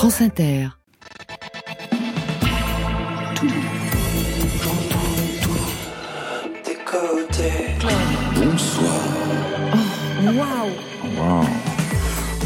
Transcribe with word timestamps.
France 0.00 0.22
Inter. 0.22 0.68
Bonsoir. 8.34 8.94
Waouh 10.24 11.44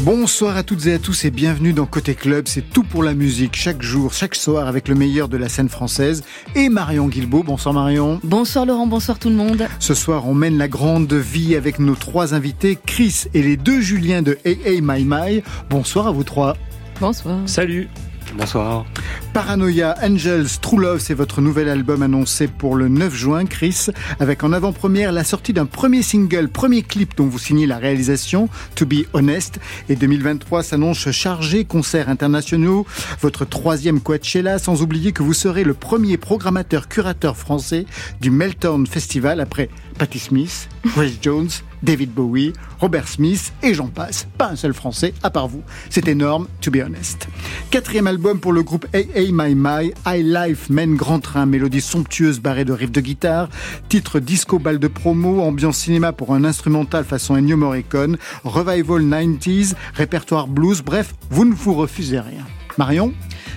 Bonsoir 0.01 0.57
à 0.57 0.63
toutes 0.63 0.85
et 0.87 0.95
à 0.95 0.99
tous 0.99 1.23
et 1.23 1.31
bienvenue 1.31 1.71
dans 1.71 1.85
Côté 1.85 2.13
Club. 2.13 2.49
C'est 2.49 2.69
tout 2.73 2.83
pour 2.83 3.03
la 3.03 3.13
musique, 3.13 3.55
chaque 3.55 3.81
jour, 3.81 4.11
chaque 4.11 4.35
soir 4.35 4.67
avec 4.67 4.89
le 4.89 4.95
meilleur 4.95 5.29
de 5.29 5.37
la 5.37 5.47
scène 5.47 5.69
française 5.69 6.25
et 6.55 6.67
Marion 6.67 7.07
Guilbeault. 7.07 7.43
Bonsoir 7.43 7.73
Marion. 7.73 8.19
Bonsoir 8.25 8.65
Laurent, 8.65 8.85
bonsoir 8.85 9.17
tout 9.17 9.29
le 9.29 9.35
monde. 9.35 9.65
Ce 9.79 9.93
soir, 9.93 10.27
on 10.27 10.33
mène 10.33 10.57
la 10.57 10.67
grande 10.67 11.13
vie 11.13 11.55
avec 11.55 11.79
nos 11.79 11.95
trois 11.95 12.33
invités, 12.33 12.77
Chris 12.85 13.27
et 13.33 13.41
les 13.41 13.55
deux 13.55 13.79
Juliens 13.79 14.23
de 14.23 14.37
Hey 14.43 14.59
Hey 14.65 14.81
My 14.81 15.05
My. 15.07 15.41
Bonsoir 15.69 16.07
à 16.07 16.11
vous 16.11 16.25
trois. 16.25 16.57
Bonsoir. 16.99 17.39
Salut. 17.45 17.89
Bonsoir. 18.37 18.85
Paranoia 19.33 19.95
Angels 20.01 20.59
True 20.61 20.79
Love, 20.79 20.99
c'est 20.99 21.13
votre 21.13 21.41
nouvel 21.41 21.69
album 21.69 22.01
annoncé 22.01 22.47
pour 22.47 22.75
le 22.75 22.87
9 22.87 23.13
juin, 23.13 23.45
Chris, 23.45 23.87
avec 24.19 24.43
en 24.43 24.51
avant-première 24.51 25.11
la 25.11 25.23
sortie 25.23 25.53
d'un 25.53 25.65
premier 25.65 26.01
single, 26.01 26.49
premier 26.49 26.81
clip 26.81 27.15
dont 27.15 27.27
vous 27.27 27.39
signez 27.39 27.65
la 27.65 27.77
réalisation, 27.77 28.49
To 28.75 28.85
Be 28.85 29.05
Honest. 29.13 29.59
Et 29.89 29.95
2023 29.95 30.63
s'annonce 30.63 31.11
chargé, 31.11 31.65
concerts 31.65 32.09
internationaux, 32.09 32.85
votre 33.21 33.45
troisième 33.45 34.01
Coachella, 34.01 34.57
sans 34.57 34.81
oublier 34.81 35.11
que 35.11 35.23
vous 35.23 35.33
serez 35.33 35.63
le 35.63 35.73
premier 35.73 36.17
programmateur 36.17 36.87
curateur 36.87 37.37
français 37.37 37.85
du 38.21 38.31
Meltdown 38.31 38.87
Festival 38.87 39.39
après 39.39 39.69
Patti 39.97 40.19
Smith, 40.19 40.69
Grace 40.93 41.17
Jones, 41.21 41.49
David 41.81 42.11
Bowie, 42.11 42.53
Robert 42.79 43.07
Smith 43.07 43.53
et 43.63 43.73
j'en 43.73 43.87
passe. 43.87 44.27
Pas 44.37 44.49
un 44.49 44.55
seul 44.55 44.73
français 44.73 45.13
à 45.23 45.29
part 45.29 45.47
vous. 45.47 45.63
C'est 45.89 46.07
énorme, 46.07 46.47
to 46.61 46.71
be 46.71 46.77
honest. 46.85 47.27
Quatrième 47.69 48.07
album 48.07 48.39
pour 48.39 48.53
le 48.53 48.63
groupe 48.63 48.85
Hey 48.93 49.09
Hey 49.13 49.31
My 49.31 49.55
My, 49.55 49.93
High 50.05 50.25
Life 50.25 50.69
mène 50.69 50.95
grand 50.95 51.19
train, 51.19 51.45
mélodie 51.45 51.81
somptueuse 51.81 52.39
barrée 52.39 52.65
de 52.65 52.73
riffs 52.73 52.91
de 52.91 53.01
guitare, 53.01 53.49
titre 53.89 54.19
disco 54.19 54.59
balle 54.59 54.79
de 54.79 54.87
promo, 54.87 55.41
ambiance 55.41 55.77
cinéma 55.77 56.11
pour 56.11 56.33
un 56.33 56.43
instrumental 56.43 57.05
façon 57.05 57.35
Ennio 57.35 57.57
Morricone, 57.57 58.17
revival 58.43 59.01
90s, 59.01 59.75
répertoire 59.93 60.47
blues, 60.47 60.81
bref, 60.81 61.13
vous 61.29 61.45
ne 61.45 61.53
vous 61.53 61.73
refusez 61.73 62.19
rien. 62.19 62.45
Marion? 62.77 63.13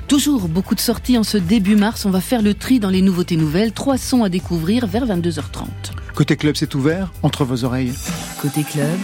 Toujours 0.08 0.48
beaucoup 0.48 0.74
de 0.74 0.80
sorties 0.80 1.18
en 1.18 1.22
ce 1.22 1.36
début 1.36 1.76
mars. 1.76 2.06
On 2.06 2.10
va 2.10 2.22
faire 2.22 2.40
le 2.40 2.54
tri 2.54 2.80
dans 2.80 2.88
les 2.88 3.02
nouveautés 3.02 3.36
nouvelles. 3.36 3.72
Trois 3.72 3.98
sons 3.98 4.24
à 4.24 4.30
découvrir 4.30 4.86
vers 4.86 5.06
22h30. 5.06 5.66
Côté 6.14 6.34
club, 6.36 6.56
c'est 6.56 6.74
ouvert, 6.74 7.12
entre 7.22 7.44
vos 7.44 7.64
oreilles. 7.64 7.92
Côté 8.40 8.62
club, 8.62 8.98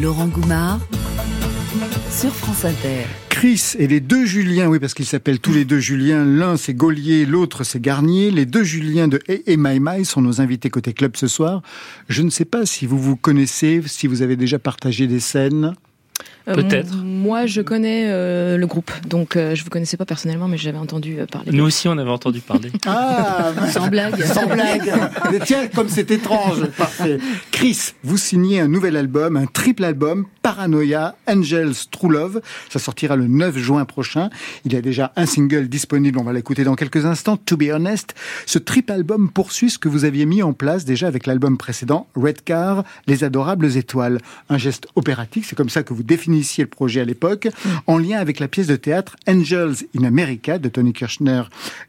Laurent 0.00 0.26
Goumard 0.26 0.80
sur 2.10 2.34
France 2.34 2.64
Inter. 2.64 3.06
Chris 3.28 3.74
et 3.78 3.86
les 3.86 4.00
deux 4.00 4.26
Juliens, 4.26 4.66
oui, 4.66 4.80
parce 4.80 4.92
qu'ils 4.92 5.06
s'appellent 5.06 5.38
tous 5.38 5.52
les 5.52 5.64
deux 5.64 5.78
Juliens. 5.78 6.24
L'un 6.24 6.56
c'est 6.56 6.74
Gaulier, 6.74 7.24
l'autre 7.24 7.62
c'est 7.62 7.80
Garnier. 7.80 8.32
Les 8.32 8.46
deux 8.46 8.64
Juliens 8.64 9.06
de 9.06 9.20
Hey 9.28 9.44
Hey 9.46 9.56
My 9.56 9.78
My 9.80 10.04
sont 10.04 10.20
nos 10.20 10.40
invités 10.40 10.68
côté 10.68 10.92
club 10.92 11.16
ce 11.16 11.28
soir. 11.28 11.62
Je 12.08 12.22
ne 12.22 12.30
sais 12.30 12.44
pas 12.44 12.66
si 12.66 12.86
vous 12.86 12.98
vous 12.98 13.14
connaissez, 13.14 13.80
si 13.86 14.08
vous 14.08 14.22
avez 14.22 14.34
déjà 14.34 14.58
partagé 14.58 15.06
des 15.06 15.20
scènes. 15.20 15.74
Euh, 16.48 16.54
Peut-être. 16.54 16.94
Moi, 16.96 17.46
je 17.46 17.60
connais 17.60 18.04
euh, 18.08 18.56
le 18.56 18.66
groupe, 18.66 18.90
donc 19.06 19.36
euh, 19.36 19.54
je 19.54 19.62
vous 19.62 19.70
connaissais 19.70 19.96
pas 19.96 20.06
personnellement, 20.06 20.48
mais 20.48 20.56
j'avais 20.56 20.78
entendu 20.78 21.18
euh, 21.20 21.26
parler. 21.26 21.52
Nous 21.52 21.64
aussi, 21.64 21.86
on 21.86 21.98
avait 21.98 22.10
entendu 22.10 22.40
parler. 22.40 22.70
Ah, 22.86 23.52
Sans 23.72 23.88
blague. 23.88 24.20
Sans 24.24 24.46
blague. 24.46 24.92
Mais 25.30 25.38
tiens, 25.40 25.68
comme 25.68 25.88
c'est 25.88 26.10
étrange. 26.10 26.66
Parfait. 26.76 27.18
Chris, 27.50 27.92
vous 28.02 28.16
signez 28.16 28.60
un 28.60 28.68
nouvel 28.68 28.96
album, 28.96 29.36
un 29.36 29.46
triple 29.46 29.84
album, 29.84 30.26
Paranoia, 30.42 31.14
Angels, 31.28 31.74
True 31.90 32.10
Love. 32.10 32.40
Ça 32.70 32.78
sortira 32.78 33.16
le 33.16 33.26
9 33.26 33.58
juin 33.58 33.84
prochain. 33.84 34.30
Il 34.64 34.72
y 34.72 34.76
a 34.76 34.80
déjà 34.80 35.12
un 35.16 35.26
single 35.26 35.68
disponible, 35.68 36.18
on 36.18 36.24
va 36.24 36.32
l'écouter 36.32 36.64
dans 36.64 36.74
quelques 36.74 37.04
instants. 37.04 37.36
To 37.36 37.56
be 37.56 37.70
honest, 37.72 38.14
ce 38.46 38.58
triple 38.58 38.92
album 38.92 39.30
poursuit 39.30 39.70
ce 39.70 39.78
que 39.78 39.88
vous 39.88 40.04
aviez 40.04 40.26
mis 40.26 40.42
en 40.42 40.52
place 40.52 40.84
déjà 40.84 41.06
avec 41.06 41.26
l'album 41.26 41.58
précédent, 41.58 42.08
Red 42.16 42.42
Car, 42.42 42.84
Les 43.06 43.24
Adorables 43.24 43.76
Étoiles. 43.76 44.18
Un 44.48 44.58
geste 44.58 44.88
opératique, 44.96 45.44
c'est 45.44 45.56
comme 45.56 45.70
ça 45.70 45.82
que 45.82 45.92
vous 45.94 46.02
définissiez 46.10 46.64
le 46.64 46.70
projet 46.70 47.00
à 47.00 47.04
l'époque, 47.04 47.48
en 47.86 47.96
lien 47.98 48.18
avec 48.18 48.40
la 48.40 48.48
pièce 48.48 48.66
de 48.66 48.76
théâtre 48.76 49.16
Angels 49.28 49.76
in 49.96 50.04
America 50.04 50.58
de 50.58 50.68
Tony 50.68 50.92
Kirchner, 50.92 51.42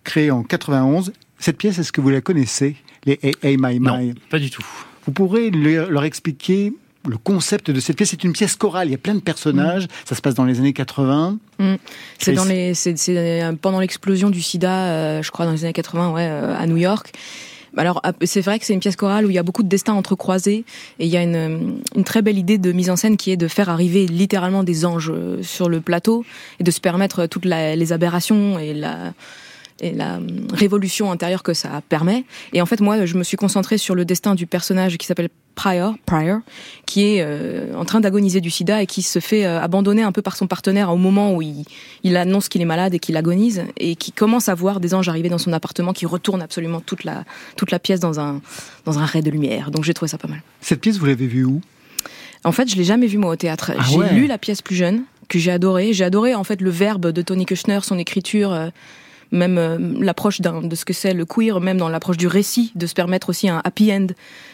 créée 0.03 0.31
en 0.31 0.43
91. 0.43 1.11
Cette 1.39 1.57
pièce, 1.57 1.79
est-ce 1.79 1.91
que 1.91 2.01
vous 2.01 2.11
la 2.11 2.21
connaissez 2.21 2.75
Les 3.05 3.19
Hey 3.23 3.33
Hey 3.41 3.57
My 3.59 3.79
Non, 3.79 3.97
My? 3.97 4.13
pas 4.29 4.37
du 4.37 4.51
tout. 4.51 4.63
Vous 5.05 5.11
pourrez 5.11 5.49
leur 5.49 6.03
expliquer 6.03 6.73
le 7.07 7.17
concept 7.17 7.71
de 7.71 7.79
cette 7.79 7.97
pièce. 7.97 8.09
C'est 8.11 8.23
une 8.23 8.33
pièce 8.33 8.55
chorale, 8.55 8.89
il 8.89 8.91
y 8.91 8.95
a 8.95 8.99
plein 8.99 9.15
de 9.15 9.21
personnages, 9.21 9.87
ça 10.05 10.15
se 10.15 10.21
passe 10.21 10.35
dans 10.35 10.45
les 10.45 10.59
années 10.59 10.73
80. 10.73 11.39
Mm. 11.57 11.75
C'est 12.19 12.33
dans 12.33 12.45
les, 12.45 12.73
euh, 13.09 13.53
pendant 13.59 13.79
l'explosion 13.79 14.29
du 14.29 14.41
SIDA, 14.41 14.85
euh, 14.85 15.23
je 15.23 15.31
crois 15.31 15.45
dans 15.45 15.51
les 15.51 15.63
années 15.63 15.73
80, 15.73 16.11
ouais, 16.11 16.27
euh, 16.29 16.55
à 16.55 16.67
New 16.67 16.77
York. 16.77 17.11
Alors 17.77 18.01
euh, 18.05 18.11
c'est 18.23 18.41
vrai 18.41 18.59
que 18.59 18.65
c'est 18.65 18.73
une 18.73 18.79
pièce 18.79 18.95
chorale 18.95 19.25
où 19.25 19.29
il 19.29 19.33
y 19.35 19.37
a 19.39 19.43
beaucoup 19.43 19.63
de 19.63 19.69
destins 19.69 19.93
entrecroisés 19.93 20.65
et 20.99 21.05
il 21.05 21.11
y 21.11 21.17
a 21.17 21.23
une, 21.23 21.35
euh, 21.35 21.57
une 21.95 22.03
très 22.03 22.21
belle 22.21 22.37
idée 22.37 22.57
de 22.57 22.71
mise 22.71 22.89
en 22.89 22.95
scène 22.95 23.17
qui 23.17 23.31
est 23.31 23.37
de 23.37 23.47
faire 23.47 23.69
arriver 23.69 24.07
littéralement 24.07 24.63
des 24.63 24.85
anges 24.85 25.11
euh, 25.13 25.41
sur 25.41 25.69
le 25.69 25.79
plateau 25.81 26.25
et 26.59 26.63
de 26.63 26.71
se 26.71 26.79
permettre 26.81 27.27
toutes 27.27 27.45
la- 27.45 27.75
les 27.75 27.93
aberrations 27.93 28.59
et 28.59 28.73
la 28.73 29.13
et 29.83 29.93
la 29.93 30.17
euh, 30.17 30.19
révolution 30.53 31.11
intérieure 31.11 31.41
que 31.41 31.55
ça 31.55 31.81
permet. 31.89 32.23
Et 32.53 32.61
en 32.61 32.67
fait, 32.67 32.81
moi, 32.81 33.03
je 33.07 33.17
me 33.17 33.23
suis 33.23 33.35
concentrée 33.37 33.79
sur 33.79 33.95
le 33.95 34.05
destin 34.05 34.35
du 34.35 34.45
personnage 34.45 34.95
qui 34.99 35.07
s'appelle 35.07 35.29
Pryor, 35.55 35.95
Pryor, 36.05 36.39
qui 36.85 37.05
est 37.05 37.21
euh, 37.21 37.75
en 37.75 37.85
train 37.85 37.99
d'agoniser 37.99 38.41
du 38.41 38.49
sida 38.49 38.81
et 38.81 38.85
qui 38.85 39.01
se 39.01 39.19
fait 39.19 39.45
euh, 39.45 39.59
abandonner 39.59 40.03
un 40.03 40.11
peu 40.11 40.21
par 40.21 40.35
son 40.35 40.47
partenaire 40.47 40.91
au 40.91 40.97
moment 40.97 41.35
où 41.35 41.41
il, 41.41 41.65
il 42.03 42.17
annonce 42.17 42.49
qu'il 42.49 42.61
est 42.61 42.65
malade 42.65 42.93
et 42.93 42.99
qu'il 42.99 43.17
agonise 43.17 43.63
et 43.77 43.95
qui 43.95 44.11
commence 44.11 44.49
à 44.49 44.55
voir 44.55 44.79
des 44.79 44.93
anges 44.93 45.09
arriver 45.09 45.29
dans 45.29 45.37
son 45.37 45.53
appartement 45.53 45.93
qui 45.93 46.05
retournent 46.05 46.41
absolument 46.41 46.79
toute 46.79 47.03
la, 47.03 47.25
toute 47.55 47.71
la 47.71 47.79
pièce 47.79 47.99
dans 47.99 48.19
un, 48.19 48.41
dans 48.85 48.99
un 48.99 49.05
ray 49.05 49.21
de 49.21 49.29
lumière. 49.29 49.71
Donc 49.71 49.83
j'ai 49.83 49.93
trouvé 49.93 50.09
ça 50.09 50.17
pas 50.17 50.27
mal. 50.27 50.41
Cette 50.61 50.81
pièce, 50.81 50.97
vous 50.97 51.05
l'avez 51.05 51.27
vue 51.27 51.45
où? 51.45 51.61
En 52.43 52.51
fait, 52.51 52.69
je 52.69 52.75
l'ai 52.75 52.83
jamais 52.83 53.07
vu 53.07 53.17
moi 53.17 53.31
au 53.31 53.35
théâtre. 53.35 53.71
Ah 53.77 53.83
j'ai 53.87 53.97
ouais. 53.97 54.13
lu 54.13 54.27
la 54.27 54.37
pièce 54.37 54.61
plus 54.61 54.75
jeune 54.75 55.03
que 55.27 55.37
j'ai 55.37 55.51
adoré. 55.51 55.93
J'ai 55.93 56.03
adoré 56.03 56.33
en 56.33 56.43
fait 56.43 56.59
le 56.61 56.69
verbe 56.69 57.07
de 57.11 57.21
Tony 57.21 57.45
Kushner, 57.45 57.79
son 57.83 57.99
écriture, 57.99 58.51
euh, 58.51 58.69
même 59.31 59.57
euh, 59.57 59.77
l'approche 59.99 60.41
de 60.41 60.75
ce 60.75 60.85
que 60.85 60.93
c'est 60.93 61.13
le 61.13 61.25
queer, 61.25 61.59
même 61.61 61.77
dans 61.77 61.89
l'approche 61.89 62.17
du 62.17 62.27
récit, 62.27 62.71
de 62.75 62.85
se 62.85 62.93
permettre 62.93 63.29
aussi 63.29 63.47
un 63.49 63.61
happy 63.63 63.91
end, 63.93 64.07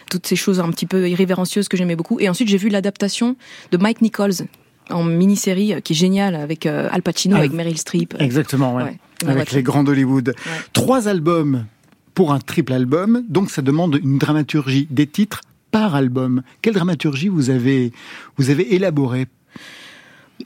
toutes 0.10 0.28
ces 0.28 0.36
choses 0.36 0.60
un 0.60 0.70
petit 0.70 0.86
peu 0.86 1.10
irrévérencieuses 1.10 1.68
que 1.68 1.78
j'aimais 1.78 1.96
beaucoup. 1.96 2.20
Et 2.20 2.30
ensuite, 2.30 2.48
j'ai 2.48 2.58
vu 2.58 2.70
l'adaptation 2.70 3.36
de 3.72 3.78
Mike 3.78 4.02
Nichols 4.02 4.48
en 4.90 5.04
mini-série 5.04 5.74
euh, 5.74 5.80
qui 5.80 5.94
est 5.94 5.96
géniale 5.96 6.36
avec 6.36 6.66
euh, 6.66 6.90
Al 6.92 7.02
Pacino, 7.02 7.36
Ah, 7.36 7.40
avec 7.40 7.54
Meryl 7.54 7.78
Streep. 7.78 8.16
Exactement, 8.20 8.76
ouais. 8.76 8.84
Ouais. 8.84 8.98
Avec 9.28 9.52
les 9.52 9.64
grands 9.64 9.84
d'Hollywood. 9.84 10.30
Ouais. 10.30 10.52
Trois 10.74 11.08
albums 11.08 11.66
pour 12.14 12.34
un 12.34 12.40
triple 12.40 12.74
album, 12.74 13.24
donc 13.28 13.50
ça 13.52 13.62
demande 13.62 14.00
une 14.02 14.18
dramaturgie 14.18 14.88
des 14.90 15.08
titres 15.08 15.42
par 15.72 15.96
album. 15.96 16.44
Quelle 16.62 16.74
dramaturgie 16.74 17.28
vous 17.28 17.50
avez, 17.50 17.92
vous 18.38 18.50
avez 18.50 18.76
élaborée? 18.76 19.28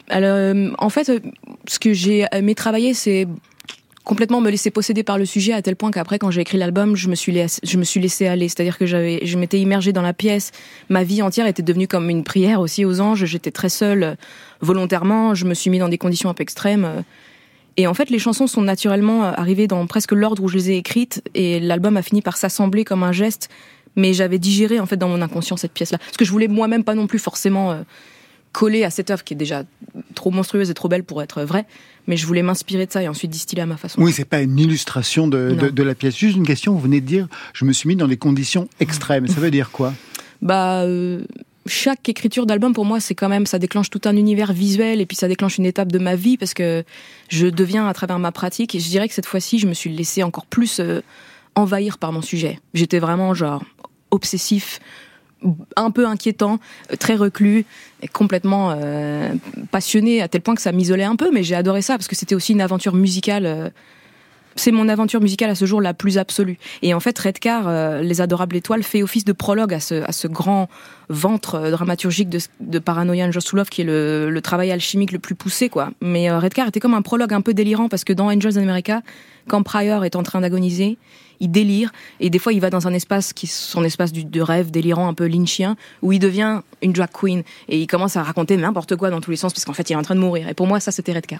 Alors, 0.09 0.55
en 0.77 0.89
fait, 0.89 1.11
ce 1.67 1.79
que 1.79 1.93
j'ai 1.93 2.25
aimé 2.31 2.55
travailler, 2.55 2.93
c'est 2.93 3.27
complètement 4.03 4.41
me 4.41 4.49
laisser 4.49 4.71
posséder 4.71 5.03
par 5.03 5.17
le 5.17 5.25
sujet 5.25 5.53
à 5.53 5.61
tel 5.61 5.75
point 5.75 5.91
qu'après, 5.91 6.17
quand 6.19 6.31
j'ai 6.31 6.41
écrit 6.41 6.57
l'album, 6.57 6.95
je 6.95 7.07
me 7.07 7.15
suis 7.15 7.31
laissé, 7.31 7.59
je 7.63 7.77
me 7.77 7.83
suis 7.83 7.99
laissé 7.99 8.27
aller. 8.27 8.47
C'est-à-dire 8.49 8.77
que 8.77 8.85
j'avais, 8.85 9.25
je 9.25 9.37
m'étais 9.37 9.59
immergée 9.59 9.93
dans 9.93 10.01
la 10.01 10.13
pièce. 10.13 10.51
Ma 10.89 11.03
vie 11.03 11.21
entière 11.21 11.45
était 11.45 11.61
devenue 11.61 11.87
comme 11.87 12.09
une 12.09 12.23
prière 12.23 12.59
aussi 12.59 12.83
aux 12.85 12.99
anges. 12.99 13.25
J'étais 13.25 13.51
très 13.51 13.69
seule, 13.69 14.03
euh, 14.03 14.15
volontairement. 14.61 15.35
Je 15.35 15.45
me 15.45 15.53
suis 15.53 15.69
mis 15.69 15.79
dans 15.79 15.89
des 15.89 15.97
conditions 15.97 16.29
un 16.29 16.33
peu 16.33 16.43
extrêmes. 16.43 16.85
euh, 16.85 17.01
Et 17.77 17.87
en 17.87 17.93
fait, 17.93 18.09
les 18.09 18.19
chansons 18.19 18.47
sont 18.47 18.61
naturellement 18.61 19.23
euh, 19.23 19.31
arrivées 19.35 19.67
dans 19.67 19.85
presque 19.87 20.11
l'ordre 20.11 20.43
où 20.43 20.47
je 20.47 20.57
les 20.57 20.71
ai 20.71 20.77
écrites, 20.77 21.21
et 21.35 21.59
l'album 21.59 21.95
a 21.97 22.01
fini 22.01 22.21
par 22.21 22.37
s'assembler 22.37 22.83
comme 22.83 23.03
un 23.03 23.11
geste. 23.11 23.49
Mais 23.95 24.13
j'avais 24.13 24.39
digéré 24.39 24.79
en 24.79 24.85
fait 24.85 24.97
dans 24.97 25.09
mon 25.09 25.21
inconscient 25.21 25.57
cette 25.57 25.73
pièce-là, 25.73 25.97
parce 25.97 26.17
que 26.17 26.25
je 26.25 26.31
voulais 26.31 26.47
moi-même 26.47 26.83
pas 26.83 26.95
non 26.95 27.07
plus 27.07 27.19
forcément 27.19 27.77
coller 28.53 28.83
à 28.83 28.89
cette 28.89 29.09
œuvre 29.09 29.23
qui 29.23 29.33
est 29.33 29.37
déjà 29.37 29.63
trop 30.15 30.31
monstrueuse 30.31 30.69
et 30.69 30.73
trop 30.73 30.87
belle 30.87 31.03
pour 31.03 31.21
être 31.21 31.43
vraie, 31.43 31.65
mais 32.07 32.17
je 32.17 32.25
voulais 32.25 32.41
m'inspirer 32.41 32.85
de 32.85 32.91
ça 32.91 33.01
et 33.03 33.07
ensuite 33.07 33.31
distiller 33.31 33.61
à 33.61 33.65
ma 33.65 33.77
façon. 33.77 34.01
Oui, 34.01 34.11
c'est 34.11 34.25
pas 34.25 34.41
une 34.41 34.57
illustration 34.59 35.27
de, 35.27 35.53
de, 35.53 35.83
la 35.83 35.95
pièce. 35.95 36.17
Juste 36.17 36.37
une 36.37 36.45
question, 36.45 36.73
vous 36.73 36.79
venez 36.79 37.01
de 37.01 37.05
dire, 37.05 37.27
je 37.53 37.65
me 37.65 37.73
suis 37.73 37.87
mis 37.87 37.95
dans 37.95 38.07
des 38.07 38.17
conditions 38.17 38.67
extrêmes. 38.79 39.27
Ça 39.27 39.39
veut 39.39 39.51
dire 39.51 39.71
quoi? 39.71 39.93
Bah, 40.41 40.81
euh, 40.81 41.23
chaque 41.67 42.09
écriture 42.09 42.45
d'album 42.45 42.73
pour 42.73 42.85
moi, 42.85 42.99
c'est 42.99 43.15
quand 43.15 43.29
même, 43.29 43.45
ça 43.45 43.59
déclenche 43.59 43.89
tout 43.89 44.01
un 44.05 44.15
univers 44.15 44.53
visuel 44.53 45.01
et 45.01 45.05
puis 45.05 45.15
ça 45.15 45.27
déclenche 45.27 45.57
une 45.57 45.65
étape 45.65 45.91
de 45.91 45.99
ma 45.99 46.15
vie 46.15 46.37
parce 46.37 46.53
que 46.53 46.83
je 47.29 47.47
deviens 47.47 47.87
à 47.87 47.93
travers 47.93 48.19
ma 48.19 48.31
pratique 48.31 48.73
et 48.75 48.79
je 48.79 48.89
dirais 48.89 49.07
que 49.07 49.13
cette 49.13 49.25
fois-ci, 49.25 49.59
je 49.59 49.67
me 49.67 49.73
suis 49.73 49.91
laissé 49.91 50.23
encore 50.23 50.45
plus 50.45 50.79
euh, 50.79 51.01
envahir 51.55 51.97
par 51.97 52.11
mon 52.11 52.21
sujet. 52.21 52.59
J'étais 52.73 52.99
vraiment 52.99 53.33
genre 53.33 53.63
obsessif, 54.09 54.79
un 55.75 55.91
peu 55.91 56.05
inquiétant, 56.07 56.59
euh, 56.91 56.95
très 56.95 57.15
reclus, 57.15 57.65
complètement 58.13 58.75
euh, 58.75 59.33
passionné 59.71 60.21
à 60.21 60.27
tel 60.27 60.41
point 60.41 60.55
que 60.55 60.61
ça 60.61 60.71
m'isolait 60.71 61.03
un 61.03 61.15
peu, 61.15 61.31
mais 61.31 61.43
j'ai 61.43 61.55
adoré 61.55 61.81
ça 61.81 61.97
parce 61.97 62.07
que 62.07 62.15
c'était 62.15 62.35
aussi 62.35 62.53
une 62.53 62.61
aventure 62.61 62.95
musicale. 62.95 63.71
C'est 64.55 64.71
mon 64.71 64.89
aventure 64.89 65.21
musicale 65.21 65.49
à 65.49 65.55
ce 65.55 65.65
jour 65.65 65.81
la 65.81 65.93
plus 65.93 66.17
absolue. 66.17 66.57
Et 66.81 66.93
en 66.93 66.99
fait, 66.99 67.17
Redcar, 67.17 67.67
euh, 67.67 68.01
Les 68.01 68.21
Adorables 68.21 68.55
Étoiles, 68.55 68.83
fait 68.83 69.03
office 69.03 69.25
de 69.25 69.33
prologue 69.33 69.73
à 69.73 69.79
ce, 69.79 70.27
grand 70.27 70.69
ventre 71.09 71.55
euh, 71.55 71.71
dramaturgique 71.71 72.29
de, 72.29 72.39
de 72.59 72.79
to 72.79 73.55
Love, 73.55 73.69
qui 73.69 73.81
est 73.81 73.85
le, 73.85 74.39
travail 74.41 74.71
alchimique 74.71 75.11
le 75.11 75.19
plus 75.19 75.35
poussé, 75.35 75.69
quoi. 75.69 75.91
Mais 76.01 76.29
euh, 76.29 76.39
Redcar 76.39 76.67
était 76.67 76.79
comme 76.79 76.93
un 76.93 77.01
prologue 77.01 77.33
un 77.33 77.41
peu 77.41 77.53
délirant, 77.53 77.89
parce 77.89 78.03
que 78.03 78.13
dans 78.13 78.27
Angels 78.27 78.57
in 78.57 78.63
America, 78.63 79.01
quand 79.47 79.63
Pryor 79.63 80.05
est 80.05 80.15
en 80.15 80.23
train 80.23 80.41
d'agoniser, 80.41 80.97
il 81.39 81.51
délire 81.51 81.91
et 82.19 82.29
des 82.29 82.39
fois 82.39 82.53
il 82.53 82.61
va 82.61 82.69
dans 82.69 82.87
un 82.87 82.93
espace 82.93 83.33
qui 83.33 83.47
son 83.47 83.83
espace 83.83 84.13
de 84.13 84.41
rêve 84.41 84.69
délirant 84.69 85.07
un 85.07 85.15
peu 85.15 85.25
lynchien 85.25 85.75
où 86.03 86.13
il 86.13 86.19
devient 86.19 86.61
une 86.83 86.93
drag 86.93 87.09
queen 87.11 87.41
et 87.67 87.81
il 87.81 87.87
commence 87.87 88.15
à 88.15 88.21
raconter 88.21 88.55
n'importe 88.57 88.95
quoi 88.95 89.09
dans 89.09 89.21
tous 89.21 89.31
les 89.31 89.37
sens 89.37 89.51
parce 89.51 89.65
qu'en 89.65 89.73
fait 89.73 89.89
il 89.89 89.93
est 89.93 89.95
en 89.95 90.03
train 90.03 90.13
de 90.13 90.19
mourir 90.19 90.47
et 90.47 90.53
pour 90.53 90.67
moi 90.67 90.79
ça 90.79 90.91
c'était 90.91 91.13
Redcar. 91.13 91.39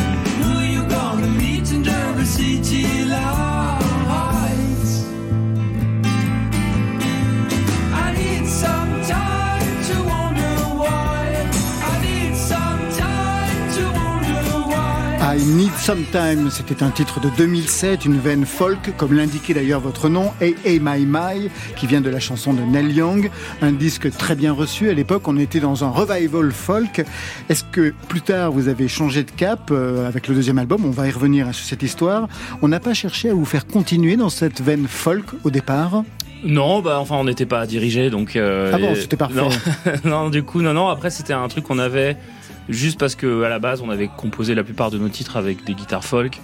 I 15.33 15.37
need 15.45 15.71
some 15.77 16.03
time, 16.11 16.49
c'était 16.49 16.83
un 16.83 16.89
titre 16.89 17.21
de 17.21 17.29
2007, 17.37 18.03
une 18.03 18.19
veine 18.19 18.45
folk, 18.45 18.91
comme 18.97 19.13
l'indiquait 19.13 19.53
d'ailleurs 19.53 19.79
votre 19.79 20.09
nom, 20.09 20.33
Hey 20.41 20.57
Hey 20.65 20.81
My 20.83 21.05
My, 21.05 21.49
qui 21.77 21.87
vient 21.87 22.01
de 22.01 22.09
la 22.09 22.19
chanson 22.19 22.51
de 22.51 22.61
Neil 22.61 22.91
Young, 22.93 23.31
un 23.61 23.71
disque 23.71 24.11
très 24.11 24.35
bien 24.35 24.51
reçu. 24.51 24.89
À 24.89 24.93
l'époque, 24.93 25.25
on 25.29 25.37
était 25.37 25.61
dans 25.61 25.85
un 25.85 25.89
revival 25.89 26.51
folk. 26.51 27.05
Est-ce 27.47 27.63
que 27.63 27.93
plus 28.09 28.19
tard, 28.19 28.51
vous 28.51 28.67
avez 28.67 28.89
changé 28.89 29.23
de 29.23 29.31
cap 29.31 29.69
euh, 29.71 30.05
avec 30.05 30.27
le 30.27 30.35
deuxième 30.35 30.57
album? 30.57 30.83
On 30.83 30.91
va 30.91 31.07
y 31.07 31.11
revenir 31.11 31.55
sur 31.55 31.65
cette 31.65 31.83
histoire. 31.83 32.27
On 32.61 32.67
n'a 32.67 32.81
pas 32.81 32.93
cherché 32.93 33.29
à 33.29 33.33
vous 33.33 33.45
faire 33.45 33.65
continuer 33.65 34.17
dans 34.17 34.29
cette 34.29 34.59
veine 34.59 34.87
folk 34.89 35.27
au 35.45 35.49
départ? 35.49 36.03
Non, 36.43 36.81
bah 36.81 36.97
enfin 36.99 37.15
on 37.15 37.23
n'était 37.23 37.45
pas 37.45 37.65
dirigé 37.67 38.09
donc. 38.09 38.35
Euh, 38.35 38.71
ah 38.73 38.79
bon, 38.79 38.95
c'était 38.95 39.15
parfait. 39.15 39.39
Non. 39.39 39.49
non, 40.03 40.29
du 40.29 40.43
coup 40.43 40.61
non 40.61 40.73
non. 40.73 40.89
Après 40.89 41.09
c'était 41.09 41.33
un 41.33 41.47
truc 41.47 41.65
qu'on 41.65 41.79
avait 41.79 42.17
juste 42.71 42.99
parce 42.99 43.15
que 43.15 43.43
à 43.43 43.49
la 43.49 43.59
base 43.59 43.81
on 43.81 43.89
avait 43.89 44.09
composé 44.15 44.55
la 44.55 44.63
plupart 44.63 44.91
de 44.91 44.97
nos 44.97 45.09
titres 45.09 45.37
avec 45.37 45.63
des 45.63 45.73
guitares 45.73 46.03
folk. 46.03 46.39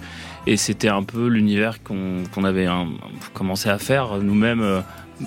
Et 0.46 0.56
c'était 0.56 0.88
un 0.88 1.02
peu 1.02 1.26
l'univers 1.26 1.82
qu'on 1.82 2.44
avait 2.44 2.66
un, 2.66 2.86
commencé 3.34 3.68
à 3.68 3.78
faire 3.78 4.16
nous-mêmes 4.18 4.62
euh, 4.62 4.80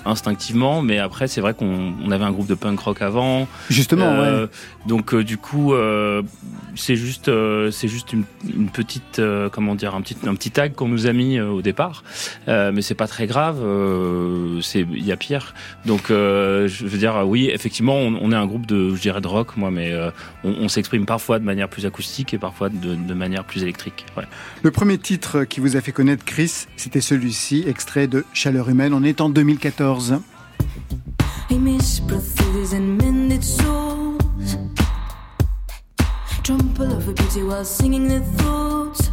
instinctivement, 0.04 0.82
mais 0.82 0.98
après 0.98 1.28
c'est 1.28 1.40
vrai 1.40 1.54
qu'on 1.54 1.94
on 2.04 2.10
avait 2.10 2.24
un 2.24 2.30
groupe 2.32 2.46
de 2.46 2.54
punk 2.54 2.78
rock 2.80 3.02
avant. 3.02 3.46
Justement, 3.70 4.06
Euh, 4.06 4.44
ouais. 4.44 4.50
Donc 4.86 5.14
euh, 5.14 5.22
du 5.22 5.38
coup 5.38 5.74
euh, 5.74 6.22
c'est 6.74 6.96
juste 6.96 7.28
euh, 7.28 7.70
c'est 7.70 7.88
juste 7.88 8.12
une, 8.12 8.24
une 8.52 8.68
petite 8.68 9.20
comment 9.52 9.74
dire 9.74 9.94
un 9.94 10.00
petit 10.00 10.16
un 10.26 10.34
petit 10.34 10.50
tag 10.50 10.74
qu'on 10.74 10.88
nous 10.88 11.06
a 11.06 11.12
mis 11.12 11.40
au 11.40 11.62
départ, 11.62 12.02
mais 12.46 12.82
c'est 12.82 12.94
pas 12.94 13.06
très 13.06 13.26
grave. 13.26 13.58
c'est 14.62 14.86
il 14.92 15.04
y 15.04 15.12
a 15.12 15.16
pire. 15.16 15.54
Donc 15.86 16.04
je 16.08 16.86
veux 16.86 16.98
dire 16.98 17.22
oui 17.26 17.50
effectivement 17.52 17.96
on, 17.96 18.16
on 18.20 18.32
est 18.32 18.36
un 18.36 18.46
groupe 18.46 18.66
de 18.66 18.94
je 18.94 19.00
dirais 19.00 19.20
de 19.20 19.28
rock 19.28 19.56
moi, 19.56 19.70
mais 19.70 19.92
on, 20.44 20.50
on 20.60 20.68
s'exprime 20.68 21.06
parfois 21.06 21.38
de 21.38 21.44
manière 21.44 21.68
plus 21.68 21.86
acoustique 21.86 22.34
et 22.34 22.38
parfois 22.38 22.68
de, 22.68 22.94
de 22.94 23.14
manière 23.14 23.44
plus 23.44 23.62
électrique. 23.62 24.06
Ouais. 24.16 24.24
Le 24.62 24.70
premier 24.70 24.98
titre 24.98 25.44
qui 25.44 25.60
vous 25.60 25.76
a 25.76 25.80
fait 25.80 25.92
connaître 25.92 26.24
Chris, 26.24 26.66
c'était 26.76 27.00
celui-ci, 27.00 27.64
extrait 27.66 28.06
de 28.06 28.24
Chaleur 28.32 28.68
humaine. 28.68 28.94
On 28.94 29.02
est 29.04 29.20
en 29.20 29.28
2014. 29.28 29.81
I 29.84 31.58
miss 31.58 31.98
brothers 31.98 32.72
and 32.72 32.96
mended 32.98 33.42
souls. 33.42 34.56
Trample 36.44 36.92
over 36.92 37.12
beauty 37.12 37.42
while 37.42 37.64
singing 37.64 38.06
their 38.06 38.20
thoughts. 38.20 39.10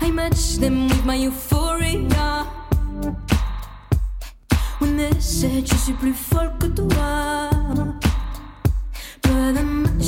I 0.00 0.10
match 0.10 0.56
them 0.56 0.88
with 0.88 1.04
my 1.04 1.14
euphoria. 1.14 2.46
When 4.80 4.96
they 4.96 5.20
said 5.20 5.64
je 5.64 5.76
suis 5.76 5.94
plus 5.94 6.12
folle 6.12 6.50
que 6.58 6.66
toi. 6.66 7.50
But 9.22 9.56
I'm 9.56 10.00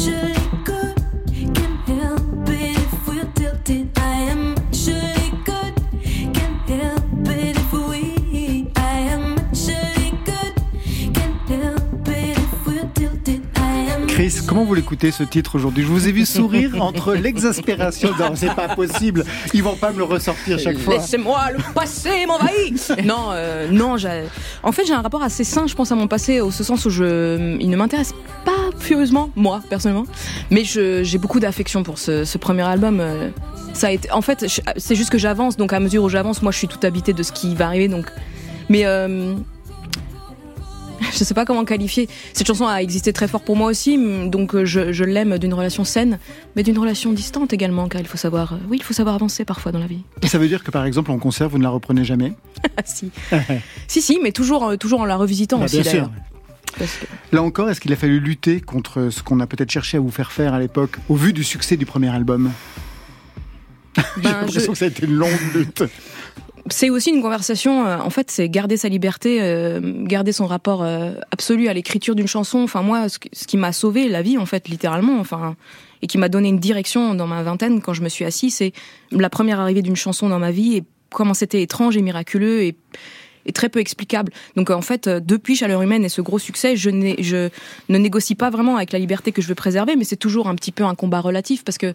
Comment 14.46 14.64
vous 14.64 14.74
l'écoutez 14.74 15.10
ce 15.10 15.22
titre 15.22 15.54
aujourd'hui? 15.56 15.84
Je 15.84 15.88
vous 15.88 16.08
ai 16.08 16.12
vu 16.12 16.26
sourire 16.26 16.70
entre 16.82 17.14
l'exaspération. 17.14 18.10
Non, 18.18 18.32
c'est 18.34 18.54
pas 18.54 18.74
possible. 18.74 19.24
Ils 19.54 19.62
vont 19.62 19.76
pas 19.76 19.92
me 19.92 19.98
le 19.98 20.04
ressortir 20.04 20.58
chaque 20.58 20.78
fois. 20.78 20.94
Laissez-moi 20.94 21.52
le 21.52 21.72
passé 21.74 22.26
m'envahit. 22.26 22.92
non, 23.04 23.28
euh, 23.30 23.68
non. 23.70 23.96
j'ai- 23.96 24.24
En 24.62 24.72
fait, 24.72 24.84
j'ai 24.86 24.92
un 24.94 25.00
rapport 25.02 25.22
assez 25.22 25.44
sain, 25.44 25.66
je 25.66 25.74
pense, 25.74 25.92
à 25.92 25.94
mon 25.94 26.08
passé, 26.08 26.40
au 26.40 26.50
ce 26.50 26.64
sens 26.64 26.84
où 26.86 26.90
je, 26.90 27.56
il 27.60 27.70
ne 27.70 27.76
m'intéresse 27.76 28.14
pas 28.44 28.52
furieusement, 28.78 29.30
moi 29.36 29.62
personnellement, 29.68 30.06
mais 30.50 30.64
je- 30.64 31.02
j'ai 31.02 31.18
beaucoup 31.18 31.40
d'affection 31.40 31.82
pour 31.82 31.98
ce, 31.98 32.24
ce 32.24 32.38
premier 32.38 32.62
album. 32.62 32.98
euh, 33.00 33.28
Ça 33.74 33.88
a 33.88 33.90
été, 33.90 34.10
en 34.10 34.22
fait, 34.22 34.46
je- 34.48 34.60
c'est 34.76 34.94
juste 34.94 35.10
que 35.10 35.18
j'avance, 35.18 35.56
donc 35.56 35.72
à 35.72 35.80
mesure 35.80 36.02
où 36.04 36.08
j'avance, 36.08 36.42
moi, 36.42 36.50
je 36.52 36.58
suis 36.58 36.68
tout 36.68 36.78
habité 36.82 37.12
de 37.12 37.22
ce 37.22 37.30
qui 37.32 37.54
va 37.54 37.66
arriver, 37.66 37.88
donc. 37.88 38.06
Mais 38.68 38.84
euh, 38.86 39.34
je 41.12 41.24
sais 41.24 41.34
pas 41.34 41.44
comment 41.44 41.64
qualifier. 41.64 42.08
Cette 42.32 42.46
chanson 42.46 42.66
a 42.66 42.78
existé 42.82 43.12
très 43.12 43.28
fort 43.28 43.42
pour 43.42 43.56
moi 43.56 43.68
aussi, 43.70 43.98
donc 44.28 44.54
euh, 44.54 44.64
je, 44.64 44.92
je 44.92 45.04
l'aime 45.04 45.38
d'une 45.38 45.54
relation 45.54 45.84
saine, 45.84 46.18
mais 46.56 46.62
d'une 46.62 46.78
relation 46.78 47.12
distante 47.12 47.52
également, 47.52 47.88
car 47.88 48.00
il 48.00 48.06
faut 48.06 48.16
savoir, 48.16 48.52
euh, 48.54 48.56
oui, 48.68 48.78
il 48.78 48.82
faut 48.82 48.94
savoir 48.94 49.14
avancer 49.14 49.44
parfois 49.44 49.72
dans 49.72 49.78
la 49.78 49.86
vie. 49.86 50.02
Et 50.22 50.26
ça 50.28 50.38
veut 50.38 50.48
dire 50.48 50.62
que 50.64 50.70
par 50.70 50.84
exemple 50.84 51.10
en 51.10 51.18
concert, 51.18 51.48
vous 51.48 51.58
ne 51.58 51.62
la 51.62 51.70
reprenez 51.70 52.04
jamais? 52.04 52.32
Ah, 52.78 52.82
si. 52.84 53.10
si, 53.88 54.02
si, 54.02 54.18
mais 54.22 54.32
toujours, 54.32 54.64
euh, 54.66 54.76
toujours 54.76 55.00
en 55.00 55.04
la 55.06 55.16
revisitant 55.16 55.58
Bah, 55.58 55.64
aussi 55.66 55.80
Bien 55.80 55.90
sûr. 55.90 55.92
d'ailleurs. 56.78 56.88
Là 57.32 57.42
encore, 57.42 57.70
est-ce 57.70 57.80
qu'il 57.80 57.92
a 57.92 57.96
fallu 57.96 58.20
lutter 58.20 58.60
contre 58.60 59.08
ce 59.10 59.22
qu'on 59.22 59.40
a 59.40 59.46
peut-être 59.46 59.70
cherché 59.70 59.96
à 59.96 60.00
vous 60.00 60.10
faire 60.10 60.30
faire 60.32 60.52
à 60.52 60.58
l'époque, 60.58 60.96
au 61.08 61.14
vu 61.16 61.32
du 61.32 61.42
succès 61.42 61.76
du 61.78 61.86
premier 61.86 62.08
album? 62.14 62.50
J'ai 63.96 64.02
Ben, 64.22 64.30
l'impression 64.32 64.60
je- 64.60 64.66
que 64.72 64.74
ça 64.78 64.84
a 64.84 64.88
été 64.88 65.06
une 65.06 65.14
longue 65.14 65.30
lutte. 65.54 65.84
C'est 66.68 66.90
aussi 66.90 67.10
une 67.10 67.22
conversation. 67.22 67.86
euh, 67.86 67.98
en 67.98 68.10
fait, 68.10 68.30
c'est 68.30 68.48
garder 68.48 68.76
sa 68.76 68.88
liberté, 68.88 69.38
euh, 69.40 69.80
garder 70.04 70.32
son 70.32 70.46
rapport 70.46 70.82
euh, 70.82 71.12
absolu 71.30 71.68
à 71.68 71.74
l'écriture 71.74 72.14
d'une 72.14 72.26
chanson. 72.26 72.58
Enfin, 72.58 72.82
moi, 72.82 73.08
ce, 73.08 73.18
qui- 73.18 73.30
ce 73.32 73.46
qui 73.46 73.56
m'a 73.56 73.72
sauvé 73.72 74.08
la 74.08 74.22
vie, 74.22 74.36
en 74.36 74.46
fait, 74.46 74.68
littéralement, 74.68 75.18
enfin, 75.20 75.54
et 76.02 76.06
qui 76.08 76.18
m'a 76.18 76.28
donné 76.28 76.48
une 76.48 76.58
direction 76.58 77.14
dans 77.14 77.26
ma 77.26 77.42
vingtaine 77.42 77.80
quand 77.80 77.94
je 77.94 78.02
me 78.02 78.08
suis 78.08 78.24
assise, 78.24 78.54
c'est 78.56 78.72
la 79.12 79.30
première 79.30 79.60
arrivée 79.60 79.82
d'une 79.82 79.96
chanson 79.96 80.28
dans 80.28 80.38
ma 80.40 80.50
vie 80.50 80.76
et 80.76 80.84
comment 81.10 81.34
c'était 81.34 81.62
étrange 81.62 81.96
et 81.96 82.02
miraculeux 82.02 82.62
et, 82.62 82.76
et 83.46 83.52
très 83.52 83.68
peu 83.68 83.78
explicable. 83.78 84.32
Donc, 84.56 84.70
en 84.70 84.82
fait, 84.82 85.06
euh, 85.06 85.20
depuis 85.20 85.56
Chaleur 85.56 85.80
humaine 85.82 86.04
et 86.04 86.08
ce 86.08 86.20
gros 86.20 86.38
succès, 86.38 86.76
je, 86.76 86.90
ne 86.90 87.48
négocie 87.88 88.34
pas 88.34 88.50
vraiment 88.50 88.76
avec 88.76 88.92
la 88.92 88.98
liberté 88.98 89.32
que 89.32 89.40
je 89.40 89.48
veux 89.48 89.54
préserver, 89.54 89.96
mais 89.96 90.04
c'est 90.04 90.16
toujours 90.16 90.48
un 90.48 90.54
petit 90.54 90.72
peu 90.72 90.84
un 90.84 90.94
combat 90.94 91.20
relatif 91.20 91.64
parce 91.64 91.78
que 91.78 91.94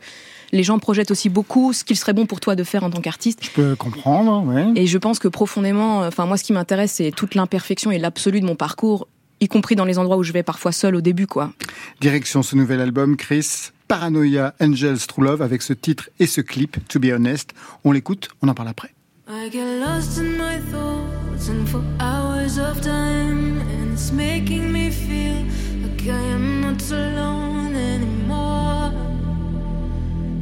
les 0.51 0.63
gens 0.63 0.79
projettent 0.79 1.11
aussi 1.11 1.29
beaucoup 1.29 1.73
ce 1.73 1.83
qu'il 1.83 1.97
serait 1.97 2.13
bon 2.13 2.25
pour 2.25 2.39
toi 2.39 2.55
de 2.55 2.63
faire 2.63 2.83
en 2.83 2.89
tant 2.89 3.01
qu'artiste. 3.01 3.43
Je 3.43 3.51
peux 3.51 3.75
comprendre, 3.75 4.43
ouais. 4.45 4.67
Et 4.75 4.87
je 4.87 4.97
pense 4.97 5.19
que 5.19 5.27
profondément, 5.27 6.03
euh, 6.03 6.07
enfin 6.07 6.25
moi, 6.25 6.37
ce 6.37 6.43
qui 6.43 6.53
m'intéresse, 6.53 6.93
c'est 6.93 7.11
toute 7.11 7.35
l'imperfection 7.35 7.91
et 7.91 7.99
l'absolu 7.99 8.41
de 8.41 8.45
mon 8.45 8.55
parcours, 8.55 9.07
y 9.39 9.47
compris 9.47 9.75
dans 9.75 9.85
les 9.85 9.97
endroits 9.97 10.17
où 10.17 10.23
je 10.23 10.31
vais 10.31 10.43
parfois 10.43 10.71
seul 10.71 10.95
au 10.95 11.01
début, 11.01 11.27
quoi. 11.27 11.51
Direction 11.99 12.43
ce 12.43 12.55
nouvel 12.55 12.79
album, 12.79 13.17
Chris, 13.17 13.71
Paranoia 13.87 14.53
Angels 14.61 14.99
True 15.07 15.25
Love, 15.25 15.41
avec 15.41 15.61
ce 15.61 15.73
titre 15.73 16.09
et 16.19 16.27
ce 16.27 16.41
clip, 16.41 16.77
To 16.87 16.99
Be 16.99 17.07
Honest. 17.13 17.53
On 17.83 17.91
l'écoute, 17.91 18.29
on 18.41 18.47
en 18.47 18.53
parle 18.53 18.69
après. 18.69 18.93
I 19.27 19.49
get 19.49 19.65
lost 19.79 20.17
in 20.17 20.35
my 20.35 20.59
thoughts 20.59 21.47
and 21.47 21.69
for 21.69 21.83
hours 21.99 22.57
of 22.57 22.81
time, 22.81 23.61
and 23.61 23.93
it's 23.93 24.11
making 24.11 24.71
me 24.73 24.89
feel 24.89 25.45
like 25.83 26.01
I 26.07 26.21
am 26.33 26.61
not 26.61 26.81
alone 26.91 27.75
anymore. 27.75 28.91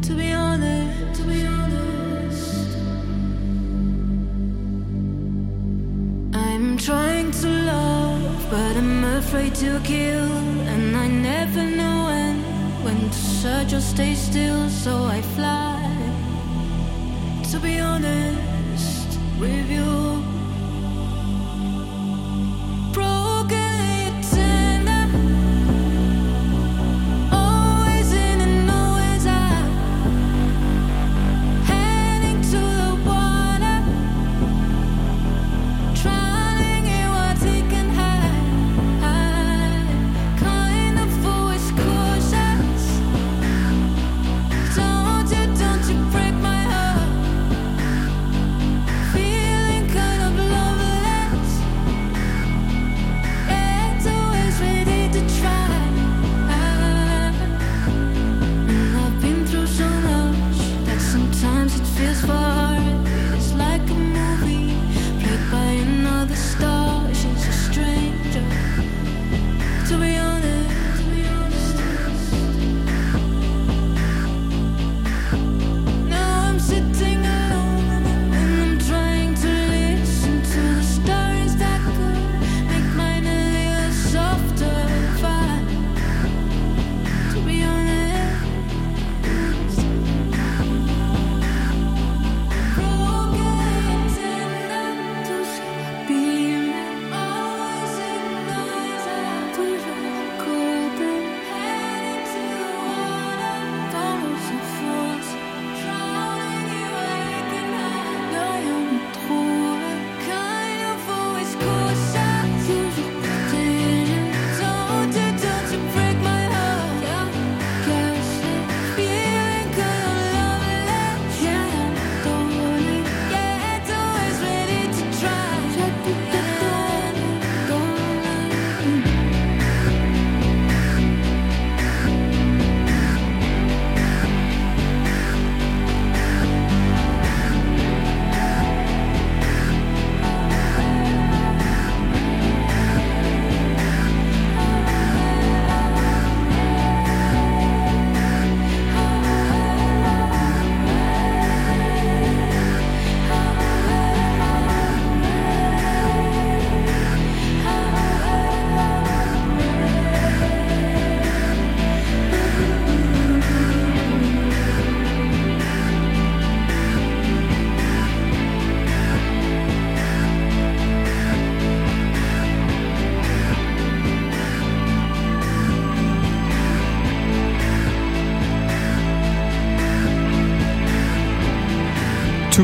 To 0.04 0.14
be 0.14 0.32
honest, 0.32 1.20
to 1.20 1.28
be 1.28 1.46
honest, 1.46 2.78
I'm 6.34 6.78
trying 6.78 7.32
to 7.32 7.48
love, 7.48 8.48
but 8.50 8.78
I'm 8.78 9.04
afraid 9.04 9.56
to 9.56 9.82
kill, 9.84 10.32
and 10.72 10.96
I 10.96 11.08
never 11.08 11.64
know 11.64 12.06
when, 12.06 12.42
when 12.86 13.10
to 13.10 13.18
search 13.18 13.74
or 13.74 13.82
stay 13.82 14.16
still, 14.16 14.70
so 14.70 15.04
I 15.04 15.22
fly. 15.22 15.76
To 17.52 17.60
be 17.60 17.80
honest 17.80 18.59
with 19.39 19.72
you. 19.72 20.38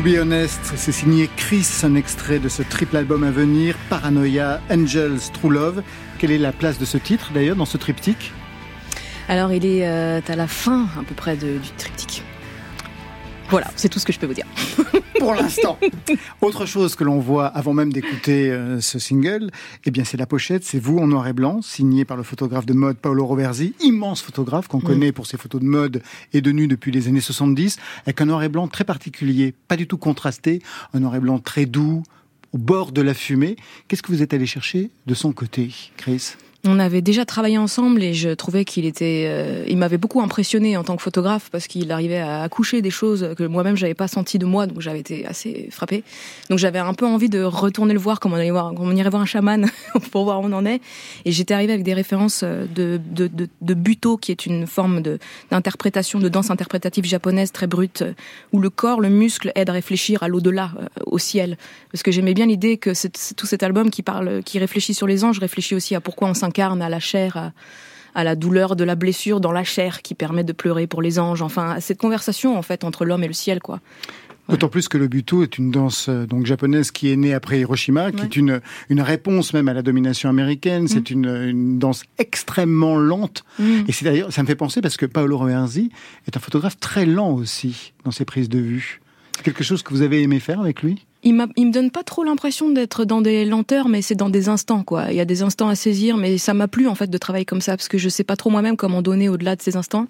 Be 0.06 0.48
c'est 0.76 0.92
signé 0.92 1.28
Chris, 1.36 1.66
un 1.82 1.96
extrait 1.96 2.38
de 2.38 2.48
ce 2.48 2.62
triple 2.62 2.96
album 2.96 3.24
à 3.24 3.32
venir, 3.32 3.74
Paranoia, 3.90 4.60
Angels, 4.70 5.18
True 5.32 5.50
Love. 5.50 5.82
Quelle 6.18 6.30
est 6.30 6.38
la 6.38 6.52
place 6.52 6.78
de 6.78 6.84
ce 6.84 6.96
titre 6.96 7.32
d'ailleurs 7.34 7.56
dans 7.56 7.64
ce 7.64 7.76
triptyque? 7.76 8.32
Alors 9.28 9.52
il 9.52 9.66
est 9.66 9.84
euh, 9.84 10.20
à 10.28 10.36
la 10.36 10.46
fin 10.46 10.86
à 10.96 11.02
peu 11.02 11.16
près 11.16 11.36
du 11.36 11.58
triptyque. 11.76 11.95
Voilà, 13.48 13.68
c'est 13.76 13.88
tout 13.88 14.00
ce 14.00 14.06
que 14.06 14.12
je 14.12 14.18
peux 14.18 14.26
vous 14.26 14.34
dire. 14.34 14.46
Pour 15.18 15.32
l'instant. 15.34 15.78
Autre 16.40 16.66
chose 16.66 16.94
que 16.94 17.04
l'on 17.04 17.20
voit 17.20 17.46
avant 17.46 17.72
même 17.72 17.92
d'écouter 17.92 18.50
euh, 18.50 18.80
ce 18.80 18.98
single, 18.98 19.50
eh 19.84 19.90
bien 19.90 20.04
c'est 20.04 20.16
la 20.16 20.26
pochette, 20.26 20.64
c'est 20.64 20.78
vous 20.78 20.98
en 20.98 21.06
noir 21.06 21.26
et 21.28 21.32
blanc, 21.32 21.62
signé 21.62 22.04
par 22.04 22.16
le 22.16 22.22
photographe 22.22 22.66
de 22.66 22.74
mode 22.74 22.98
Paolo 22.98 23.24
Roversi, 23.24 23.74
immense 23.80 24.20
photographe 24.20 24.68
qu'on 24.68 24.78
mm. 24.78 24.82
connaît 24.82 25.12
pour 25.12 25.26
ses 25.26 25.36
photos 25.36 25.60
de 25.60 25.66
mode 25.66 26.02
et 26.32 26.40
de 26.40 26.52
nu 26.52 26.68
depuis 26.68 26.92
les 26.92 27.08
années 27.08 27.20
70, 27.20 27.78
avec 28.04 28.20
un 28.20 28.26
noir 28.26 28.42
et 28.42 28.48
blanc 28.48 28.68
très 28.68 28.84
particulier, 28.84 29.54
pas 29.68 29.76
du 29.76 29.86
tout 29.86 29.98
contrasté, 29.98 30.60
un 30.92 31.00
noir 31.00 31.14
et 31.14 31.20
blanc 31.20 31.38
très 31.38 31.66
doux, 31.66 32.02
au 32.52 32.58
bord 32.58 32.92
de 32.92 33.00
la 33.00 33.14
fumée. 33.14 33.56
Qu'est-ce 33.88 34.02
que 34.02 34.12
vous 34.12 34.22
êtes 34.22 34.34
allé 34.34 34.46
chercher 34.46 34.90
de 35.06 35.14
son 35.14 35.32
côté, 35.32 35.70
Chris? 35.96 36.36
On 36.64 36.78
avait 36.78 37.02
déjà 37.02 37.24
travaillé 37.24 37.58
ensemble 37.58 38.02
et 38.02 38.14
je 38.14 38.30
trouvais 38.30 38.64
qu'il 38.64 38.84
était, 38.86 39.26
euh, 39.28 39.64
il 39.68 39.76
m'avait 39.76 39.98
beaucoup 39.98 40.20
impressionné 40.20 40.76
en 40.76 40.84
tant 40.84 40.96
que 40.96 41.02
photographe 41.02 41.48
parce 41.50 41.66
qu'il 41.66 41.92
arrivait 41.92 42.18
à 42.18 42.42
accoucher 42.42 42.82
des 42.82 42.90
choses 42.90 43.34
que 43.36 43.44
moi-même 43.44 43.76
j'avais 43.76 43.94
pas 43.94 44.08
senti 44.08 44.38
de 44.38 44.46
moi, 44.46 44.66
donc 44.66 44.80
j'avais 44.80 45.00
été 45.00 45.26
assez 45.26 45.68
frappée. 45.70 46.02
Donc 46.50 46.58
j'avais 46.58 46.78
un 46.78 46.94
peu 46.94 47.06
envie 47.06 47.28
de 47.28 47.42
retourner 47.42 47.94
le 47.94 48.00
voir 48.00 48.20
comme 48.20 48.32
on 48.32 48.36
allait 48.36 48.50
voir, 48.50 48.74
comme 48.74 48.88
on 48.88 48.96
irait 48.96 49.10
voir 49.10 49.22
un 49.22 49.26
chaman 49.26 49.66
pour 50.10 50.24
voir 50.24 50.40
où 50.40 50.44
on 50.44 50.52
en 50.52 50.66
est. 50.66 50.80
Et 51.24 51.32
j'étais 51.32 51.54
arrivée 51.54 51.72
avec 51.72 51.84
des 51.84 51.94
références 51.94 52.42
de 52.42 53.00
de, 53.10 53.28
de, 53.28 53.48
de 53.60 53.74
buto, 53.74 54.16
qui 54.16 54.32
est 54.32 54.46
une 54.46 54.66
forme 54.66 55.02
de 55.02 55.18
d'interprétation 55.50 56.18
de 56.18 56.28
danse 56.28 56.50
interprétative 56.50 57.04
japonaise 57.04 57.52
très 57.52 57.66
brute, 57.66 58.04
où 58.52 58.60
le 58.60 58.70
corps, 58.70 59.00
le 59.00 59.08
muscle 59.08 59.52
aide 59.54 59.70
à 59.70 59.72
réfléchir 59.72 60.22
à 60.22 60.28
l'au-delà, 60.28 60.72
euh, 60.80 60.86
au 61.06 61.18
ciel. 61.18 61.56
Parce 61.92 62.02
que 62.02 62.10
j'aimais 62.10 62.34
bien 62.34 62.46
l'idée 62.46 62.76
que 62.76 62.90
tout 63.34 63.46
cet 63.46 63.62
album 63.62 63.90
qui 63.90 64.02
parle, 64.02 64.42
qui 64.42 64.58
réfléchit 64.58 64.94
sur 64.94 65.06
les 65.06 65.24
anges, 65.24 65.38
réfléchit 65.38 65.74
aussi 65.74 65.94
à 65.94 66.00
pourquoi 66.00 66.28
on 66.28 66.34
s'incarne 66.34 66.55
à 66.58 66.88
la 66.88 67.00
chair, 67.00 67.52
à, 68.14 68.24
la 68.24 68.34
douleur 68.34 68.76
de 68.76 68.84
la 68.84 68.94
blessure 68.94 69.40
dans 69.40 69.52
la 69.52 69.64
chair 69.64 70.02
qui 70.02 70.14
permet 70.14 70.44
de 70.44 70.52
pleurer 70.52 70.86
pour 70.86 71.02
les 71.02 71.18
anges. 71.18 71.42
Enfin, 71.42 71.80
cette 71.80 71.98
conversation 71.98 72.56
en 72.56 72.62
fait 72.62 72.84
entre 72.84 73.04
l'homme 73.04 73.24
et 73.24 73.28
le 73.28 73.34
ciel, 73.34 73.60
quoi. 73.60 73.80
D'autant 74.48 74.68
plus 74.68 74.86
que 74.86 74.96
le 74.96 75.08
buto 75.08 75.42
est 75.42 75.58
une 75.58 75.72
danse 75.72 76.08
euh, 76.08 76.24
donc 76.24 76.46
japonaise 76.46 76.92
qui 76.92 77.10
est 77.10 77.16
née 77.16 77.34
après 77.34 77.58
Hiroshima, 77.58 78.12
qui 78.12 78.22
est 78.22 78.36
une 78.36 78.60
une 78.88 79.00
réponse 79.00 79.52
même 79.52 79.66
à 79.66 79.74
la 79.74 79.82
domination 79.82 80.28
américaine. 80.28 80.86
C'est 80.86 81.10
mm. 81.10 81.14
une, 81.14 81.26
une, 81.48 81.78
danse 81.80 82.04
extrêmement 82.18 82.96
lente. 82.96 83.44
Mm. 83.58 83.64
Et 83.88 83.92
c'est 83.92 84.04
d'ailleurs, 84.04 84.32
ça 84.32 84.42
me 84.42 84.46
fait 84.46 84.54
penser 84.54 84.80
parce 84.80 84.96
que 84.96 85.04
Paolo 85.04 85.36
Roversi 85.36 85.90
est 86.28 86.36
un 86.36 86.40
photographe 86.40 86.78
très 86.78 87.06
lent 87.06 87.32
aussi 87.32 87.92
dans 88.04 88.12
ses 88.12 88.24
prises 88.24 88.48
de 88.48 88.60
vue. 88.60 89.00
C'est 89.36 89.42
quelque 89.42 89.64
chose 89.64 89.82
que 89.82 89.90
vous 89.90 90.02
avez 90.02 90.22
aimé 90.22 90.38
faire 90.38 90.60
avec 90.60 90.82
lui? 90.82 91.05
Il, 91.26 91.46
il 91.56 91.66
me 91.66 91.72
donne 91.72 91.90
pas 91.90 92.04
trop 92.04 92.22
l'impression 92.22 92.70
d'être 92.70 93.04
dans 93.04 93.20
des 93.20 93.44
lenteurs, 93.44 93.88
mais 93.88 94.00
c'est 94.00 94.14
dans 94.14 94.30
des 94.30 94.48
instants, 94.48 94.84
quoi. 94.84 95.10
Il 95.10 95.16
y 95.16 95.20
a 95.20 95.24
des 95.24 95.42
instants 95.42 95.68
à 95.68 95.74
saisir, 95.74 96.16
mais 96.16 96.38
ça 96.38 96.54
m'a 96.54 96.68
plu, 96.68 96.86
en 96.86 96.94
fait, 96.94 97.10
de 97.10 97.18
travailler 97.18 97.44
comme 97.44 97.60
ça, 97.60 97.76
parce 97.76 97.88
que 97.88 97.98
je 97.98 98.08
sais 98.08 98.22
pas 98.22 98.36
trop 98.36 98.48
moi-même 98.48 98.76
comment 98.76 99.02
donner 99.02 99.28
au-delà 99.28 99.56
de 99.56 99.62
ces 99.62 99.76
instants. 99.76 100.06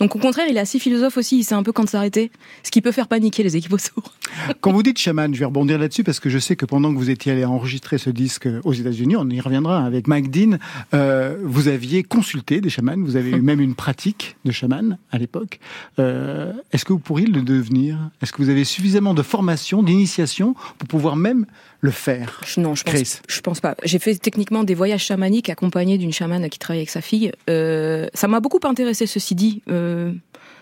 Donc 0.00 0.14
au 0.16 0.18
contraire, 0.18 0.46
il 0.48 0.56
est 0.56 0.60
assez 0.60 0.78
philosophe 0.78 1.16
aussi, 1.16 1.38
il 1.38 1.44
sait 1.44 1.54
un 1.54 1.62
peu 1.62 1.72
quand 1.72 1.88
s'arrêter, 1.88 2.30
ce 2.62 2.70
qui 2.70 2.80
peut 2.80 2.92
faire 2.92 3.08
paniquer 3.08 3.42
les 3.42 3.56
équipes 3.56 3.72
autour. 3.72 4.12
Quand 4.60 4.72
vous 4.72 4.82
dites 4.82 4.98
chaman, 4.98 5.32
je 5.34 5.38
vais 5.38 5.44
rebondir 5.44 5.78
là-dessus 5.78 6.04
parce 6.04 6.20
que 6.20 6.28
je 6.28 6.38
sais 6.38 6.56
que 6.56 6.66
pendant 6.66 6.92
que 6.92 6.98
vous 6.98 7.10
étiez 7.10 7.32
allé 7.32 7.44
enregistrer 7.44 7.98
ce 7.98 8.10
disque 8.10 8.48
aux 8.64 8.72
États-Unis, 8.72 9.16
on 9.16 9.28
y 9.30 9.40
reviendra 9.40 9.84
avec 9.84 10.08
Mike 10.08 10.30
Dean, 10.30 10.58
euh, 10.94 11.36
vous 11.42 11.68
aviez 11.68 12.02
consulté 12.02 12.60
des 12.60 12.70
chamans, 12.70 12.96
vous 12.98 13.16
avez 13.16 13.30
eu 13.30 13.40
même 13.40 13.60
une 13.60 13.74
pratique 13.74 14.36
de 14.44 14.52
chaman 14.52 14.98
à 15.12 15.18
l'époque. 15.18 15.60
Euh, 15.98 16.52
est-ce 16.72 16.84
que 16.84 16.92
vous 16.92 16.98
pourriez 16.98 17.26
le 17.26 17.42
devenir? 17.42 17.98
Est-ce 18.22 18.32
que 18.32 18.42
vous 18.42 18.50
avez 18.50 18.64
suffisamment 18.64 19.14
de 19.14 19.22
formation, 19.22 19.82
d'initiation 19.82 20.54
pour 20.78 20.88
pouvoir 20.88 21.16
même 21.16 21.46
le 21.80 21.90
faire? 21.90 22.40
Non, 22.56 22.74
je 22.74 22.84
pense, 22.84 23.22
je 23.28 23.40
pense 23.40 23.60
pas. 23.60 23.76
J'ai 23.84 23.98
fait 23.98 24.14
techniquement 24.16 24.64
des 24.64 24.74
voyages 24.74 25.04
chamaniques 25.04 25.50
accompagnés 25.50 25.98
d'une 25.98 26.12
chamane 26.12 26.48
qui 26.48 26.58
travaille 26.58 26.80
avec 26.80 26.90
sa 26.90 27.00
fille. 27.00 27.32
Euh, 27.48 28.08
ça 28.14 28.28
m'a 28.28 28.40
beaucoup 28.40 28.60
intéressé, 28.64 29.06
ceci 29.06 29.34
dit. 29.34 29.62
Euh, 29.68 29.85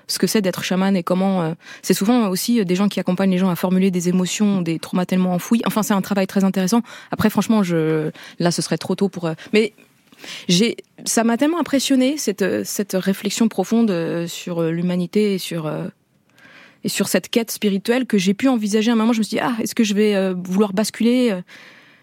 ce 0.06 0.18
que 0.18 0.26
c'est 0.26 0.42
d'être 0.42 0.62
chaman 0.62 0.96
et 0.96 1.02
comment 1.02 1.42
euh, 1.42 1.54
c'est 1.82 1.94
souvent 1.94 2.28
aussi 2.28 2.64
des 2.64 2.74
gens 2.74 2.88
qui 2.88 3.00
accompagnent 3.00 3.30
les 3.30 3.38
gens 3.38 3.48
à 3.48 3.56
formuler 3.56 3.90
des 3.90 4.08
émotions, 4.08 4.60
des 4.60 4.78
traumas 4.78 5.06
tellement 5.06 5.32
enfouis. 5.32 5.62
Enfin, 5.66 5.82
c'est 5.82 5.94
un 5.94 6.02
travail 6.02 6.26
très 6.26 6.44
intéressant. 6.44 6.82
Après, 7.10 7.30
franchement, 7.30 7.62
là, 8.38 8.50
ce 8.50 8.62
serait 8.62 8.78
trop 8.78 8.94
tôt 8.94 9.08
pour. 9.08 9.30
mais 9.52 9.72
ça 11.04 11.24
m'a 11.24 11.36
tellement 11.36 11.60
impressionné 11.60 12.16
cette 12.16 12.92
réflexion 12.94 13.48
profonde 13.48 14.26
sur 14.26 14.62
l'humanité 14.62 15.34
et 15.34 15.38
sur 15.38 15.70
et 16.84 16.88
sur 16.88 17.08
cette 17.08 17.28
quête 17.30 17.50
spirituelle 17.50 18.06
que 18.06 18.18
j'ai 18.18 18.34
pu 18.34 18.48
envisager 18.48 18.90
un 18.90 18.94
moment. 18.94 19.12
Je 19.12 19.18
me 19.18 19.22
suis 19.24 19.36
dit, 19.36 19.42
ah, 19.42 19.56
est-ce 19.60 19.74
que 19.74 19.84
je 19.84 19.94
vais 19.94 20.14
euh, 20.14 20.34
vouloir 20.36 20.72
basculer 20.72 21.30
euh, 21.32 21.40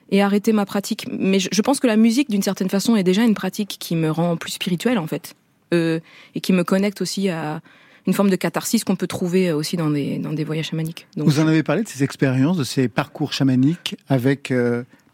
et 0.10 0.22
arrêter 0.22 0.52
ma 0.52 0.66
pratique? 0.66 1.06
Mais 1.12 1.40
je, 1.40 1.62
pense 1.62 1.80
que 1.80 1.88
la 1.88 1.98
musique, 1.98 2.30
d'une 2.30 2.42
certaine 2.42 2.70
façon, 2.70 2.96
est 2.96 3.04
déjà 3.04 3.24
une 3.24 3.36
pratique 3.36 3.78
qui 3.80 3.96
me 3.96 4.10
rend 4.10 4.36
plus 4.38 4.52
spirituelle, 4.52 4.98
en 4.98 5.08
fait, 5.08 5.36
euh, 5.36 5.41
et 5.72 6.42
qui 6.42 6.54
me 6.54 6.64
connecte 6.64 7.02
aussi 7.02 7.30
à 7.30 7.62
une 8.08 8.14
forme 8.14 8.30
de 8.30 8.36
catharsis 8.36 8.84
qu'on 8.84 8.96
peut 8.96 9.08
trouver 9.08 9.52
aussi 9.52 9.78
dans 9.78 9.90
des, 9.90 10.18
dans 10.18 10.34
des 10.34 10.44
voyages 10.44 10.70
chamaniques. 10.70 11.08
Donc, 11.16 11.28
Vous 11.28 11.40
en 11.40 11.48
avez 11.48 11.64
parlé 11.64 11.84
de 11.84 11.88
ces 11.88 12.04
expériences, 12.04 12.58
de 12.58 12.64
ces 12.64 12.88
parcours 12.88 13.32
chamaniques 13.32 13.96
avec 14.10 14.54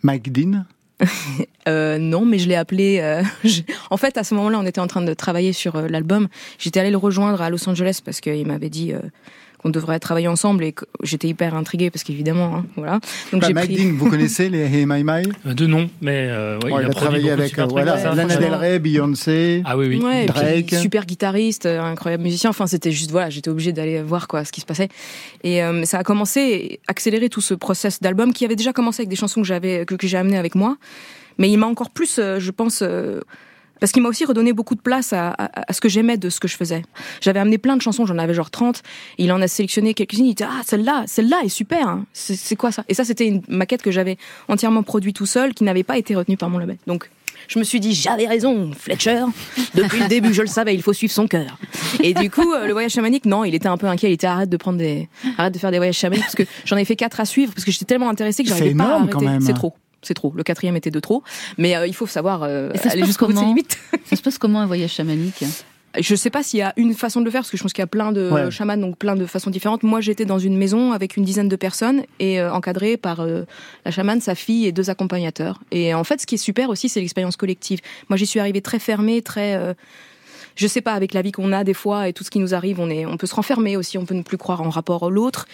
Mike 0.03 0.31
Dean? 0.31 0.65
Euh, 1.67 1.97
non, 1.97 2.23
mais 2.23 2.39
je 2.39 2.47
l'ai 2.47 2.55
appelé. 2.55 3.21
En 3.89 3.97
fait, 3.97 4.17
à 4.17 4.23
ce 4.23 4.33
moment-là, 4.35 4.57
on 4.57 4.65
était 4.65 4.79
en 4.79 4.87
train 4.87 5.01
de 5.01 5.13
travailler 5.13 5.51
sur 5.51 5.81
l'album. 5.81 6.29
J'étais 6.59 6.79
allée 6.79 6.91
le 6.91 6.97
rejoindre 6.97 7.41
à 7.41 7.49
Los 7.49 7.67
Angeles 7.67 7.99
parce 8.03 8.21
qu'il 8.21 8.47
m'avait 8.47 8.69
dit 8.69 8.93
qu'on 9.67 9.71
devrait 9.71 9.99
travailler 9.99 10.27
ensemble 10.27 10.63
et 10.63 10.73
j'étais 11.03 11.27
hyper 11.27 11.55
intriguée 11.55 11.91
parce 11.91 12.03
qu'évidemment, 12.03 12.55
hein, 12.55 12.65
voilà. 12.75 12.99
Donc 13.31 13.41
bah, 13.41 13.47
j'ai 13.47 13.53
pris... 13.53 13.91
vous 13.91 14.09
connaissez 14.09 14.49
les 14.49 14.61
Hey 14.61 14.85
My 14.85 15.03
My 15.03 15.23
De 15.53 15.67
nom, 15.67 15.89
mais 16.01 16.27
euh, 16.29 16.59
ouais, 16.59 16.71
il, 16.81 16.85
a, 16.85 16.89
travaillé 16.89 17.31
avec 17.31 17.59
voilà, 17.59 17.97
Lana 18.15 18.37
Del 18.37 18.53
Rey, 18.53 18.79
Beyoncé, 18.79 19.61
ah 19.65 19.77
oui 19.77 19.99
oui, 20.01 20.25
Drake, 20.25 20.73
super 20.81 21.05
guitariste, 21.05 21.65
incroyable 21.65 22.23
musicien. 22.23 22.49
Enfin, 22.49 22.67
c'était 22.67 22.91
juste 22.91 23.11
voilà, 23.11 23.29
j'étais 23.29 23.49
obligée 23.49 23.73
d'aller 23.73 24.01
voir 24.01 24.27
quoi 24.27 24.45
ce 24.45 24.51
qui 24.51 24.61
se 24.61 24.65
passait. 24.65 24.89
Et 25.43 25.61
ça 25.83 25.99
a 25.99 26.03
commencé 26.03 26.79
accélérer 26.87 27.29
tout 27.29 27.41
ce 27.41 27.53
process 27.53 28.01
d'album 28.01 28.33
qui 28.33 28.45
avait 28.45 28.55
déjà 28.55 28.73
commencé 28.73 29.01
avec 29.01 29.09
des 29.09 29.15
chansons 29.15 29.41
que 29.41 29.47
j'avais 29.47 29.85
que, 29.85 29.95
que 29.95 30.07
j'ai 30.07 30.17
amené 30.17 30.37
avec 30.37 30.55
moi, 30.55 30.77
mais 31.37 31.49
il 31.49 31.57
m'a 31.57 31.67
encore 31.67 31.89
plus, 31.89 32.15
je 32.17 32.51
pense 32.51 32.83
parce 33.79 33.91
qu'il 33.91 34.01
m'a 34.01 34.09
aussi 34.09 34.25
redonné 34.25 34.53
beaucoup 34.53 34.75
de 34.75 34.81
place 34.81 35.13
à, 35.13 35.35
à, 35.37 35.73
ce 35.73 35.81
que 35.81 35.89
j'aimais 35.89 36.17
de 36.17 36.29
ce 36.29 36.39
que 36.39 36.47
je 36.47 36.55
faisais. 36.55 36.83
J'avais 37.21 37.39
amené 37.39 37.57
plein 37.57 37.77
de 37.77 37.81
chansons, 37.81 38.05
j'en 38.05 38.17
avais 38.17 38.33
genre 38.33 38.51
30. 38.51 38.83
Il 39.17 39.31
en 39.31 39.41
a 39.41 39.47
sélectionné 39.47 39.93
quelques-unes. 39.93 40.25
Il 40.25 40.35
dit 40.35 40.43
ah 40.43 40.61
celle-là, 40.65 41.03
celle-là 41.07 41.41
est 41.43 41.49
super. 41.49 41.87
Hein. 41.87 42.05
C'est 42.13 42.55
quoi 42.55 42.71
ça? 42.71 42.83
Et 42.89 42.93
ça 42.93 43.05
c'était 43.05 43.27
une 43.27 43.41
maquette 43.47 43.81
que 43.81 43.91
j'avais 43.91 44.17
entièrement 44.47 44.83
produite 44.83 45.15
tout 45.15 45.25
seul, 45.25 45.53
qui 45.53 45.63
n'avait 45.63 45.83
pas 45.83 45.97
été 45.97 46.15
retenue 46.15 46.37
par 46.37 46.49
mon 46.49 46.57
label. 46.57 46.77
Donc 46.87 47.09
je 47.47 47.59
me 47.59 47.63
suis 47.63 47.79
dit 47.79 47.93
j'avais 47.93 48.27
raison, 48.27 48.71
Fletcher. 48.77 49.23
Depuis 49.75 49.99
le 49.99 50.07
début, 50.07 50.33
je 50.33 50.41
le 50.41 50.47
savais, 50.47 50.73
il 50.75 50.81
faut 50.81 50.93
suivre 50.93 51.13
son 51.13 51.27
cœur. 51.27 51.57
Et 52.01 52.13
du 52.13 52.29
coup, 52.29 52.53
euh, 52.53 52.65
le 52.67 52.73
voyage 52.73 52.91
chamanique, 52.91 53.25
non, 53.25 53.43
il 53.43 53.55
était 53.55 53.67
un 53.67 53.77
peu 53.77 53.87
inquiet. 53.87 54.09
Il 54.09 54.13
était 54.13 54.27
arrête 54.27 54.49
de 54.49 54.57
prendre 54.57 54.77
des, 54.77 55.07
arrête 55.37 55.53
de 55.53 55.59
faire 55.59 55.71
des 55.71 55.77
voyages 55.77 55.95
chamaniques 55.95 56.23
parce 56.23 56.35
que 56.35 56.43
j'en 56.65 56.77
ai 56.77 56.85
fait 56.85 56.95
quatre 56.95 57.19
à 57.19 57.25
suivre 57.25 57.53
parce 57.53 57.65
que 57.65 57.71
j'étais 57.71 57.85
tellement 57.85 58.09
intéressée 58.09 58.43
que 58.43 58.49
j'arrivais 58.49 58.75
pas 58.75 58.85
à 58.85 59.01
arrêter. 59.01 59.27
C'est 59.41 59.53
trop 59.53 59.73
c'est 60.07 60.13
trop. 60.13 60.33
Le 60.35 60.43
quatrième 60.43 60.75
était 60.75 60.91
de 60.91 60.99
trop. 60.99 61.23
Mais 61.57 61.75
euh, 61.75 61.87
il 61.87 61.93
faut 61.93 62.07
savoir 62.07 62.43
euh, 62.43 62.71
aller 62.85 63.05
jusqu'au 63.05 63.27
bout 63.27 63.33
de 63.33 63.39
ses 63.39 63.45
limites. 63.45 63.77
ça 64.05 64.15
se 64.15 64.21
passe 64.21 64.37
comment 64.37 64.61
un 64.61 64.65
voyage 64.65 64.93
chamanique 64.93 65.43
je 65.99 66.13
sais 66.13 66.29
pas 66.29 66.43
s'il 66.43 66.59
y 66.59 66.61
a 66.61 66.73
une 66.77 66.93
façon 66.93 67.21
de 67.21 67.25
le 67.25 67.31
faire 67.31 67.41
parce 67.41 67.49
que 67.49 67.57
je 67.57 67.63
pense 67.63 67.73
qu'il 67.73 67.81
y 67.81 67.83
a 67.83 67.87
plein 67.87 68.11
de 68.11 68.51
chamans 68.51 68.77
donc 68.77 68.97
plein 68.97 69.15
de 69.15 69.25
façons 69.25 69.49
différentes. 69.49 69.81
Moi, 69.81 69.99
j'étais 69.99 70.25
dans 70.25 70.37
une 70.37 70.55
maison 70.55 70.91
avec 70.91 71.17
une 71.17 71.23
dizaine 71.23 71.47
de 71.47 71.55
personnes 71.55 72.03
et 72.19 72.39
euh, 72.39 72.53
encadrée 72.53 72.97
par 72.97 73.25
la 73.25 73.91
chamane, 73.91 74.21
sa 74.21 74.35
fille 74.35 74.67
et 74.67 74.71
deux 74.71 74.91
accompagnateurs. 74.91 75.59
Et 75.71 75.95
en 75.95 76.03
fait, 76.03 76.21
ce 76.21 76.27
qui 76.27 76.35
est 76.35 76.39
super 76.39 76.69
aussi, 76.69 76.87
c'est 76.87 76.99
l'expérience 76.99 77.35
collective. 77.35 77.79
Moi, 78.09 78.17
j'y 78.17 78.27
suis 78.27 78.39
arrivée 78.39 78.61
très 78.61 78.77
fermée, 78.77 79.23
très 79.23 79.75
je 80.57 80.67
sais 80.67 80.81
pas, 80.81 80.93
avec 80.93 81.13
la 81.13 81.21
vie 81.21 81.31
qu'on 81.31 81.53
a 81.53 81.63
des 81.63 81.75
fois 81.75 82.09
et 82.09 82.13
tout 82.13 82.23
ce 82.23 82.31
qui 82.31 82.39
nous 82.39 82.53
arrive, 82.53 82.79
on 82.79 82.89
est, 82.89 83.05
on 83.05 83.15
peut 83.15 83.27
se 83.27 83.35
renfermer 83.35 83.77
aussi, 83.77 83.97
on 83.97 84.05
peut 84.05 84.15
ne 84.15 84.23
plus 84.23 84.37
croire 84.37 84.61
en 84.61 84.69
rapport 84.69 85.05
à 85.05 85.09
l'autre, 85.09 85.47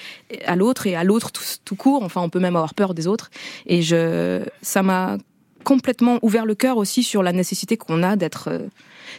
à 0.46 0.56
l'autre 0.56 0.88
et 0.88 0.96
à 0.96 1.04
l'autre 1.04 1.32
tout, 1.32 1.76
court. 1.76 2.04
Enfin, 2.04 2.22
on 2.22 2.30
peut 2.30 2.40
même 2.40 2.56
avoir 2.56 2.74
peur 2.74 2.94
des 2.94 3.06
autres. 3.06 3.30
Et 3.66 3.82
je, 3.82 4.44
ça 4.62 4.82
m'a 4.82 5.18
complètement 5.66 6.20
ouvert 6.22 6.46
le 6.46 6.56
cœur 6.56 6.78
aussi 6.78 7.04
sur 7.04 7.22
la 7.22 7.34
nécessité 7.34 7.76
qu'on 7.78 8.02
a 8.02 8.16
d'être. 8.16 8.48
Euh, 8.50 8.60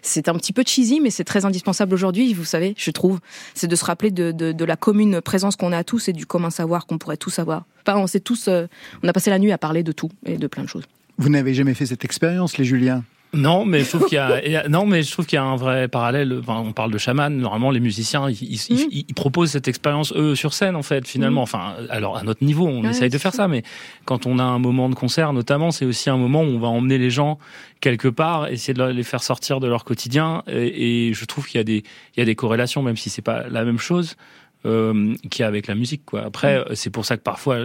c'est 0.03 0.29
un 0.29 0.35
petit 0.35 0.53
peu 0.53 0.64
cheesy, 0.67 1.00
mais 1.00 1.11
c'est 1.11 1.25
très 1.25 1.45
indispensable 1.45 1.95
aujourd'hui, 1.95 2.33
vous 2.33 2.45
savez, 2.45 2.75
je 2.76 2.91
trouve. 2.91 3.21
C'est 3.55 3.69
de 3.69 3.76
se 3.76 3.85
rappeler 3.85 4.11
de, 4.11 4.64
la 4.64 4.76
commune 4.76 5.21
présence 5.21 5.57
qu'on 5.57 5.73
a 5.73 5.85
tous 5.85 6.09
et 6.09 6.12
du 6.12 6.26
commun 6.26 6.50
savoir 6.50 6.87
qu'on 6.87 6.99
pourrait 6.99 7.19
tous 7.19 7.38
avoir. 7.38 7.64
Enfin, 7.87 7.99
on 7.99 8.07
sait 8.07 8.21
tous, 8.21 8.49
euh, 8.49 8.67
on 9.03 9.09
a 9.09 9.12
passé 9.12 9.29
la 9.31 9.38
nuit 9.38 9.53
à 9.53 9.59
parler 9.59 9.83
de 9.83 9.93
tout 9.93 10.11
et 10.25 10.38
de 10.38 10.47
plein 10.47 10.64
de 10.64 10.69
choses. 10.69 10.85
Vous 11.19 11.29
n'avez 11.29 11.55
jamais 11.55 11.75
fait 11.75 11.87
cette 11.87 12.05
expérience, 12.05 12.57
les 12.57 12.64
Juliens? 12.64 13.05
Non, 13.35 13.64
mais 13.64 13.81
je 13.81 13.88
trouve 13.88 14.07
qu'il 14.07 14.17
y 14.17 14.57
a, 14.57 14.69
non, 14.69 14.87
mais 14.87 15.03
je 15.03 15.11
trouve 15.11 15.26
qu'il 15.26 15.37
y 15.37 15.41
a 15.41 15.45
un 15.45 15.57
vrai 15.57 15.88
parallèle. 15.88 16.38
Enfin, 16.41 16.62
on 16.64 16.73
parle 16.73 16.91
de 16.91 16.99
chaman. 16.99 17.37
Normalement, 17.37 17.71
les 17.71 17.81
musiciens, 17.81 18.29
ils, 18.31 18.42
ils, 18.42 19.07
mm. 19.11 19.14
proposent 19.14 19.51
cette 19.51 19.68
expérience 19.68 20.12
eux 20.16 20.35
sur 20.35 20.55
scène, 20.55 20.77
en 20.77 20.83
fait, 20.83 21.07
finalement. 21.07 21.42
Mm. 21.42 21.44
Enfin, 21.44 21.75
alors 21.90 22.16
à 22.16 22.23
notre 22.23 22.44
niveau, 22.44 22.66
on 22.66 22.85
essaye 22.85 23.11
de 23.11 23.18
faire 23.18 23.35
ça, 23.35 23.49
mais 23.49 23.62
quand 24.05 24.27
on 24.27 24.38
a 24.38 24.44
un 24.44 24.59
moment 24.59 24.88
de 24.88 24.94
concert, 24.94 25.33
notamment, 25.33 25.70
c'est 25.70 25.85
aussi 25.85 26.11
un 26.11 26.16
moment 26.16 26.42
où 26.42 26.47
on 26.47 26.59
va 26.59 26.68
emmener 26.68 26.99
les 26.99 27.11
gens 27.11 27.38
quelque 27.81 28.09
part, 28.09 28.49
essayer 28.49 28.73
de 28.73 28.83
les 28.83 29.03
faire 29.03 29.23
sortir 29.23 29.61
de 29.61 29.66
leur 29.66 29.85
quotidien. 29.85 30.42
Et, 30.47 31.09
et 31.09 31.12
je 31.12 31.25
trouve 31.27 31.47
qu'il 31.47 31.59
y 31.59 31.61
a 31.61 31.64
des, 31.64 31.85
il 32.16 32.20
y 32.20 32.23
a 32.23 32.25
des 32.25 32.35
corrélations, 32.35 32.83
même 32.83 32.97
si 32.97 33.11
c'est 33.11 33.23
pas 33.23 33.49
la 33.49 33.64
même 33.64 33.79
chose 33.79 34.16
euh, 34.66 35.14
qu'il 35.31 35.42
y 35.42 35.44
a 35.44 35.46
avec 35.46 35.66
la 35.66 35.74
musique. 35.74 36.03
Quoi. 36.05 36.22
Après, 36.24 36.61
mm. 36.61 36.74
c'est 36.74 36.90
pour 36.90 37.05
ça 37.05 37.16
que 37.16 37.22
parfois 37.22 37.59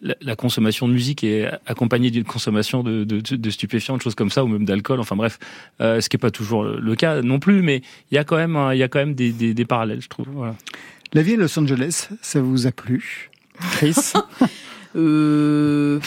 la, 0.00 0.36
consommation 0.36 0.88
de 0.88 0.92
musique 0.92 1.24
est 1.24 1.50
accompagnée 1.66 2.10
d'une 2.10 2.24
consommation 2.24 2.82
de, 2.82 3.04
de, 3.04 3.20
de, 3.20 3.50
stupéfiants, 3.50 3.96
de 3.96 4.02
choses 4.02 4.14
comme 4.14 4.30
ça, 4.30 4.44
ou 4.44 4.48
même 4.48 4.64
d'alcool. 4.64 5.00
Enfin 5.00 5.16
bref, 5.16 5.38
euh, 5.80 6.00
ce 6.00 6.08
qui 6.08 6.16
n'est 6.16 6.20
pas 6.20 6.30
toujours 6.30 6.64
le 6.64 6.94
cas 6.94 7.22
non 7.22 7.38
plus, 7.38 7.62
mais 7.62 7.82
il 8.10 8.14
y 8.14 8.18
a 8.18 8.24
quand 8.24 8.36
même, 8.36 8.58
il 8.72 8.78
y 8.78 8.82
a 8.82 8.88
quand 8.88 8.98
même 8.98 9.14
des, 9.14 9.32
des, 9.32 9.54
des 9.54 9.64
parallèles, 9.64 10.00
je 10.00 10.08
trouve. 10.08 10.28
Voilà. 10.32 10.54
La 11.12 11.22
vie 11.22 11.34
à 11.34 11.36
Los 11.36 11.58
Angeles, 11.58 12.08
ça 12.20 12.40
vous 12.40 12.66
a 12.66 12.72
plu, 12.72 13.30
Chris 13.72 14.12
euh... 14.96 16.00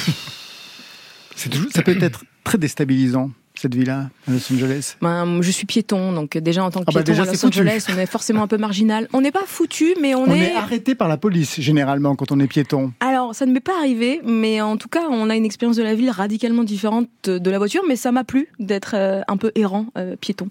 Ça 1.35 1.81
peut 1.81 1.97
être 2.01 2.23
très 2.43 2.57
déstabilisant 2.57 3.31
cette 3.61 3.75
ville-là, 3.75 4.09
à 4.27 4.31
Los 4.31 4.51
Angeles? 4.51 4.95
Ben, 5.01 5.41
Je 5.41 5.51
suis 5.51 5.65
piéton, 5.65 6.11
donc 6.13 6.37
déjà 6.37 6.63
en 6.63 6.71
tant 6.71 6.79
que 6.79 6.85
ah 6.87 6.91
bah 6.93 7.03
piéton 7.03 7.21
à 7.21 7.25
Los 7.25 7.45
Angeles, 7.45 7.85
on 7.89 7.97
est 7.97 8.05
forcément 8.05 8.43
un 8.43 8.47
peu 8.47 8.57
marginal. 8.57 9.07
On 9.13 9.21
n'est 9.21 9.31
pas 9.31 9.43
foutu, 9.45 9.95
mais 10.01 10.15
on, 10.15 10.23
on 10.23 10.33
est... 10.33 10.51
est... 10.51 10.55
arrêté 10.55 10.95
par 10.95 11.07
la 11.07 11.17
police, 11.17 11.59
généralement, 11.59 12.15
quand 12.15 12.31
on 12.31 12.39
est 12.39 12.47
piéton. 12.47 12.91
Alors, 12.99 13.35
ça 13.35 13.45
ne 13.45 13.51
m'est 13.51 13.59
pas 13.59 13.77
arrivé, 13.77 14.21
mais 14.25 14.61
en 14.61 14.77
tout 14.77 14.89
cas, 14.89 15.03
on 15.09 15.29
a 15.29 15.35
une 15.35 15.45
expérience 15.45 15.77
de 15.77 15.83
la 15.83 15.95
ville 15.95 16.09
radicalement 16.09 16.63
différente 16.63 17.07
de 17.23 17.49
la 17.49 17.57
voiture, 17.57 17.83
mais 17.87 17.95
ça 17.95 18.11
m'a 18.11 18.23
plu 18.23 18.47
d'être 18.59 18.95
euh, 18.95 19.21
un 19.27 19.37
peu 19.37 19.51
errant, 19.55 19.87
euh, 19.97 20.15
piéton. 20.15 20.49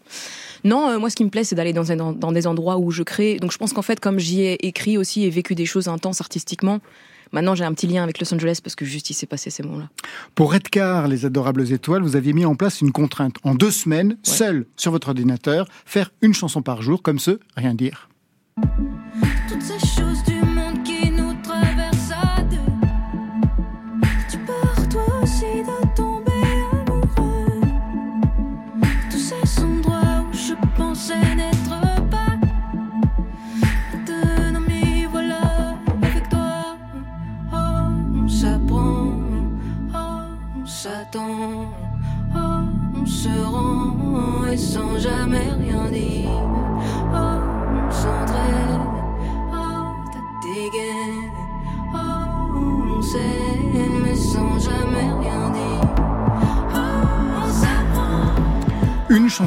Non, 0.64 0.88
euh, 0.88 0.99
moi, 0.99 1.11
ce 1.11 1.16
qui 1.16 1.25
me 1.25 1.31
plaît, 1.31 1.44
c'est 1.44 1.55
d'aller 1.55 1.73
dans, 1.73 1.85
dans, 2.12 2.33
des 2.33 2.46
endroits 2.46 2.79
où 2.79 2.90
je 2.90 3.03
crée. 3.03 3.37
Donc, 3.37 3.53
je 3.53 3.59
pense 3.59 3.73
qu'en 3.73 3.83
fait, 3.83 4.01
comme 4.01 4.18
j'y 4.18 4.42
ai 4.42 4.66
écrit 4.66 4.99
aussi 4.99 5.25
et 5.25 5.31
vécu 5.31 5.55
des 5.55 5.66
choses 5.66 5.88
intenses 5.88 6.20
artistiquement, 6.20 6.81
Maintenant, 7.33 7.55
j'ai 7.55 7.64
un 7.64 7.73
petit 7.73 7.87
lien 7.87 8.03
avec 8.03 8.21
Los 8.21 8.33
Angeles 8.35 8.61
parce 8.62 8.75
que 8.75 8.85
juste 8.85 9.11
il 9.11 9.14
s'est 9.14 9.27
passé 9.27 9.51
ces 9.51 9.62
moments-là. 9.62 9.88
Pour 10.35 10.53
Redcar, 10.53 11.09
les 11.09 11.25
adorables 11.25 11.73
étoiles, 11.73 12.03
vous 12.03 12.16
aviez 12.16 12.33
mis 12.33 12.45
en 12.45 12.55
place 12.55 12.81
une 12.81 12.93
contrainte. 12.93 13.37
En 13.45 13.55
deux 13.55 13.71
semaines, 13.71 14.16
seul 14.23 14.66
sur 14.77 14.90
votre 14.90 15.09
ordinateur, 15.09 15.66
faire 15.85 16.11
une 16.23 16.35
chanson 16.35 16.62
par 16.62 16.83
jour, 16.83 17.03
comme 17.03 17.19
ce 17.19 17.38
Rien 17.57 17.75
dire. 17.75 18.09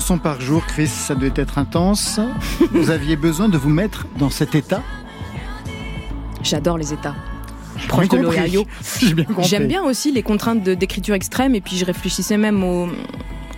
S'apprend. 0.04 0.14
Une 0.14 0.18
chanson 0.18 0.18
par 0.18 0.42
jour, 0.42 0.66
Chris, 0.66 0.88
ça 0.88 1.16
devait 1.16 1.32
être 1.36 1.58
intense. 1.58 2.20
vous 2.72 2.90
aviez 2.90 3.16
besoin 3.16 3.50
de 3.50 3.58
vous 3.58 3.70
mettre 3.70 4.06
dans 4.18 4.30
cet 4.30 4.56
état 4.56 4.82
J'adore 6.42 6.78
les 6.78 6.94
états 6.94 7.16
proche 7.88 8.08
de 8.08 8.18
l'Ohio. 8.18 8.66
J'aime 9.40 9.68
bien 9.68 9.84
aussi 9.84 10.12
les 10.12 10.24
contraintes 10.24 10.64
d'écriture 10.64 11.16
extrême 11.16 11.56
et 11.56 11.62
puis 11.62 11.76
je 11.76 11.86
réfléchissais 11.86 12.38
même 12.38 12.64
au 12.64 12.88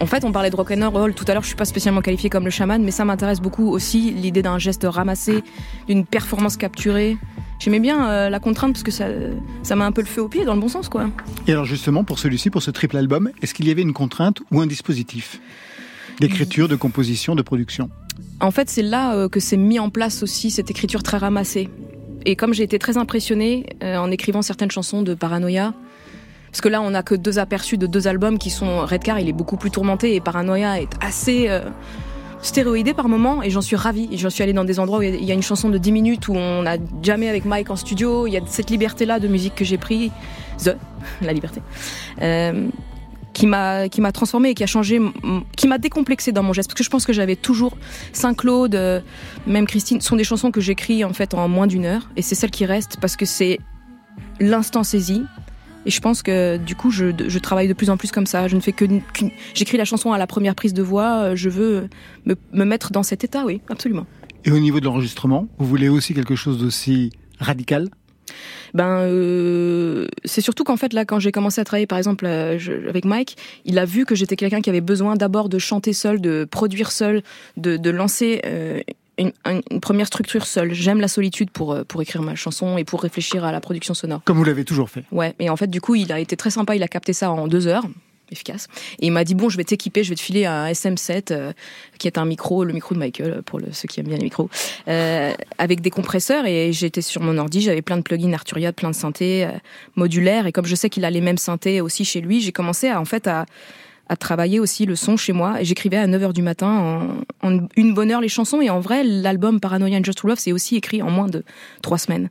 en 0.02 0.08
fait, 0.08 0.26
on 0.26 0.34
parlait 0.34 0.50
de 0.50 0.56
rock'n'roll 0.58 1.14
tout 1.14 1.24
à 1.28 1.34
l'heure. 1.34 1.44
Je 1.44 1.48
suis 1.48 1.56
pas 1.56 1.66
spécialement 1.66 2.02
qualifiée 2.02 2.30
comme 2.30 2.44
le 2.44 2.50
chaman, 2.50 2.84
mais 2.84 2.92
ça 2.92 3.06
m'intéresse 3.06 3.40
beaucoup 3.40 3.70
aussi 3.70 4.12
l'idée 4.12 4.42
d'un 4.42 4.60
geste 4.60 4.86
ramassé, 4.90 5.42
d'une 5.88 6.06
performance 6.06 6.58
capturée. 6.58 7.18
J'aimais 7.60 7.80
bien 7.80 8.10
euh, 8.10 8.30
la 8.30 8.40
contrainte 8.40 8.74
parce 8.74 8.84
que 8.84 8.92
ça, 8.92 9.06
ça 9.64 9.76
m'a 9.78 9.86
un 9.86 9.94
peu 9.94 10.02
le 10.02 10.08
feu 10.08 10.22
au 10.22 10.28
pied 10.28 10.44
dans 10.44 10.54
le 10.54 10.60
bon 10.60 10.68
sens, 10.68 10.90
quoi. 10.90 11.10
Et 11.48 11.54
alors 11.54 11.64
justement, 11.64 12.04
pour 12.04 12.20
celui-ci, 12.20 12.50
pour 12.50 12.62
ce 12.62 12.72
triple 12.72 12.98
album, 12.98 13.32
est-ce 13.42 13.54
qu'il 13.54 13.70
y 13.70 13.72
avait 13.72 13.84
une 13.84 13.94
contrainte 13.94 14.42
ou 14.52 14.60
un 14.60 14.68
dispositif? 14.68 15.40
D'écriture, 16.20 16.68
de 16.68 16.76
composition, 16.76 17.36
de 17.36 17.42
production 17.42 17.90
En 18.40 18.52
fait, 18.52 18.70
c'est 18.70 18.82
là 18.82 19.16
euh, 19.16 19.30
que 19.30 19.40
s'est 19.40 19.58
mis 19.58 19.80
en 19.80 19.90
place 19.90 20.24
aussi 20.24 20.52
cette 20.52 20.70
écriture 20.72 21.04
très 21.04 21.18
ramassée. 21.18 21.70
Et 22.26 22.36
comme 22.36 22.54
j'ai 22.54 22.64
été 22.64 22.80
très 22.80 22.98
impressionnée 22.98 23.66
euh, 23.84 23.98
en 23.98 24.10
écrivant 24.12 24.42
certaines 24.42 24.72
chansons 24.72 25.04
de 25.04 25.14
Paranoia, 25.14 25.74
parce 26.50 26.62
que 26.62 26.70
là 26.70 26.82
on 26.82 26.92
n'a 26.92 27.04
que 27.04 27.16
deux 27.16 27.38
aperçus 27.38 27.78
de 27.78 27.86
deux 27.86 28.08
albums 28.08 28.38
qui 28.38 28.50
sont 28.50 28.86
Redcar, 28.86 29.20
il 29.20 29.28
est 29.28 29.34
beaucoup 29.34 29.58
plus 29.58 29.72
tourmenté 29.72 30.16
et 30.16 30.22
Paranoia 30.22 30.80
est 30.82 30.90
assez 31.02 31.48
euh, 31.50 31.60
par 32.96 33.10
moments 33.10 33.44
et 33.44 33.50
j'en 33.50 33.62
suis 33.62 33.76
ravie. 33.76 34.10
J'en 34.18 34.30
suis 34.30 34.44
allée 34.44 34.54
dans 34.54 34.64
des 34.64 34.80
endroits 34.80 35.00
où 35.00 35.02
il 35.02 35.24
y 35.24 35.32
a 35.32 35.34
une 35.34 35.44
chanson 35.44 35.70
de 35.70 35.78
10 35.78 35.92
minutes 35.92 36.28
où 36.28 36.36
on 36.36 36.66
a 36.66 36.78
jamais 37.02 37.28
avec 37.28 37.46
Mike 37.46 37.70
en 37.70 37.76
studio. 37.76 38.28
Il 38.28 38.34
y 38.34 38.38
a 38.38 38.42
cette 38.46 38.70
liberté 38.70 39.06
là 39.06 39.20
de 39.20 39.28
musique 39.28 39.56
que 39.56 39.66
j'ai 39.66 39.78
pris, 39.78 40.12
The, 40.64 40.78
la 41.22 41.34
liberté. 41.34 41.62
Euh, 42.22 42.68
qui 43.36 43.48
m'a 43.48 43.90
qui 43.90 44.00
m'a 44.00 44.14
transformé 44.14 44.52
et 44.52 44.54
qui 44.56 44.64
a 44.64 44.68
changé, 44.68 45.00
qui 45.58 45.68
m'a 45.68 45.78
décomplexé 45.78 46.32
dans 46.32 46.42
mon 46.42 46.54
geste 46.54 46.70
parce 46.70 46.78
que 46.78 46.84
je 46.86 46.90
pense 46.90 47.06
que 47.06 47.12
j'avais 47.12 47.36
toujours 47.36 47.78
Saint-Claude, 48.14 48.76
euh, 48.76 49.02
même 49.46 49.68
Christine, 49.68 50.00
sont 50.00 50.16
des 50.16 50.24
chansons 50.24 50.52
que 50.52 50.62
j'écris 50.62 51.04
en 51.04 51.12
fait 51.12 51.34
en 51.34 51.48
moins 51.50 51.68
d'une 51.68 51.86
heure 51.86 52.10
et 52.16 52.22
c'est 52.22 52.34
celles 52.34 52.50
qui 52.50 52.66
restent 52.66 52.98
parce 53.00 53.18
que 53.18 53.26
c'est 53.26 53.60
l'instant 54.40 54.84
saisi. 54.84 55.24
Et 55.86 55.92
je 55.92 56.00
pense 56.02 56.24
que 56.24 56.58
du 56.58 56.76
coup, 56.76 56.90
je, 56.90 57.08
je, 57.28 57.38
travaille 57.38 57.68
de 57.68 57.74
plus 57.74 57.92
en 57.92 57.98
plus 57.98 58.12
comme 58.12 58.26
ça. 58.26 58.48
Je 58.48 58.56
ne 58.56 58.62
fais 58.62 58.72
que 58.72 58.86
j'écris 59.54 59.78
la 59.78 59.86
chanson 59.86 60.14
à 60.14 60.18
la 60.18 60.26
première 60.26 60.56
prise 60.56 60.74
de 60.74 60.82
voix. 60.82 61.36
Je 61.36 61.48
veux 61.48 61.90
me 62.26 62.64
mettre 62.64 62.92
dans 62.92 63.04
cet 63.04 63.24
état, 63.24 63.46
oui, 63.46 63.62
absolument. 63.70 64.08
Et 64.46 64.52
au 64.52 64.58
niveau 64.58 64.80
de 64.80 64.86
l'enregistrement, 64.86 65.48
vous 65.60 65.68
voulez 65.68 65.88
aussi 65.88 66.16
quelque 66.16 66.36
chose 66.36 66.58
d'aussi 66.58 67.12
radical? 67.40 67.90
Ben 68.74 69.00
euh, 69.02 70.08
c'est 70.24 70.42
surtout 70.42 70.64
qu'en 70.64 70.78
fait 70.78 70.94
là 70.94 71.06
quand 71.06 71.20
j'ai 71.20 71.32
commencé 71.32 71.62
à 71.62 71.64
travailler 71.64 71.88
par 71.88 71.98
exemple 71.98 72.26
euh, 72.26 72.58
je, 72.58 72.74
avec 72.88 73.06
Mike 73.06 73.38
il 73.66 73.80
a 73.80 73.86
vu 73.86 74.06
que 74.06 74.16
j'étais 74.16 74.36
quelqu'un 74.36 74.62
qui 74.62 74.70
avait 74.70 74.82
besoin 74.82 75.16
d'abord 75.16 75.50
de 75.50 75.60
chanter 75.60 75.94
seul 75.94 76.22
de 76.22 76.48
produire 76.50 76.92
seul 76.92 77.24
de, 77.58 77.78
de 77.78 77.90
lancer 77.90 78.42
euh, 78.46 78.82
une, 79.18 79.32
une, 79.46 79.80
première 79.80 80.08
structure 80.08 80.46
seule. 80.46 80.74
J'aime 80.74 81.00
la 81.00 81.08
solitude 81.08 81.50
pour, 81.50 81.86
pour 81.86 82.02
écrire 82.02 82.22
ma 82.22 82.36
chanson 82.36 82.78
et 82.78 82.84
pour 82.84 83.02
réfléchir 83.02 83.46
à 83.46 83.54
la 83.54 83.62
production 83.62 83.94
sonore. 83.94 84.22
Comme 84.26 84.36
vous 84.36 84.44
l'avez 84.44 84.66
toujours 84.66 84.90
fait. 84.90 85.06
Ouais, 85.14 85.34
et 85.40 85.50
en 85.50 85.56
fait, 85.56 85.68
du 85.68 85.80
coup, 85.80 85.96
il 85.96 86.12
a 86.12 86.20
été 86.20 86.36
très 86.36 86.50
sympa, 86.50 86.76
il 86.76 86.84
a 86.84 86.90
capté 86.90 87.14
ça 87.14 87.32
en 87.32 87.48
deux 87.48 87.66
heures 87.66 87.86
efficace. 88.32 88.68
Et 89.00 89.08
il 89.08 89.12
m'a 89.12 89.24
dit 89.24 89.36
bon, 89.36 89.50
je 89.50 89.58
vais 89.58 89.64
t'équiper, 89.64 90.04
je 90.04 90.10
vais 90.10 90.16
te 90.16 90.22
filer 90.22 90.46
un 90.46 90.68
SM7 90.68 91.32
euh, 91.32 91.54
qui 91.98 92.08
est 92.08 92.18
un 92.18 92.26
micro, 92.26 92.64
le 92.64 92.74
micro 92.74 92.96
de 92.96 93.00
Michael 93.00 93.42
pour 93.44 93.60
ceux 93.72 93.88
qui 93.88 94.00
aiment 94.00 94.08
bien 94.08 94.18
les 94.18 94.24
micros, 94.24 94.50
euh, 94.88 95.34
avec 95.58 95.82
des 95.82 95.90
compresseurs. 95.90 96.46
Et 96.46 96.74
j'étais 96.74 97.02
sur 97.02 97.22
mon 97.22 97.38
ordi, 97.38 97.62
j'avais 97.62 97.82
plein 97.82 97.98
de 97.98 98.02
plugins 98.02 98.34
Arturia, 98.34 98.74
plein 98.74 98.90
de 98.90 98.96
synthés 98.96 99.46
euh, 99.46 99.52
modulaires. 99.96 100.48
Et 100.48 100.52
comme 100.52 100.66
je 100.66 100.76
sais 100.76 100.90
qu'il 100.90 101.06
a 101.06 101.10
les 101.10 101.22
mêmes 101.22 101.38
synthés 101.38 101.82
aussi 101.82 102.06
chez 102.06 102.22
lui, 102.22 102.42
j'ai 102.42 102.52
commencé 102.52 102.88
à 102.90 103.00
en 103.00 103.06
fait 103.06 103.28
à 103.28 103.46
travailler 104.20 104.60
aussi 104.60 104.86
le 104.86 104.96
son 104.96 105.18
chez 105.18 105.34
moi. 105.34 105.62
Et 105.62 105.66
j'écrivais 105.66 105.98
à 105.98 106.08
9h 106.08 106.34
du 106.34 106.42
matin 106.42 107.08
en, 107.42 107.68
une 107.76 107.94
bonne 107.94 108.12
heure 108.12 108.22
les 108.22 108.30
chansons. 108.30 108.62
Et 108.62 108.70
en 108.70 108.80
vrai, 108.80 109.04
l'album 109.04 109.60
Paranoia 109.60 109.98
and 109.98 110.04
Just 110.04 110.24
Love, 110.24 110.40
c'est 110.40 110.52
aussi 110.52 110.76
écrit 110.76 111.02
en 111.02 111.10
moins 111.10 111.28
de 111.28 111.44
trois 111.82 111.98
semaines. 111.98 112.30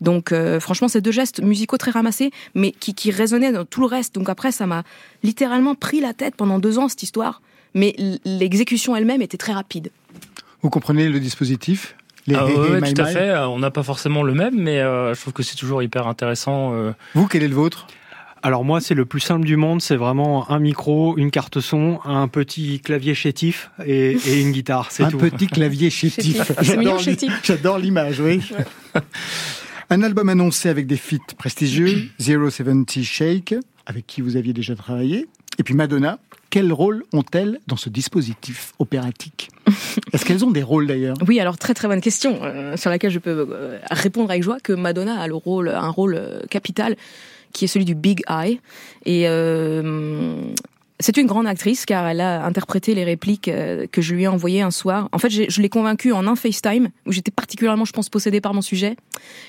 Donc 0.00 0.32
euh, 0.32 0.60
franchement, 0.60 0.88
c'est 0.88 1.00
deux 1.00 1.12
gestes 1.12 1.42
musicaux 1.42 1.76
très 1.76 1.90
ramassés, 1.90 2.30
mais 2.54 2.72
qui, 2.72 2.94
qui 2.94 3.10
résonnaient 3.10 3.52
dans 3.52 3.64
tout 3.64 3.80
le 3.80 3.86
reste. 3.86 4.14
Donc 4.14 4.28
après, 4.28 4.52
ça 4.52 4.66
m'a 4.66 4.82
littéralement 5.22 5.74
pris 5.74 6.00
la 6.00 6.14
tête 6.14 6.34
pendant 6.36 6.58
deux 6.58 6.78
ans, 6.78 6.88
cette 6.88 7.02
histoire. 7.02 7.42
Mais 7.74 7.96
l'exécution 8.24 8.94
elle-même 8.94 9.22
était 9.22 9.36
très 9.36 9.52
rapide. 9.52 9.90
Vous 10.62 10.70
comprenez 10.70 11.08
le 11.08 11.18
dispositif? 11.18 11.96
Les 12.26 12.36
ah, 12.36 12.46
ouais, 12.46 12.92
tout 12.92 13.02
à 13.02 13.06
fait. 13.06 13.36
On 13.36 13.58
n'a 13.58 13.70
pas 13.70 13.82
forcément 13.82 14.22
le 14.22 14.32
même, 14.32 14.54
mais 14.56 14.80
euh, 14.80 15.12
je 15.12 15.20
trouve 15.20 15.32
que 15.34 15.42
c'est 15.42 15.56
toujours 15.56 15.82
hyper 15.82 16.06
intéressant. 16.06 16.72
Euh... 16.72 16.92
Vous, 17.14 17.26
quel 17.26 17.42
est 17.42 17.48
le 17.48 17.54
vôtre? 17.54 17.86
Alors 18.42 18.64
moi, 18.64 18.80
c'est 18.80 18.94
le 18.94 19.06
plus 19.06 19.20
simple 19.20 19.44
du 19.44 19.56
monde. 19.56 19.82
C'est 19.82 19.96
vraiment 19.96 20.50
un 20.50 20.58
micro, 20.58 21.16
une 21.16 21.30
carte 21.30 21.60
son, 21.60 21.98
un 22.04 22.28
petit 22.28 22.80
clavier 22.80 23.14
chétif 23.14 23.70
et, 23.84 24.12
et 24.12 24.40
une 24.40 24.52
guitare. 24.52 24.88
C'est 24.90 25.02
un 25.02 25.10
tout. 25.10 25.18
petit 25.18 25.46
clavier 25.46 25.90
chétif. 25.90 26.52
J'adore 27.42 27.78
l'image, 27.78 28.20
oui. 28.20 28.40
Ouais. 28.52 29.00
Un 29.90 30.02
album 30.02 30.28
annoncé 30.28 30.68
avec 30.68 30.86
des 30.86 30.96
feats 30.96 31.34
prestigieux, 31.36 32.08
Zero 32.18 32.50
Seventy 32.50 33.04
Shake, 33.04 33.54
avec 33.86 34.06
qui 34.06 34.20
vous 34.20 34.36
aviez 34.36 34.52
déjà 34.52 34.74
travaillé, 34.74 35.26
et 35.58 35.62
puis 35.62 35.74
Madonna. 35.74 36.18
Quel 36.50 36.72
rôle 36.72 37.02
ont-elles 37.12 37.58
dans 37.66 37.76
ce 37.76 37.88
dispositif 37.88 38.74
opératique 38.78 39.50
Est-ce 40.12 40.24
qu'elles 40.24 40.44
ont 40.44 40.52
des 40.52 40.62
rôles 40.62 40.86
d'ailleurs? 40.86 41.16
Oui, 41.26 41.40
alors 41.40 41.58
très 41.58 41.74
très 41.74 41.88
bonne 41.88 42.00
question 42.00 42.38
euh, 42.44 42.76
sur 42.76 42.90
laquelle 42.90 43.10
je 43.10 43.18
peux 43.18 43.48
euh, 43.50 43.78
répondre 43.90 44.30
avec 44.30 44.44
joie 44.44 44.60
que 44.60 44.72
Madonna 44.72 45.20
a 45.20 45.26
le 45.26 45.34
rôle, 45.34 45.68
un 45.68 45.88
rôle 45.88 46.14
euh, 46.14 46.42
capital 46.48 46.94
qui 47.52 47.64
est 47.64 47.68
celui 47.68 47.84
du 47.84 47.94
Big 47.94 48.22
Eye. 48.28 48.60
Et 49.04 49.24
euh, 49.26 50.34
c'est 51.04 51.18
une 51.18 51.26
grande 51.26 51.46
actrice 51.46 51.84
car 51.84 52.06
elle 52.06 52.22
a 52.22 52.46
interprété 52.46 52.94
les 52.94 53.04
répliques 53.04 53.50
que 53.92 54.00
je 54.00 54.14
lui 54.14 54.22
ai 54.22 54.28
envoyées 54.28 54.62
un 54.62 54.70
soir. 54.70 55.10
En 55.12 55.18
fait, 55.18 55.28
je 55.28 55.60
l'ai 55.60 55.68
convaincue 55.68 56.12
en 56.12 56.26
un 56.26 56.34
FaceTime 56.34 56.88
où 57.06 57.12
j'étais 57.12 57.30
particulièrement, 57.30 57.84
je 57.84 57.92
pense, 57.92 58.08
possédée 58.08 58.40
par 58.40 58.54
mon 58.54 58.62
sujet. 58.62 58.96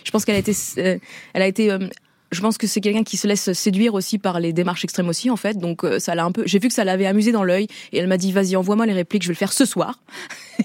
Je 0.04 0.12
pense 0.12 0.26
qu'elle 0.26 0.36
a 0.36 0.39
été, 0.39 0.52
euh, 0.78 0.98
elle 1.34 1.41
a 1.41 1.48
été. 1.48 1.72
Euh, 1.72 1.88
je 2.32 2.41
pense 2.41 2.58
que 2.58 2.68
c'est 2.68 2.82
quelqu'un 2.82 3.04
qui 3.04 3.15
se 3.15 3.26
laisse 3.26 3.54
séduire 3.54 3.94
aussi 3.94 4.18
par 4.18 4.41
les 4.41 4.52
démarches 4.52 4.84
extrêmes 4.84 5.08
aussi 5.08 5.30
en 5.30 5.38
fait. 5.38 5.58
Donc 5.58 5.86
euh, 5.86 6.00
ça 6.00 6.13
l'a 6.13 6.26
un 6.26 6.32
peu. 6.34 6.44
J'ai 6.46 6.60
vu 6.60 6.68
que 6.68 6.74
ça 6.74 6.84
l'avait 6.84 7.06
amusé 7.06 7.32
dans 7.32 7.44
l'œil 7.44 7.68
et 7.94 8.00
elle 8.00 8.08
m'a 8.08 8.18
dit 8.18 8.34
vas-y 8.34 8.58
envoie-moi 8.58 8.86
les 8.86 8.94
répliques, 8.94 9.24
je 9.24 9.30
vais 9.30 9.34
le 9.34 9.38
faire 9.38 9.54
ce 9.54 9.63
soir. 9.63 10.00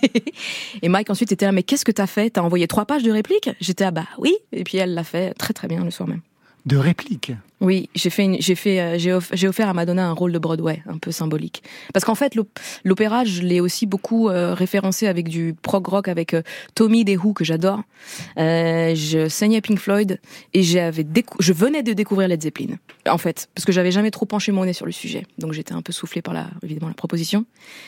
et 0.83 0.88
Mike 0.88 1.11
ensuite 1.11 1.31
était 1.31 1.44
là 1.44 1.53
mais 1.53 1.62
qu'est-ce 1.62 1.85
que 1.85 1.92
t'as 1.92 2.09
fait? 2.09 2.31
T'as 2.31 2.40
envoyé 2.40 2.66
trois 2.66 2.87
pages 2.87 3.05
de 3.05 3.12
répliques? 3.12 3.50
J'étais 3.61 3.85
ah 3.85 3.92
bah 3.92 4.07
oui 4.18 4.35
et 4.53 4.64
puis 4.64 4.79
elle 4.79 4.94
l'a 4.94 5.05
fait 5.05 5.35
très 5.35 5.53
très 5.53 5.68
bien 5.68 5.85
le 5.85 5.90
soir 5.90 6.09
même 6.09 6.22
de 6.70 6.76
réplique. 6.76 7.33
Oui, 7.61 7.90
j'ai 7.96 8.11
fait, 8.11 8.37
j'ai 8.38 8.54
fait, 8.54 8.80
euh, 8.80 8.94
j'ai, 8.96 9.12
off, 9.12 9.33
offert 9.44 9.68
à 9.68 9.74
Madonna 9.74 10.06
un 10.06 10.12
rôle 10.12 10.30
de 10.33 10.38
Broadway, 10.38 10.83
un 10.87 10.98
peu 10.98 11.11
symbolique. 11.11 11.64
Parce 11.92 12.04
qu'en 12.04 12.14
fait, 12.14 12.37
l'opéra, 12.85 13.24
je 13.24 13.42
l'ai 13.42 13.61
aussi 13.61 13.87
beaucoup 13.87 14.28
euh, 14.28 14.54
référencé 14.54 15.09
avec 15.09 15.28
du 15.28 15.54
prog 15.61 15.87
rock, 15.87 16.06
avec 16.06 16.33
euh, 16.33 16.42
Tommy 16.76 17.04
des 17.04 17.16
Who 17.16 17.33
que 17.33 17.44
j'adore. 17.44 17.83
Je 18.37 19.26
saignais 19.28 19.61
Pink 19.61 19.80
Floyd 19.80 20.20
et 20.54 20.62
j'avais, 20.62 21.04
je 21.40 21.52
venais 21.52 21.83
de 21.83 21.92
découvrir 21.92 22.28
Led 22.28 22.40
Zeppelin. 22.40 22.76
En 23.09 23.18
fait, 23.18 23.48
parce 23.54 23.64
que 23.64 23.72
j'avais 23.72 23.90
jamais 23.90 24.12
trop 24.12 24.26
penché 24.26 24.52
mon 24.52 24.64
nez 24.64 24.72
sur 24.72 24.87
le 24.87 24.92
sujet, 24.92 25.26
donc 25.38 25.52
j'étais 25.52 25.72
un 25.72 25.83
peu 25.83 25.92
soufflé 25.92 26.22
par 26.22 26.35
la, 26.35 26.46
évidemment, 26.62 26.88
la 26.88 26.94
proposition. 26.94 27.46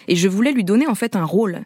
Et 0.08 0.16
je 0.16 0.28
voulais 0.28 0.52
lui 0.52 0.64
donner 0.64 0.88
en 0.88 0.96
fait 0.96 1.14
un 1.14 1.24
rôle 1.24 1.62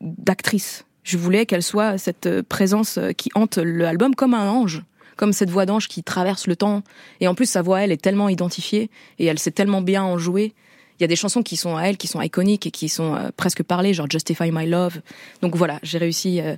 d'actrice. 0.00 0.84
Je 1.04 1.16
voulais 1.16 1.46
qu'elle 1.46 1.62
soit 1.62 1.96
cette 1.98 2.42
présence 2.42 2.98
qui 3.16 3.30
hante 3.34 3.58
l'album 3.58 4.14
comme 4.14 4.34
un 4.34 4.48
ange 4.48 4.82
comme 5.16 5.32
cette 5.32 5.50
voix 5.50 5.66
d'ange 5.66 5.88
qui 5.88 6.02
traverse 6.02 6.46
le 6.46 6.56
temps. 6.56 6.82
Et 7.20 7.28
en 7.28 7.34
plus, 7.34 7.46
sa 7.46 7.62
voix, 7.62 7.82
elle, 7.82 7.92
est 7.92 8.00
tellement 8.00 8.28
identifiée 8.28 8.90
et 9.18 9.26
elle 9.26 9.38
sait 9.38 9.50
tellement 9.50 9.82
bien 9.82 10.02
en 10.02 10.18
jouer. 10.18 10.54
Il 10.98 11.02
y 11.02 11.04
a 11.04 11.08
des 11.08 11.16
chansons 11.16 11.42
qui 11.42 11.56
sont 11.56 11.76
à 11.76 11.84
elle, 11.84 11.96
qui 11.96 12.06
sont 12.06 12.20
iconiques 12.20 12.66
et 12.66 12.70
qui 12.70 12.88
sont 12.88 13.14
euh, 13.14 13.30
presque 13.36 13.62
parlées, 13.62 13.94
genre 13.94 14.06
Justify 14.10 14.50
My 14.52 14.66
Love. 14.66 15.00
Donc 15.40 15.56
voilà, 15.56 15.78
j'ai 15.82 15.98
réussi. 15.98 16.40
Euh, 16.40 16.56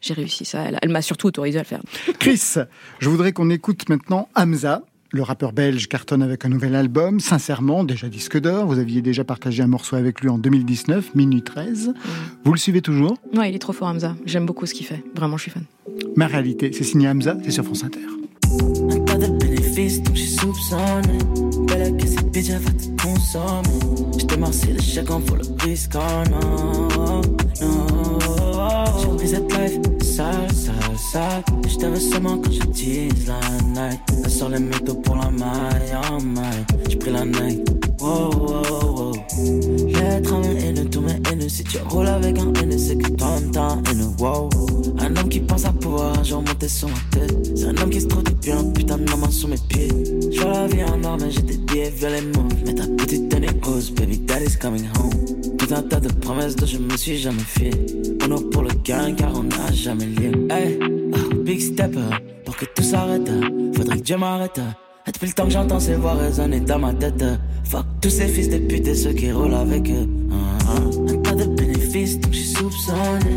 j'ai 0.00 0.14
réussi 0.14 0.44
ça. 0.44 0.62
Elle, 0.62 0.78
elle 0.82 0.90
m'a 0.90 1.02
surtout 1.02 1.28
autorisé 1.28 1.58
à 1.58 1.62
le 1.62 1.66
faire. 1.66 1.82
Chris, 2.18 2.54
je 2.98 3.08
voudrais 3.08 3.32
qu'on 3.32 3.48
écoute 3.50 3.88
maintenant 3.88 4.28
Hamza, 4.34 4.82
le 5.16 5.22
rappeur 5.22 5.52
belge 5.52 5.88
cartonne 5.88 6.22
avec 6.22 6.44
un 6.44 6.48
nouvel 6.48 6.74
album, 6.74 7.18
sincèrement, 7.20 7.82
déjà 7.82 8.08
disque 8.08 8.38
d'or. 8.38 8.66
Vous 8.66 8.78
aviez 8.78 9.02
déjà 9.02 9.24
partagé 9.24 9.62
un 9.62 9.66
morceau 9.66 9.96
avec 9.96 10.20
lui 10.20 10.28
en 10.28 10.38
2019, 10.38 11.14
Minuit 11.14 11.42
13. 11.42 11.88
Mm. 11.88 11.92
Vous 12.44 12.52
le 12.52 12.58
suivez 12.58 12.82
toujours? 12.82 13.16
Ouais, 13.34 13.50
il 13.50 13.56
est 13.56 13.58
trop 13.58 13.72
fort, 13.72 13.88
Hamza. 13.88 14.14
J'aime 14.26 14.46
beaucoup 14.46 14.66
ce 14.66 14.74
qu'il 14.74 14.86
fait. 14.86 15.02
Vraiment, 15.16 15.36
je 15.36 15.42
suis 15.42 15.50
fan. 15.50 15.64
Ma 16.14 16.26
réalité, 16.26 16.70
c'est 16.72 16.84
signé 16.84 17.08
Hamza, 17.08 17.36
c'est 17.42 17.50
sur 17.50 17.64
France 17.64 17.82
Inter. 17.82 18.00
Un 18.90 19.00
tas 19.00 19.18
de 19.18 19.38
bénéfices, 19.38 20.02
donc 20.02 20.14
j'ai 20.14 20.26
soupçonné. 20.26 21.18
Belle 21.66 21.96
que 21.96 22.06
cette 22.06 22.30
bitch, 22.30 22.50
elle 22.50 22.58
va 22.58 22.70
te 22.70 23.02
consommer. 23.02 24.18
J'te 24.18 24.36
marcie 24.38 24.72
le 24.72 24.80
chèque 24.80 25.10
en 25.10 25.20
pour 25.20 25.36
le 25.36 25.44
risque, 25.64 25.92
oh 25.94 26.30
non, 26.30 27.22
non. 27.60 28.18
J'ai 29.00 29.16
pris 29.16 29.28
cette 29.28 29.52
life 29.52 29.95
sale, 30.16 30.50
sale, 30.50 30.98
sale. 31.12 31.44
Je 31.68 31.86
veux 31.86 32.00
seulement 32.00 32.38
quand 32.38 32.50
je 32.50 32.60
tease 32.72 33.26
la 33.26 33.40
night. 33.74 34.00
Elle 34.24 34.30
sort 34.30 34.48
les 34.48 34.58
métaux 34.58 34.94
pour 34.94 35.16
la 35.16 35.30
maille, 35.30 35.94
en 36.10 36.20
maille. 36.22 36.64
J'ai 36.88 36.96
pris 36.96 37.10
la 37.10 37.24
night. 37.24 37.68
Wow, 38.00 38.30
wow, 38.30 38.96
wow. 38.96 39.12
L'être 39.86 40.34
à 40.34 40.38
mes 40.40 40.64
haineux, 40.64 40.86
tous 40.86 41.02
mes 41.02 41.20
haineux. 41.30 41.48
Si 41.48 41.64
tu 41.64 41.78
roules 41.88 42.06
avec 42.06 42.38
un 42.38 42.52
haineux, 42.54 42.78
c'est 42.78 42.96
que 42.96 43.10
toi 43.10 43.28
t'as 43.52 43.76
haineux. 43.90 44.10
Wow. 44.18 44.48
Un 44.98 45.14
homme 45.16 45.28
qui 45.28 45.40
pense 45.40 45.66
à 45.66 45.72
pouvoir 45.72 46.18
un 46.18 46.22
jour 46.22 46.42
monter 46.42 46.68
sur 46.68 46.88
ma 46.88 46.94
tête. 47.10 47.34
C'est 47.54 47.66
un 47.66 47.76
homme 47.76 47.90
qui 47.90 48.00
se 48.00 48.06
trouve 48.06 48.24
depuis 48.24 48.52
un 48.52 48.64
putain 48.70 48.96
de 48.96 49.10
maman 49.10 49.30
sous 49.30 49.48
mes 49.48 49.60
pieds. 49.68 49.88
Je 50.32 50.42
la 50.42 50.66
vie 50.66 50.84
en 50.84 51.04
or, 51.04 51.18
mais 51.20 51.30
j'ai 51.30 51.42
des 51.42 51.58
billets 51.58 51.92
mauves. 52.34 52.54
Mais 52.64 52.74
ta 52.74 52.86
petite 52.86 53.28
tenue 53.28 53.48
rose, 53.62 53.90
baby 53.90 54.18
daddy's 54.18 54.56
coming 54.56 54.86
home. 54.98 55.35
Tout 55.66 55.74
un 55.74 55.82
tas 55.82 55.98
de 55.98 56.12
promesses 56.12 56.54
dont 56.54 56.66
je 56.66 56.78
me 56.78 56.96
suis 56.96 57.16
jamais 57.16 57.40
fié. 57.40 57.70
On 58.22 58.36
est 58.36 58.50
pour 58.50 58.62
le 58.62 58.70
gain 58.84 59.12
car 59.14 59.32
on 59.34 59.42
n'a 59.42 59.72
jamais 59.72 60.06
lié. 60.06 60.30
Hey, 60.48 60.78
oh, 60.80 61.34
big 61.42 61.60
stepper, 61.60 61.98
pour 62.44 62.56
que 62.56 62.66
tout 62.66 62.84
s'arrête, 62.84 63.28
faudrait 63.74 63.96
que 63.96 64.02
Dieu 64.02 64.16
m'arrête. 64.16 64.60
Et 65.08 65.10
depuis 65.10 65.26
le 65.26 65.32
temps 65.32 65.44
que 65.44 65.50
j'entends 65.50 65.80
ces 65.80 65.96
voix 65.96 66.14
résonner 66.14 66.60
dans 66.60 66.78
ma 66.78 66.94
tête. 66.94 67.24
Fuck 67.64 67.84
tous 68.00 68.10
ces 68.10 68.28
fils 68.28 68.48
de 68.48 68.58
pute 68.58 68.86
et 68.86 68.94
ceux 68.94 69.12
qui 69.12 69.32
roulent 69.32 69.54
avec 69.54 69.90
eux. 69.90 70.06
Uh. 70.30 71.12
Un 71.12 71.16
tas 71.22 71.34
de 71.34 71.46
bénéfices, 71.46 72.20
donc 72.20 72.32
j'suis 72.32 72.54
soupçonné. 72.54 73.34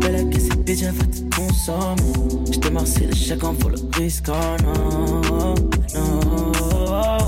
Belle 0.00 0.30
que 0.30 0.38
cette 0.38 0.64
bitch, 0.64 0.82
elle 0.82 0.94
va 0.94 1.04
te 1.04 1.36
consommer. 1.36 2.52
J'te 2.52 3.06
le 3.08 3.14
chèque 3.14 3.42
en 3.42 3.54
faut 3.54 3.70
le 3.70 3.78
risque, 3.98 4.26
oh 4.28 4.62
non, 4.62 5.20
non. 5.26 5.54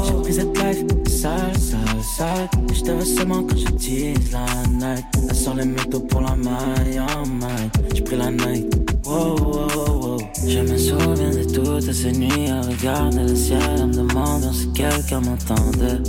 J'ai 0.07 0.23
pris 0.23 0.33
cette 0.33 0.57
life 0.59 1.04
sale, 1.25 1.57
sale, 1.59 2.03
sale. 2.03 2.49
J'te 2.75 2.91
veux 2.91 3.05
seulement 3.05 3.43
quand 3.45 3.57
je 3.57 3.71
tease 3.77 4.33
la 4.33 4.45
night. 4.69 5.05
Elle 5.29 5.35
sort 5.35 5.55
les 5.55 5.65
métaux 5.65 6.01
pour 6.01 6.21
la 6.21 6.37
maille, 6.37 7.01
oh 7.01 7.27
my. 7.27 7.71
J'ai 7.95 8.03
pris 8.03 8.17
la 8.17 8.31
night, 8.31 8.67
wow, 9.07 9.37
wow, 9.39 10.01
wow. 10.03 10.19
Je 10.47 10.59
me 10.59 10.77
souviens 10.77 11.31
de 11.31 11.45
toutes 11.45 11.93
ces 11.93 12.13
nuits 12.13 12.51
à 12.51 12.61
regarder 12.61 13.23
le 13.23 13.35
ciel, 13.35 13.63
en 13.81 13.87
me 13.87 13.95
demandant 13.95 14.53
si 14.53 14.71
quelqu'un 14.73 15.21
m'entendait. 15.21 16.03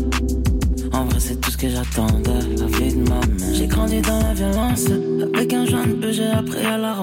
En 0.95 1.03
vrai, 1.03 1.19
c'est 1.19 1.41
tout 1.41 1.51
ce 1.51 1.57
que 1.57 1.67
j'attendais, 1.67 2.39
la 2.57 2.65
vie 2.67 2.95
de 2.95 3.09
ma 3.09 3.19
mère. 3.19 3.53
J'ai 3.53 3.67
grandi 3.67 3.99
dans 3.99 4.17
la 4.19 4.33
violence, 4.33 4.85
avec 5.33 5.51
un 5.51 5.65
joint 5.65 5.85
de 5.85 6.11
j'ai 6.11 6.27
appris 6.27 6.65
à 6.65 6.77
la. 6.77 6.95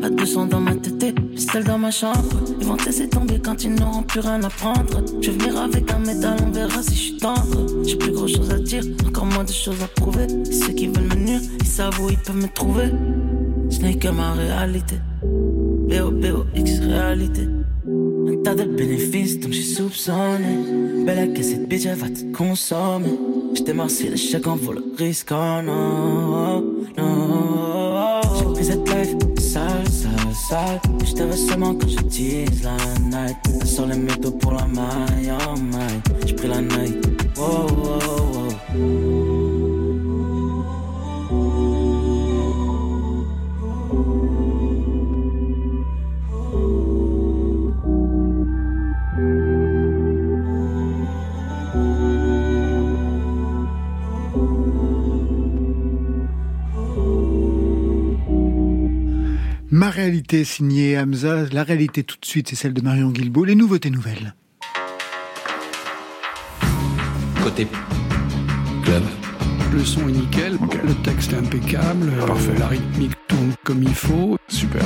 Pas 0.00 0.10
de 0.10 0.24
son 0.24 0.46
dans 0.46 0.60
ma 0.60 0.76
tête, 0.76 1.16
seul 1.36 1.64
dans 1.64 1.78
ma 1.78 1.90
chambre. 1.90 2.22
Ils 2.60 2.66
vont 2.66 2.76
te 2.76 2.84
laisser 2.84 3.08
tomber 3.08 3.40
quand 3.40 3.64
ils 3.64 3.74
n'auront 3.74 4.04
plus 4.04 4.20
rien 4.20 4.40
à 4.44 4.48
prendre. 4.48 5.02
Je 5.20 5.32
vais 5.32 5.36
venir 5.36 5.60
avec 5.60 5.90
un 5.90 5.98
métal, 5.98 6.36
on 6.46 6.50
verra 6.50 6.80
si 6.80 6.94
je 6.94 7.00
suis 7.00 7.16
tendre. 7.16 7.66
J'ai 7.84 7.96
plus 7.96 8.12
grand 8.12 8.28
chose 8.28 8.50
à 8.52 8.58
dire, 8.58 8.84
encore 9.06 9.26
moins 9.26 9.42
de 9.42 9.50
choses 9.50 9.82
à 9.82 9.88
prouver. 9.88 10.26
Et 10.48 10.52
ceux 10.52 10.72
qui 10.72 10.86
veulent 10.86 11.08
me 11.08 11.16
nuire, 11.16 11.40
ils 11.58 11.66
savent 11.66 12.00
où 12.00 12.10
ils 12.10 12.18
peuvent 12.18 12.36
me 12.36 12.48
trouver. 12.48 12.92
Ce 13.70 13.80
n'est 13.80 13.96
que 13.96 14.08
ma 14.08 14.32
réalité. 14.34 14.96
B-O-B-O-X 15.88 16.78
réalité. 16.80 17.48
Tas 18.44 18.54
de 18.54 18.64
bénéfices, 18.64 19.38
donc 19.40 19.52
j'suis 19.52 19.74
soupçonné. 19.74 21.04
Belle 21.04 21.32
que 21.32 21.42
cette 21.42 21.68
bitch, 21.68 21.86
va 21.86 22.08
te 22.08 22.36
consommer. 22.36 23.18
J't'ai 23.54 23.72
marcié 23.72 24.10
le 24.10 24.16
chèque 24.16 24.46
en 24.46 24.56
vaut 24.56 24.72
le 24.72 24.84
risque, 24.96 25.30
oh 25.32 25.62
non, 25.62 26.62
non. 26.96 28.20
J'ai 28.38 28.44
pris 28.54 28.64
cette 28.64 28.88
life 28.88 29.16
sale, 29.38 29.88
sale, 29.88 30.34
sale. 30.48 30.80
Je 31.04 31.22
veux 31.22 31.32
seulement 31.32 31.74
quand 31.74 31.88
je 31.88 31.96
tease 31.96 32.62
la 32.62 32.76
night. 33.00 33.36
Sur 33.64 33.86
les 33.86 33.96
métaux 33.96 34.32
pour 34.32 34.52
la 34.52 34.66
maille, 34.66 35.32
oh 35.32 35.58
my. 35.58 36.26
J'ai 36.26 36.34
pris 36.34 36.48
la 36.48 36.60
night. 36.60 36.96
Oh, 37.38 37.66
oh, 37.84 38.48
oh. 38.76 39.27
Ma 59.88 59.92
réalité 59.92 60.44
signée 60.44 60.98
Hamza, 60.98 61.46
la 61.50 61.64
réalité 61.64 62.02
tout 62.04 62.18
de 62.20 62.26
suite 62.26 62.50
c'est 62.50 62.56
celle 62.56 62.74
de 62.74 62.82
Marion 62.82 63.08
Guilbault, 63.08 63.46
les 63.46 63.54
nouveautés 63.54 63.88
nouvelles. 63.88 64.34
Côté 67.42 67.66
club. 68.84 69.02
Le 69.72 69.82
son 69.82 70.06
est 70.10 70.12
nickel, 70.12 70.58
le 70.84 70.94
texte 71.02 71.32
est 71.32 71.36
impeccable, 71.36 72.12
Parfait. 72.26 72.58
la 72.58 72.66
rythmique 72.66 73.14
tourne 73.28 73.54
comme 73.64 73.82
il 73.82 73.94
faut. 73.94 74.36
Super. 74.48 74.82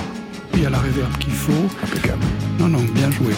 Il 0.54 0.62
y 0.62 0.66
a 0.66 0.70
la 0.70 0.78
réverb 0.78 1.18
qu'il 1.18 1.32
faut. 1.32 1.68
Impeccable. 1.82 2.22
Non, 2.60 2.68
non, 2.68 2.84
bien 2.94 3.10
joué. 3.10 3.34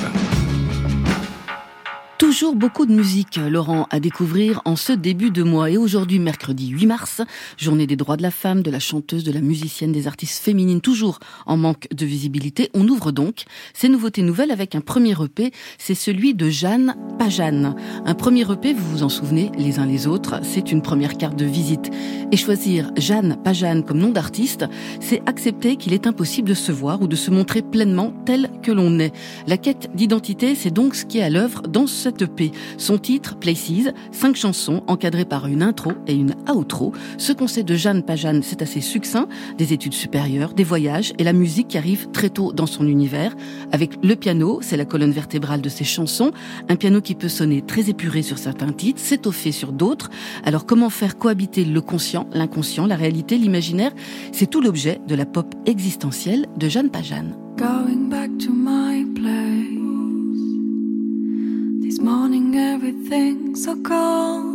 Toujours 2.17 2.55
beaucoup 2.55 2.87
de 2.87 2.95
musique, 2.95 3.41
Laurent, 3.51 3.89
à 3.91 3.99
découvrir 3.99 4.63
en 4.65 4.77
ce 4.77 4.93
début 4.93 5.33
de 5.33 5.43
mois. 5.43 5.71
Et 5.71 5.77
aujourd'hui, 5.77 6.21
mercredi 6.21 6.69
8 6.69 6.87
mars, 6.87 7.23
journée 7.59 7.89
des 7.89 7.97
droits 7.97 8.17
de 8.17 8.23
la 8.23 8.31
femme, 8.31 8.63
de 8.63 8.71
la 8.71 8.79
chanteuse, 8.79 9.25
de 9.25 9.33
la 9.33 9.41
musicienne, 9.41 9.91
des 9.91 10.07
artistes 10.07 10.41
féminines, 10.41 10.81
toujours 10.81 11.19
en 11.45 11.57
manque 11.57 11.89
de 11.93 12.07
visibilité. 12.07 12.71
On 12.73 12.87
ouvre 12.87 13.11
donc 13.11 13.43
ces 13.73 13.89
nouveautés 13.89 14.23
nouvelles 14.23 14.53
avec 14.53 14.77
un 14.77 14.81
premier 14.81 15.15
EP, 15.21 15.51
c'est 15.77 15.97
celui 15.97 16.35
de 16.35 16.49
Jeanne 16.51 16.95
Pajane. 17.19 17.75
Un 18.07 18.15
premier 18.15 18.43
EP, 18.43 18.75
vous 18.75 18.91
vous 18.91 19.03
en 19.03 19.09
souvenez 19.09 19.51
les 19.59 19.81
uns 19.81 19.87
les 19.87 20.07
autres, 20.07 20.37
c'est 20.45 20.71
une 20.71 20.83
première 20.83 21.17
carte 21.17 21.37
de 21.37 21.45
visite. 21.45 21.91
Et 22.31 22.37
choisir 22.37 22.93
Jeanne 22.97 23.39
Pajane 23.43 23.85
comme 23.85 23.99
nom 23.99 24.11
d'artiste, 24.11 24.67
c'est 25.01 25.21
accepter 25.27 25.75
qu'il 25.75 25.93
est 25.93 26.07
impossible 26.07 26.49
de 26.49 26.55
se 26.55 26.71
voir 26.71 27.03
ou 27.03 27.09
de 27.09 27.17
se 27.17 27.33
montrer 27.33 27.61
pleinement 27.63 28.15
tel 28.25 28.51
que 28.63 28.71
l'on 28.71 29.01
est. 29.01 29.13
La 29.49 29.57
quête 29.57 29.91
d'identité, 29.97 30.55
c'est 30.55 30.73
donc 30.73 30.95
ce 30.95 31.05
qui 31.05 31.19
est 31.19 31.23
à 31.23 31.31
l'œuvre 31.31 31.63
dans 31.63 31.89
EP. 32.07 32.53
Son 32.79 32.99
titre, 32.99 33.37
Places, 33.37 33.93
cinq 34.13 34.37
chansons 34.37 34.83
encadrées 34.87 35.25
par 35.25 35.47
une 35.47 35.63
intro 35.63 35.93
et 36.07 36.15
une 36.15 36.35
outro. 36.53 36.93
Ce 37.19 37.33
qu'on 37.33 37.47
sait 37.47 37.63
de 37.63 37.75
Jeanne 37.75 38.03
Pajane, 38.03 38.43
c'est 38.43 38.63
assez 38.63 38.81
succinct. 38.81 39.29
Des 39.59 39.73
études 39.73 39.95
supérieures, 39.95 40.55
des 40.55 40.65
voyages 40.65 41.13
et 41.19 41.25
la 41.25 41.33
musique 41.33 41.69
qui 41.69 41.79
arrive 41.79 42.11
très 42.11 42.31
tôt 42.31 42.53
dans 42.53 42.67
son 42.67 42.87
univers. 42.87 43.35
Avec 43.73 43.99
le 44.03 44.17
piano, 44.17 44.59
c'est 44.63 44.77
la 44.77 44.85
colonne 44.85 45.13
vertébrale 45.13 45.61
de 45.61 45.69
ses 45.69 45.85
chansons. 45.85 46.33
Un 46.69 46.77
piano 46.77 47.01
qui 47.01 47.15
peut 47.15 47.29
sonner 47.29 47.63
très 47.63 47.91
épuré 47.91 48.23
sur 48.23 48.39
certains 48.39 48.73
titres, 48.73 49.01
s'étoffer 49.01 49.53
sur 49.53 49.73
d'autres. 49.73 50.11
Alors 50.45 50.67
comment 50.67 50.91
faire 50.91 51.19
cohabiter 51.19 51.65
le 51.65 51.81
conscient, 51.81 52.27
l'inconscient, 52.33 52.87
la 52.87 52.97
réalité, 52.97 53.39
l'imaginaire? 53.39 53.93
C'est 54.33 54.49
tout 54.49 54.61
l'objet 54.61 55.01
de 55.07 55.15
la 55.15 55.27
pop 55.27 55.55
existentielle 55.67 56.47
de 56.57 56.69
Jeanne 56.69 56.91
Pajane. 56.91 57.35
Everything's 62.55 63.65
so 63.65 63.75
calm. 63.83 64.54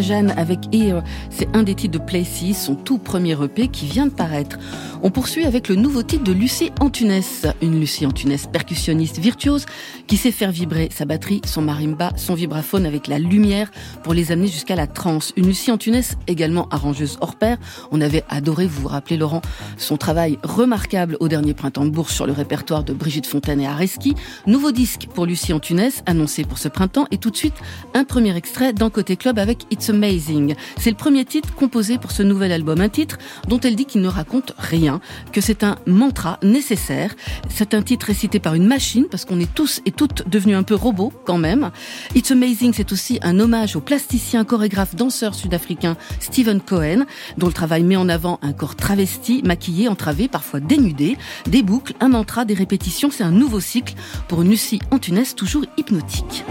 Jeanne 0.00 0.32
avec 0.38 0.60
Here, 0.72 1.02
c'est 1.28 1.54
un 1.54 1.62
des 1.62 1.74
titres 1.74 1.98
de 1.98 2.02
Places, 2.02 2.54
son 2.54 2.74
tout 2.74 2.96
premier 2.96 3.36
EP 3.42 3.68
qui 3.68 3.84
vient 3.84 4.06
de 4.06 4.12
paraître. 4.12 4.58
On 5.02 5.10
poursuit 5.10 5.44
avec 5.44 5.68
le 5.68 5.74
nouveau 5.74 6.02
titre 6.02 6.24
de 6.24 6.32
Lucie 6.32 6.72
Antunes, 6.80 7.20
une 7.60 7.78
Lucie 7.78 8.06
Antunes 8.06 8.38
percussionniste 8.50 9.18
virtuose 9.18 9.66
qui 10.08 10.16
sait 10.16 10.32
faire 10.32 10.50
vibrer 10.50 10.88
sa 10.90 11.04
batterie, 11.04 11.42
son 11.44 11.62
marimba, 11.62 12.12
son 12.16 12.34
vibraphone 12.34 12.86
avec 12.86 13.06
la 13.06 13.18
lumière 13.18 13.70
pour 14.02 14.14
les 14.14 14.32
amener 14.32 14.48
jusqu'à 14.48 14.74
la 14.74 14.86
trance. 14.86 15.32
Une 15.36 15.46
Lucie 15.46 15.70
Antunes 15.70 16.02
également 16.26 16.66
arrangeuse 16.70 17.18
hors 17.20 17.36
pair. 17.36 17.58
On 17.92 18.00
avait 18.00 18.24
adoré, 18.30 18.66
vous 18.66 18.82
vous 18.82 18.88
rappelez 18.88 19.18
Laurent, 19.18 19.42
son 19.76 19.98
travail 19.98 20.38
remarquable 20.42 21.16
au 21.20 21.28
dernier 21.28 21.52
printemps 21.52 21.84
de 21.84 21.90
Bourges 21.90 22.12
sur 22.12 22.26
le 22.26 22.32
répertoire 22.32 22.84
de 22.84 22.94
Brigitte 22.94 23.26
Fontaine 23.26 23.60
et 23.60 23.66
Areski. 23.66 24.14
Nouveau 24.46 24.72
disque 24.72 25.08
pour 25.14 25.26
Lucie 25.26 25.52
Antunes, 25.52 25.90
annoncé 26.06 26.44
pour 26.44 26.58
ce 26.58 26.68
printemps 26.68 27.06
et 27.10 27.18
tout 27.18 27.30
de 27.30 27.36
suite 27.36 27.54
un 27.94 28.04
premier 28.04 28.34
extrait 28.34 28.72
dans 28.72 28.88
Côté 28.88 29.16
Club 29.16 29.38
avec 29.38 29.64
It's 29.70 29.90
Amazing. 29.90 30.54
C'est 30.78 30.90
le 30.90 30.96
premier 30.96 31.26
titre 31.26 31.54
composé 31.54 31.98
pour 31.98 32.12
ce 32.12 32.22
nouvel 32.22 32.52
album, 32.52 32.80
un 32.80 32.88
titre 32.88 33.18
dont 33.46 33.60
elle 33.60 33.76
dit 33.76 33.84
qu'il 33.84 34.00
ne 34.00 34.08
raconte 34.08 34.54
rien, 34.56 35.00
que 35.32 35.42
c'est 35.42 35.64
un 35.64 35.76
mantra 35.86 36.38
nécessaire. 36.42 37.14
C'est 37.50 37.74
un 37.74 37.82
titre 37.82 38.06
récité 38.06 38.40
par 38.40 38.54
une 38.54 38.66
machine 38.66 39.04
parce 39.10 39.26
qu'on 39.26 39.38
est 39.38 39.54
tous 39.54 39.82
et 39.84 39.92
toutes 39.98 40.28
devenus 40.28 40.56
un 40.56 40.62
peu 40.62 40.76
robots 40.76 41.12
quand 41.26 41.38
même. 41.38 41.70
It's 42.14 42.30
Amazing, 42.30 42.72
c'est 42.72 42.92
aussi 42.92 43.18
un 43.22 43.40
hommage 43.40 43.74
au 43.74 43.80
plasticien, 43.80 44.44
chorégraphe, 44.44 44.94
danseur 44.94 45.34
sud-africain 45.34 45.96
Stephen 46.20 46.60
Cohen, 46.60 47.04
dont 47.36 47.48
le 47.48 47.52
travail 47.52 47.82
met 47.82 47.96
en 47.96 48.08
avant 48.08 48.38
un 48.42 48.52
corps 48.52 48.76
travesti, 48.76 49.42
maquillé, 49.42 49.88
entravé, 49.88 50.28
parfois 50.28 50.60
dénudé, 50.60 51.18
des 51.46 51.62
boucles, 51.62 51.94
un 52.00 52.08
mantra, 52.08 52.44
des 52.44 52.54
répétitions. 52.54 53.10
C'est 53.10 53.24
un 53.24 53.32
nouveau 53.32 53.60
cycle 53.60 53.94
pour 54.28 54.42
une 54.42 54.50
Lucie 54.50 54.80
Antunes 54.92 55.24
toujours 55.36 55.64
hypnotique. 55.76 56.44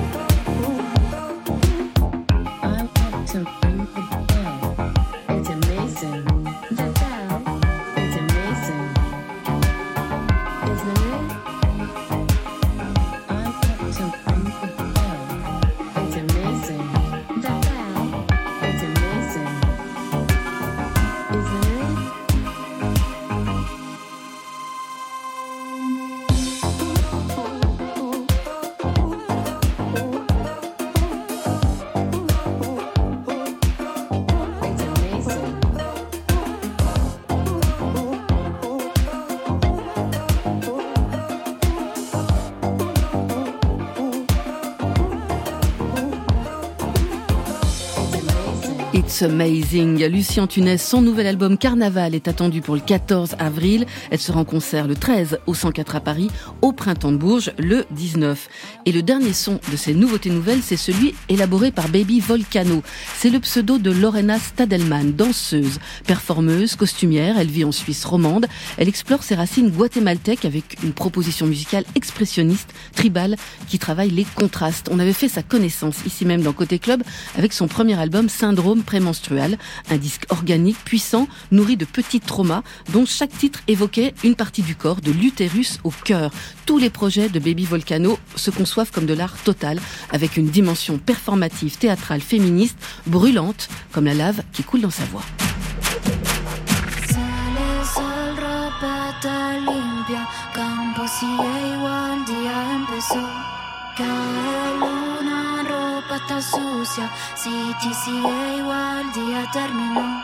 Amazing. 49.21 50.05
Lucie 50.05 50.39
Antunes, 50.39 50.77
son 50.77 51.01
nouvel 51.01 51.27
album 51.27 51.57
Carnaval 51.57 52.13
est 52.13 52.27
attendu 52.27 52.61
pour 52.61 52.75
le 52.75 52.81
14 52.81 53.35
avril. 53.39 53.85
Elle 54.11 54.19
sera 54.19 54.39
en 54.39 54.45
concert 54.45 54.87
le 54.87 54.95
13 54.95 55.39
au 55.47 55.53
104 55.53 55.95
à 55.95 55.99
Paris, 56.01 56.29
au 56.61 56.71
Printemps 56.73 57.11
de 57.11 57.17
Bourges 57.17 57.51
le 57.57 57.85
19. 57.91 58.49
Et 58.85 58.91
le 58.91 59.01
dernier 59.01 59.33
son 59.33 59.59
de 59.71 59.77
ces 59.77 59.93
nouveautés 59.93 60.29
nouvelles, 60.29 60.61
c'est 60.61 60.77
celui 60.77 61.15
élaboré 61.29 61.71
par 61.71 61.89
Baby 61.89 62.19
Volcano. 62.19 62.83
C'est 63.17 63.29
le 63.29 63.39
pseudo 63.39 63.77
de 63.77 63.91
Lorena 63.91 64.39
Stadelman, 64.39 65.13
danseuse, 65.13 65.79
performeuse, 66.05 66.75
costumière. 66.75 67.39
Elle 67.39 67.47
vit 67.47 67.63
en 67.63 67.71
Suisse 67.71 68.05
romande. 68.05 68.47
Elle 68.77 68.87
explore 68.87 69.23
ses 69.23 69.35
racines 69.35 69.69
guatémaltèques 69.69 70.45
avec 70.45 70.77
une 70.83 70.93
proposition 70.93 71.45
musicale 71.45 71.85
expressionniste, 71.95 72.73
tribale, 72.93 73.35
qui 73.67 73.79
travaille 73.79 74.11
les 74.11 74.25
contrastes. 74.35 74.89
On 74.91 74.99
avait 74.99 75.13
fait 75.13 75.29
sa 75.29 75.43
connaissance 75.43 75.97
ici 76.05 76.25
même 76.25 76.41
dans 76.41 76.53
Côté 76.53 76.79
Club 76.79 77.03
avec 77.37 77.53
son 77.53 77.67
premier 77.67 77.99
album 77.99 78.29
Syndrome 78.29 78.83
prémenstruel, 78.83 79.06
un 79.89 79.97
disque 79.97 80.25
organique, 80.29 80.77
puissant, 80.83 81.27
nourri 81.51 81.77
de 81.77 81.85
petits 81.85 82.19
traumas, 82.19 82.63
dont 82.91 83.05
chaque 83.05 83.35
titre 83.37 83.61
évoquait 83.67 84.13
une 84.23 84.35
partie 84.35 84.61
du 84.61 84.75
corps, 84.75 85.01
de 85.01 85.11
l'utérus 85.11 85.79
au 85.83 85.91
cœur. 85.91 86.31
Tous 86.65 86.77
les 86.77 86.89
projets 86.89 87.29
de 87.29 87.39
Baby 87.39 87.65
Volcano 87.65 88.19
se 88.35 88.51
conçoivent 88.51 88.91
comme 88.91 89.05
de 89.05 89.13
l'art 89.13 89.37
total, 89.43 89.79
avec 90.11 90.37
une 90.37 90.49
dimension 90.49 90.97
performative, 90.97 91.77
théâtrale, 91.77 92.21
féministe, 92.21 92.77
brûlante, 93.05 93.69
comme 93.91 94.05
la 94.05 94.13
lave 94.13 94.43
qui 94.53 94.63
coule 94.63 94.81
dans 94.81 94.89
sa 94.89 95.05
voix. 95.05 95.23
City 106.39 107.93
sigue 108.05 108.57
igual, 108.57 109.11
día 109.11 109.49
terminó. 109.51 110.23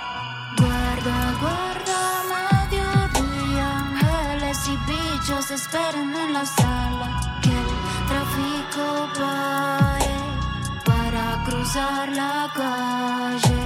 Guarda, 0.57 1.33
guarda, 1.41 1.99
mediodía, 2.29 3.67
ángeles 3.79 4.59
y 4.67 4.77
bichos 4.91 5.49
esperan 5.49 6.15
en 6.15 6.33
la 6.33 6.45
sala. 6.45 7.39
Que 7.41 7.49
el 7.49 7.71
tráfico 8.09 9.09
pare 9.17 10.15
para 10.85 11.43
cruzar 11.45 12.09
la 12.09 12.51
calle. 12.53 13.63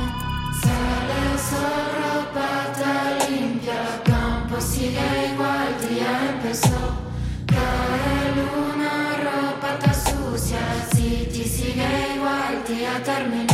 Sale 0.61 1.23
sol, 1.49 1.85
ropa 1.99 3.27
limpia, 3.29 4.01
campo 4.05 4.61
sigue 4.61 5.33
igual, 5.33 5.75
día 5.89 6.29
empezó. 6.29 6.95
Cae 7.45 8.35
luna, 8.37 9.17
ropa 9.25 9.73
está 9.73 9.93
sucia, 9.93 10.59
porti 12.67 12.85
a 12.85 12.99
termine. 13.01 13.45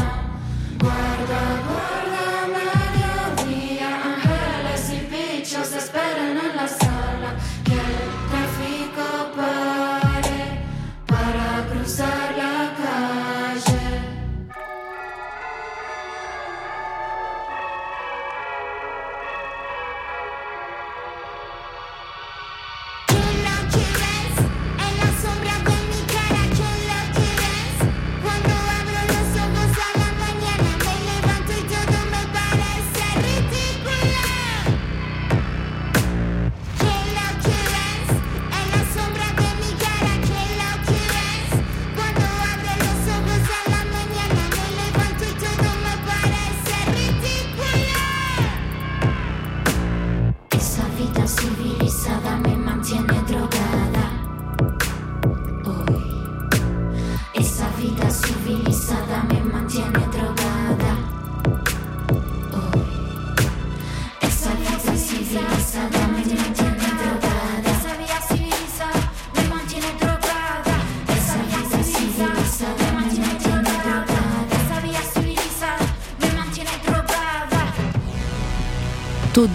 Guarda, 0.80 1.62
guarda. 1.68 1.93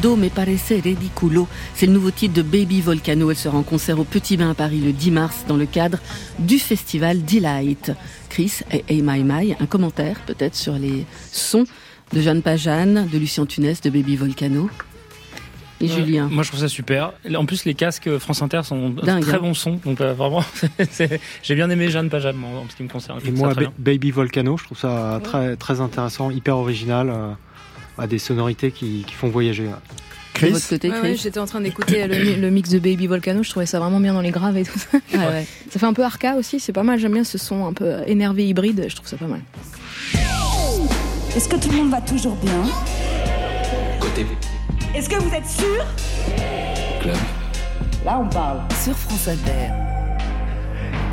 Todo 0.00 0.16
me 0.16 0.28
parece 0.28 0.80
ridiculo. 0.80 1.48
C'est 1.74 1.87
le 1.87 1.92
nouveau 1.92 2.11
titre 2.12 2.34
de 2.34 2.42
Baby 2.42 2.80
Volcano. 2.80 3.30
Elle 3.30 3.37
sera 3.37 3.58
en 3.58 3.62
concert 3.64 3.98
au 3.98 4.04
Petit 4.04 4.37
Bain 4.37 4.50
à 4.50 4.54
Paris 4.54 4.80
le 4.80 4.92
10 4.92 5.11
mars 5.11 5.44
dans 5.48 5.56
le 5.56 5.66
cadre 5.66 5.98
du 6.38 6.58
festival 6.58 7.24
Delight. 7.24 7.92
Chris 8.28 8.61
et 8.70 8.84
Hey 8.88 9.02
My 9.02 9.22
My, 9.24 9.54
un 9.58 9.66
commentaire 9.66 10.20
peut-être 10.26 10.54
sur 10.54 10.74
les 10.74 11.04
sons 11.32 11.64
de 12.12 12.20
Jeanne 12.20 12.42
Pajane, 12.42 13.08
de 13.12 13.18
Lucien 13.18 13.44
Tunès, 13.46 13.80
de 13.80 13.90
Baby 13.90 14.14
Volcano. 14.16 14.70
Et 15.80 15.84
Ouais, 15.87 15.94
Julien. 15.94 16.28
Moi, 16.30 16.42
je 16.42 16.48
trouve 16.48 16.61
ça 16.61 16.68
super. 16.68 17.12
En 17.37 17.46
plus, 17.46 17.64
les 17.64 17.74
casques 17.74 18.18
France 18.18 18.42
Inter 18.42 18.61
sont 18.64 18.90
Dingue, 18.90 19.22
très 19.22 19.34
hein. 19.37 19.40
bons 19.40 19.54
sons. 19.54 19.80
Donc, 19.84 20.00
euh, 20.00 20.12
vraiment, 20.12 20.44
j'ai 21.42 21.54
bien 21.54 21.70
aimé 21.70 21.88
Jeanne 21.88 22.08
Pajam 22.11 22.42
en, 22.44 22.61
en 22.62 22.66
ce 22.68 22.74
qui 22.76 22.82
me 22.82 22.88
concerne. 22.88 23.20
Et 23.24 23.30
moi, 23.30 23.48
ça 23.50 23.54
très 23.54 23.64
Ba- 23.66 23.70
bien. 23.78 23.92
Baby 23.94 24.11
Volcano, 24.11 24.56
je 24.58 24.64
trouve 24.64 24.78
ça 24.78 25.20
très, 25.22 25.56
très 25.56 25.80
intéressant, 25.80 26.30
hyper 26.30 26.56
original, 26.56 27.11
euh, 27.11 27.30
à 27.98 28.06
des 28.06 28.18
sonorités 28.18 28.70
qui, 28.70 29.04
qui 29.06 29.14
font 29.14 29.28
voyager. 29.28 29.64
ouais. 29.64 29.72
De 30.40 30.52
votre 30.52 30.68
côté, 30.68 30.88
Ouais, 30.88 30.98
Chris 31.00 31.08
ouais, 31.11 31.16
J'étais 31.16 31.40
en 31.40 31.46
train 31.46 31.61
d'écouter 31.61 32.06
le, 32.06 32.14
mi- 32.24 32.37
le 32.37 32.50
mix 32.50 32.70
de 32.70 32.78
Baby 32.78 33.08
Volcano, 33.08 33.42
je 33.42 33.50
trouvais 33.50 33.66
ça 33.66 33.80
vraiment 33.80 33.98
bien 33.98 34.12
dans 34.14 34.20
les 34.20 34.30
graves 34.30 34.56
et 34.56 34.62
tout 34.62 34.78
ça. 34.78 34.98
Ouais, 35.12 35.18
ouais. 35.18 35.46
Ça 35.72 35.80
fait 35.80 35.87
un 35.87 35.92
peu 35.92 36.04
arca 36.04 36.37
aussi, 36.37 36.61
c'est 36.61 36.72
pas 36.72 36.84
mal, 36.84 37.00
j'aime 37.00 37.14
bien 37.14 37.24
ce 37.24 37.38
son 37.38 37.66
un 37.66 37.72
peu 37.72 37.96
énervé 38.06 38.46
hybride, 38.46 38.87
je 38.88 38.94
trouve 38.94 39.08
ça 39.08 39.16
pas 39.16 39.26
mal. 39.26 39.40
Est-ce 41.34 41.48
que 41.48 41.56
tout 41.56 41.70
le 41.70 41.76
monde 41.78 41.90
va 41.90 42.00
toujours 42.00 42.37
bien 42.37 42.62
Côté 44.00 44.24
Est-ce 44.94 45.08
que 45.08 45.16
vous 45.16 45.34
êtes 45.34 45.46
sûr 45.46 45.84
club. 47.00 47.16
Là, 48.04 48.20
on 48.24 48.28
parle. 48.28 48.61
Sur 48.82 48.96
France 48.96 49.26
Inter. 49.28 49.70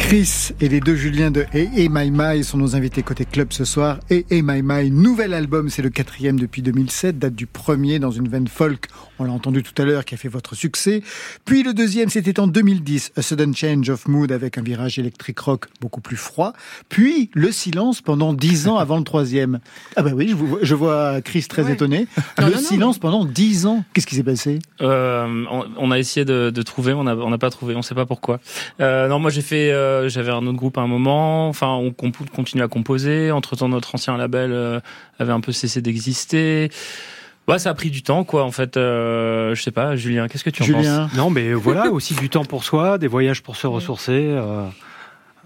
Chris 0.07 0.51
et 0.61 0.69
les 0.69 0.81
deux 0.81 0.95
Juliens 0.95 1.31
de 1.31 1.47
Hey 1.51 1.67
Hey 1.75 1.89
My 1.91 2.11
My 2.11 2.43
sont 2.43 2.59
nos 2.59 2.75
invités 2.75 3.01
côté 3.01 3.25
club 3.25 3.51
ce 3.51 3.65
soir. 3.65 3.99
Hey 4.11 4.23
Hey 4.29 4.43
My 4.43 4.61
My, 4.63 4.91
nouvel 4.91 5.33
album, 5.33 5.67
c'est 5.71 5.81
le 5.81 5.89
quatrième 5.89 6.39
depuis 6.39 6.61
2007, 6.61 7.17
date 7.17 7.33
du 7.33 7.47
premier 7.47 7.97
dans 7.97 8.11
une 8.11 8.29
veine 8.29 8.47
folk, 8.47 8.85
on 9.19 9.23
l'a 9.25 9.31
entendu 9.31 9.63
tout 9.63 9.79
à 9.81 9.85
l'heure, 9.85 10.05
qui 10.05 10.13
a 10.15 10.17
fait 10.17 10.27
votre 10.27 10.55
succès. 10.55 11.01
Puis 11.45 11.63
le 11.63 11.73
deuxième, 11.73 12.09
c'était 12.09 12.39
en 12.39 12.47
2010, 12.47 13.11
A 13.15 13.21
Sudden 13.21 13.55
Change 13.55 13.89
of 13.89 14.07
Mood 14.07 14.31
avec 14.31 14.57
un 14.57 14.61
virage 14.61 14.99
électrique 14.99 15.39
rock 15.39 15.67
beaucoup 15.81 16.01
plus 16.01 16.17
froid. 16.17 16.53
Puis 16.89 17.29
le 17.33 17.51
silence 17.51 18.01
pendant 18.01 18.33
dix 18.33 18.67
ans 18.67 18.77
avant 18.77 18.97
le 18.97 19.03
troisième. 19.03 19.59
Ah 19.95 20.03
bah 20.03 20.11
oui, 20.13 20.27
je, 20.29 20.35
vous 20.35 20.57
je 20.61 20.75
vois 20.75 21.21
Chris 21.21 21.43
très 21.49 21.63
Ouais. 21.63 21.73
étonné. 21.73 22.07
Non, 22.39 22.47
le 22.47 22.53
non, 22.55 22.61
non, 22.61 22.67
silence 22.67 22.99
pendant 22.99 23.25
dix 23.25 23.65
ans. 23.65 23.83
Qu'est-ce 23.93 24.07
qui 24.07 24.15
s'est 24.15 24.23
passé? 24.23 24.59
Euh, 24.81 25.45
on, 25.49 25.65
on 25.77 25.91
a 25.91 25.97
essayé 25.99 26.25
de, 26.25 26.49
de 26.49 26.61
trouver, 26.61 26.93
on 26.93 27.03
n'a 27.05 27.15
on 27.15 27.35
pas 27.37 27.49
trouvé, 27.49 27.75
on 27.75 27.81
sait 27.81 27.95
pas 27.95 28.05
pourquoi. 28.05 28.39
Euh, 28.81 29.07
non, 29.07 29.19
moi 29.19 29.31
j'ai 29.31 29.41
fait, 29.41 29.71
euh, 29.71 30.09
j'avais 30.09 30.31
un 30.31 30.45
autre 30.45 30.57
groupe 30.57 30.77
à 30.77 30.81
un 30.81 30.87
moment. 30.87 31.47
Enfin, 31.49 31.69
on 31.69 31.91
comp- 31.91 32.29
continue 32.35 32.61
à 32.63 32.67
composer. 32.67 33.31
Entre 33.31 33.55
temps, 33.55 33.69
notre 33.69 33.95
ancien 33.95 34.17
label 34.17 34.51
euh, 34.51 34.79
avait 35.19 35.31
un 35.33 35.39
peu 35.39 35.51
cessé 35.51 35.81
d'exister. 35.81 36.69
Bah, 37.47 37.59
ça 37.59 37.69
a 37.69 37.73
pris 37.75 37.91
du 37.91 38.01
temps, 38.01 38.23
quoi. 38.23 38.43
En 38.43 38.51
fait, 38.51 38.75
euh, 38.77 39.53
je 39.55 39.61
sais 39.61 39.71
pas, 39.71 39.95
Julien, 39.95 40.27
qu'est-ce 40.27 40.43
que 40.43 40.49
tu 40.49 40.63
en 40.63 40.65
penses? 40.65 40.75
Julien 40.77 41.09
Non, 41.15 41.29
mais 41.29 41.53
voilà, 41.65 41.91
aussi 41.91 42.15
du 42.15 42.29
temps 42.29 42.45
pour 42.45 42.63
soi, 42.63 42.97
des 42.97 43.07
voyages 43.07 43.43
pour 43.43 43.55
se 43.55 43.67
ressourcer. 43.67 44.13
euh, 44.31 44.65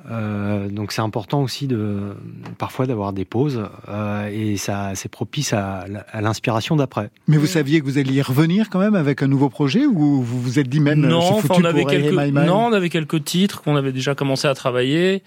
euh, 0.09 0.69
donc 0.69 0.93
c'est 0.93 1.01
important 1.01 1.41
aussi 1.43 1.67
de 1.67 2.15
parfois 2.57 2.85
d'avoir 2.85 3.11
des 3.11 3.25
pauses 3.25 3.61
euh, 3.89 4.29
et 4.31 4.55
ça 4.55 4.91
c'est 4.95 5.09
propice 5.09 5.51
à, 5.51 5.85
à 6.13 6.21
l'inspiration 6.21 6.77
d'après. 6.77 7.09
Mais 7.27 7.35
vous 7.35 7.47
saviez 7.47 7.81
que 7.81 7.85
vous 7.85 7.97
alliez 7.97 8.13
y 8.13 8.21
revenir 8.21 8.69
quand 8.69 8.79
même 8.79 8.95
avec 8.95 9.21
un 9.21 9.27
nouveau 9.27 9.49
projet 9.49 9.85
ou 9.85 10.21
vous 10.21 10.41
vous 10.41 10.57
êtes 10.57 10.69
dit 10.69 10.79
même 10.79 11.03
euh, 11.03 11.09
non, 11.09 11.39
foutu 11.39 11.61
on 11.61 11.65
avait 11.65 11.81
pour 11.81 11.91
quelques, 11.91 12.13
My 12.13 12.31
My? 12.31 12.45
non, 12.47 12.67
on 12.67 12.73
avait 12.73 12.89
quelques 12.89 13.25
titres 13.25 13.61
qu'on 13.61 13.75
avait 13.75 13.91
déjà 13.91 14.15
commencé 14.15 14.47
à 14.47 14.53
travailler. 14.53 15.21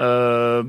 Euh, 0.00 0.62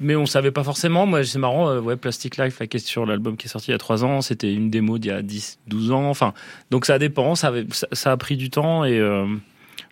mais 0.00 0.16
on 0.16 0.26
savait 0.26 0.50
pas 0.50 0.64
forcément. 0.64 1.06
Moi, 1.06 1.24
c'est 1.24 1.38
marrant. 1.38 1.68
euh, 1.70 1.80
ouais, 1.80 1.96
Plastic 1.96 2.36
Life, 2.36 2.58
la 2.58 2.66
question 2.66 3.02
sur 3.02 3.06
l'album 3.06 3.36
qui 3.36 3.46
est 3.46 3.50
sorti 3.50 3.68
il 3.68 3.72
y 3.72 3.74
a 3.74 3.78
trois 3.78 4.04
ans, 4.04 4.20
c'était 4.20 4.52
une 4.52 4.68
démo 4.68 4.98
d'il 4.98 5.10
y 5.10 5.14
a 5.14 5.22
10, 5.22 5.58
12 5.68 5.92
ans. 5.92 6.08
Enfin, 6.10 6.34
donc 6.70 6.84
ça 6.84 6.98
dépend. 6.98 7.34
Ça, 7.36 7.48
avait, 7.48 7.66
ça, 7.70 7.86
ça 7.92 8.10
a 8.12 8.16
pris 8.16 8.36
du 8.36 8.50
temps 8.50 8.84
et 8.84 8.98
euh, 8.98 9.26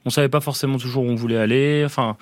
on 0.05 0.11
savait 0.11 0.29
pas 0.29 0.41
forcément 0.41 0.79
toujours 0.79 1.05
où 1.05 1.09
on 1.09 1.15
voulait 1.15 1.37
aller. 1.39 1.83
Enfin, 1.87 2.17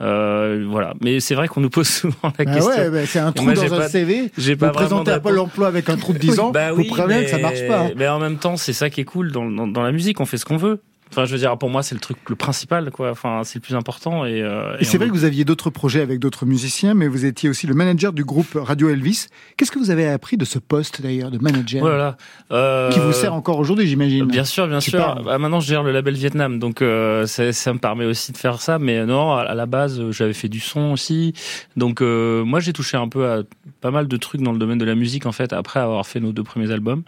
euh, 0.00 0.64
voilà. 0.68 0.94
Mais 1.02 1.20
c'est 1.20 1.34
vrai 1.34 1.48
qu'on 1.48 1.60
nous 1.60 1.70
pose 1.70 1.86
souvent 1.88 2.32
la 2.38 2.44
Bah 2.44 2.54
question. 2.54 2.70
ouais, 2.72 2.90
bah, 2.90 3.06
c'est 3.06 3.18
un 3.18 3.32
trou 3.32 3.44
moi, 3.44 3.54
dans 3.54 3.74
un 3.74 3.78
pas- 3.78 3.88
CV. 3.88 4.30
J'ai 4.38 4.54
Vous 4.54 4.60
pas 4.60 4.66
vraiment 4.72 4.86
présentez 4.88 5.10
à 5.10 5.20
Pôle 5.20 5.38
emploi 5.38 5.66
avec 5.68 5.88
un 5.90 5.96
trou 5.96 6.12
de 6.14 6.18
10 6.18 6.38
ans, 6.40 6.50
Bah 6.50 6.72
vous 6.72 6.80
oui, 6.80 6.88
prévenez 6.88 7.14
mais, 7.20 7.24
que 7.24 7.30
ça 7.30 7.38
marche 7.38 7.66
pas. 7.68 7.88
Mais 7.96 8.08
en 8.08 8.18
même 8.18 8.38
temps, 8.38 8.56
c'est 8.56 8.72
ça 8.72 8.88
qui 8.90 9.00
est 9.02 9.04
cool 9.04 9.32
dans, 9.32 9.44
dans, 9.50 9.66
dans 9.66 9.82
la 9.82 9.92
musique. 9.92 10.20
On 10.20 10.26
fait 10.26 10.38
ce 10.38 10.44
qu'on 10.46 10.56
veut. 10.56 10.80
Enfin, 11.12 11.24
je 11.24 11.32
veux 11.32 11.38
dire, 11.38 11.56
pour 11.56 11.70
moi, 11.70 11.82
c'est 11.82 11.94
le 11.94 12.00
truc 12.00 12.16
le 12.28 12.34
principal, 12.34 12.90
quoi. 12.90 13.10
Enfin, 13.10 13.42
c'est 13.44 13.56
le 13.56 13.60
plus 13.60 13.74
important. 13.74 14.24
Et, 14.24 14.42
euh, 14.42 14.76
Et 14.80 14.84
c'est 14.84 14.98
vrai 14.98 15.06
que 15.08 15.12
vous 15.12 15.24
aviez 15.24 15.44
d'autres 15.44 15.70
projets 15.70 16.00
avec 16.00 16.18
d'autres 16.18 16.46
musiciens, 16.46 16.94
mais 16.94 17.06
vous 17.06 17.24
étiez 17.24 17.48
aussi 17.48 17.66
le 17.66 17.74
manager 17.74 18.12
du 18.12 18.24
groupe 18.24 18.56
Radio 18.60 18.88
Elvis. 18.88 19.28
Qu'est-ce 19.56 19.70
que 19.70 19.78
vous 19.78 19.90
avez 19.90 20.08
appris 20.08 20.36
de 20.36 20.44
ce 20.44 20.58
poste 20.58 21.00
d'ailleurs 21.00 21.30
de 21.30 21.38
manager 21.38 21.80
Voilà. 21.80 22.16
Euh, 22.50 22.90
qui 22.90 22.98
vous 22.98 23.12
sert 23.12 23.34
encore 23.34 23.58
aujourd'hui, 23.58 23.86
j'imagine 23.86 24.26
Bien 24.26 24.44
sûr, 24.44 24.66
bien 24.66 24.80
sûr. 24.80 25.22
Bah, 25.24 25.38
maintenant, 25.38 25.60
je 25.60 25.68
gère 25.68 25.82
le 25.82 25.92
label 25.92 26.14
Vietnam, 26.14 26.58
donc 26.58 26.82
euh, 26.82 27.24
ça, 27.26 27.52
ça 27.52 27.72
me 27.72 27.78
permet 27.78 28.04
aussi 28.04 28.32
de 28.32 28.36
faire 28.36 28.60
ça. 28.60 28.78
Mais 28.78 29.06
non, 29.06 29.32
à, 29.32 29.42
à 29.42 29.54
la 29.54 29.66
base, 29.66 30.00
euh, 30.00 30.12
j'avais 30.12 30.32
fait 30.34 30.48
du 30.48 30.60
son 30.60 30.92
aussi. 30.92 31.34
Donc, 31.76 32.00
euh, 32.02 32.44
moi, 32.44 32.60
j'ai 32.60 32.72
touché 32.72 32.96
un 32.96 33.08
peu 33.08 33.28
à 33.30 33.42
pas 33.80 33.90
mal 33.90 34.08
de 34.08 34.16
trucs 34.16 34.42
dans 34.42 34.52
le 34.52 34.58
domaine 34.58 34.78
de 34.78 34.84
la 34.84 34.94
musique, 34.96 35.26
en 35.26 35.32
fait, 35.32 35.52
après 35.52 35.80
avoir 35.80 36.06
fait 36.06 36.20
nos 36.20 36.32
deux 36.32 36.42
premiers 36.44 36.70
albums. 36.72 37.02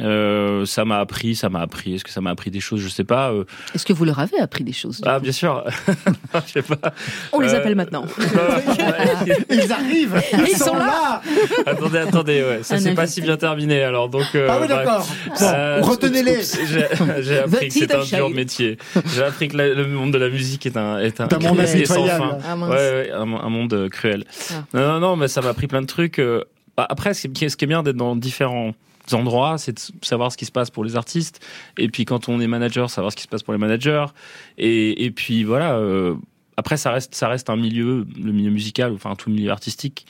Euh, 0.00 0.66
ça 0.66 0.84
m'a 0.84 0.98
appris, 0.98 1.36
ça 1.36 1.48
m'a 1.48 1.60
appris. 1.60 1.94
Est-ce 1.94 2.04
que 2.04 2.10
ça 2.10 2.20
m'a 2.20 2.30
appris 2.30 2.50
des 2.50 2.58
choses? 2.60 2.80
Je 2.80 2.88
sais 2.88 3.04
pas. 3.04 3.30
euh. 3.30 3.44
Est-ce 3.74 3.86
que 3.86 3.92
vous 3.92 4.04
leur 4.04 4.18
avez 4.18 4.38
appris 4.40 4.64
des 4.64 4.72
choses 4.72 5.00
Ah, 5.06 5.20
bien 5.20 5.30
sûr. 5.32 5.64
Je 6.46 6.52
sais 6.52 6.62
pas. 6.62 6.92
On 7.32 7.38
les 7.40 7.54
Euh, 7.54 7.58
appelle 7.58 7.76
maintenant. 7.76 8.04
Ils 9.50 9.72
arrivent 9.72 10.20
Ils 10.48 10.56
sont 10.56 10.74
là 10.74 11.20
attendez, 11.66 11.98
attendez, 11.98 12.42
ouais. 12.42 12.62
Ça 12.62 12.78
s'est 12.78 12.94
pas 12.94 13.06
si 13.06 13.20
bien 13.20 13.36
terminé, 13.36 13.82
alors 13.82 14.08
donc. 14.08 14.24
euh, 14.34 14.48
Ah 14.50 14.58
oui, 14.60 14.68
d'accord. 14.68 15.06
Bon, 15.28 15.34
Euh, 15.46 15.80
retenez-les. 15.82 16.40
J'ai 17.22 17.38
appris 17.38 17.68
que 17.68 17.74
The 17.74 17.78
c'est 17.78 17.94
un 17.94 18.02
dur 18.18 18.30
métier. 18.30 18.78
J'ai 19.14 19.22
appris 19.22 19.48
que 19.48 19.56
la- 19.56 19.74
le 19.74 19.86
monde 19.86 20.12
de 20.12 20.18
la 20.18 20.28
musique 20.28 20.66
est 20.66 20.76
un 20.76 20.98
est 20.98 21.20
un, 21.20 21.28
un 21.30 21.38
monde 21.38 21.66
sans 21.86 22.06
fin. 22.06 22.38
Ah. 22.46 22.56
Ouais, 22.56 22.68
ouais, 22.68 23.10
un, 23.12 23.20
un 23.32 23.48
monde 23.48 23.72
euh, 23.74 23.88
cruel. 23.88 24.24
Ah. 24.50 24.54
Non, 24.74 24.80
non, 24.94 25.00
non, 25.00 25.16
mais 25.16 25.28
ça 25.28 25.40
m'a 25.40 25.50
appris 25.50 25.66
plein 25.66 25.82
de 25.82 25.86
trucs. 25.86 26.20
bah, 26.76 26.86
Après, 26.88 27.14
ce 27.14 27.28
qui 27.28 27.44
est 27.44 27.48
ce 27.48 27.56
qui 27.56 27.64
est 27.64 27.68
bien 27.68 27.82
d'être 27.82 27.96
dans 27.96 28.16
différents 28.16 28.72
endroits, 29.12 29.58
c'est 29.58 29.72
de 29.72 29.80
savoir 30.02 30.32
ce 30.32 30.36
qui 30.36 30.44
se 30.46 30.52
passe 30.52 30.70
pour 30.70 30.84
les 30.84 30.96
artistes. 30.96 31.44
Et 31.78 31.88
puis 31.88 32.04
quand 32.04 32.28
on 32.28 32.40
est 32.40 32.46
manager, 32.46 32.88
savoir 32.90 33.10
ce 33.12 33.16
qui 33.16 33.22
se 33.24 33.28
passe 33.28 33.42
pour 33.42 33.52
les 33.52 33.58
managers. 33.60 34.06
Et, 34.58 35.04
et 35.04 35.10
puis 35.10 35.44
voilà. 35.44 35.74
euh, 35.74 36.14
après, 36.56 36.76
ça 36.76 36.92
reste 36.92 37.14
ça 37.14 37.28
reste 37.28 37.50
un 37.50 37.56
milieu, 37.56 38.06
le 38.22 38.32
milieu 38.32 38.50
musical, 38.50 38.92
enfin 38.92 39.14
tout 39.16 39.28
le 39.30 39.34
milieu 39.36 39.50
artistique. 39.50 40.06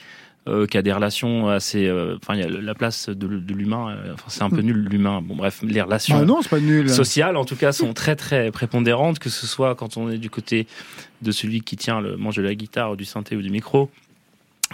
euh, 0.47 0.67
qui 0.67 0.77
a 0.77 0.83
des 0.83 0.93
relations 0.93 1.49
assez, 1.49 1.87
euh, 1.87 2.17
enfin 2.21 2.35
il 2.35 2.41
y 2.41 2.43
a 2.43 2.47
la 2.47 2.75
place 2.75 3.09
de, 3.09 3.13
de 3.27 3.53
l'humain. 3.55 3.89
euh, 3.97 4.13
Enfin 4.13 4.25
c'est 4.27 4.43
un 4.43 4.51
peu 4.51 4.61
nul 4.61 4.77
l'humain. 4.91 5.19
Bon 5.23 5.35
bref, 5.35 5.61
les 5.63 5.81
relations 5.81 6.19
Ah 6.21 6.23
non, 6.23 6.43
c'est 6.43 6.49
pas 6.49 6.59
nul. 6.59 6.87
sociales, 6.87 7.35
en 7.35 7.45
tout 7.45 7.55
cas, 7.55 7.71
sont 7.71 7.93
très 7.95 8.15
très 8.15 8.51
prépondérantes, 8.51 9.17
que 9.17 9.31
ce 9.31 9.47
soit 9.47 9.73
quand 9.73 9.97
on 9.97 10.07
est 10.11 10.19
du 10.19 10.29
côté 10.29 10.67
de 11.23 11.31
celui 11.31 11.61
qui 11.61 11.77
tient 11.77 11.99
le 11.99 12.15
manche 12.15 12.35
de 12.35 12.43
la 12.43 12.53
guitare, 12.53 12.95
du 12.95 13.05
synthé 13.05 13.35
ou 13.35 13.41
du 13.41 13.49
micro, 13.49 13.89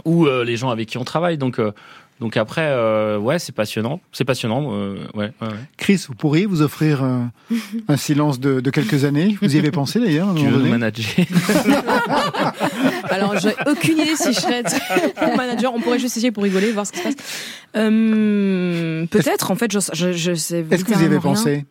ou 0.03 0.26
les 0.26 0.57
gens 0.57 0.72
avec 0.72 0.89
qui 0.89 0.97
on 0.97 1.05
travaille. 1.05 1.38
Donc, 1.38 1.57
donc 2.22 2.38
après, 2.38 2.67
euh, 2.69 3.17
ouais, 3.17 3.39
c'est 3.39 3.51
passionnant, 3.51 3.99
c'est 4.13 4.24
passionnant. 4.26 4.69
euh, 4.74 4.95
ouais, 5.15 5.32
ouais, 5.41 5.47
ouais. 5.47 5.53
Chris, 5.76 6.05
vous 6.07 6.13
pourriez 6.13 6.45
vous 6.45 6.61
offrir 6.61 7.03
euh, 7.03 7.24
un 7.88 7.97
silence 7.97 8.39
de, 8.39 8.59
de 8.61 8.69
quelques 8.69 9.03
années? 9.05 9.36
Vous 9.41 9.55
y 9.55 9.57
avez 9.59 9.72
pensé 9.72 9.99
d'ailleurs 9.99 10.30
à 10.30 10.32
un 10.32 10.36
Tu 10.36 10.45
veux 10.47 10.59
nous 10.61 10.69
manager? 10.69 11.03
Alors, 13.09 13.38
j'ai 13.39 13.53
aucune 13.67 13.97
idée 13.99 14.15
si 14.15 14.34
je 14.34 14.39
serais 14.39 14.63
mon 15.22 15.36
manager. 15.36 15.74
On 15.74 15.82
pourrait 15.82 15.99
juste 15.99 16.15
essayer 16.15 16.32
pour 16.32 16.43
rigoler, 16.43 16.72
voir 16.72 16.86
ce 16.86 16.91
qui 16.91 16.99
se 16.99 17.03
passe. 17.03 17.15
Euh, 17.76 19.05
Peut-être, 19.07 19.51
en 19.51 19.55
fait, 19.55 19.72
je, 19.72 19.80
je, 19.93 20.13
je 20.13 20.34
sais. 20.36 20.65
Est-ce 20.69 20.86
que 20.86 20.93
vous 20.93 21.01
y 21.01 21.05
avez 21.05 21.17
rien. 21.17 21.19
pensé? 21.22 21.65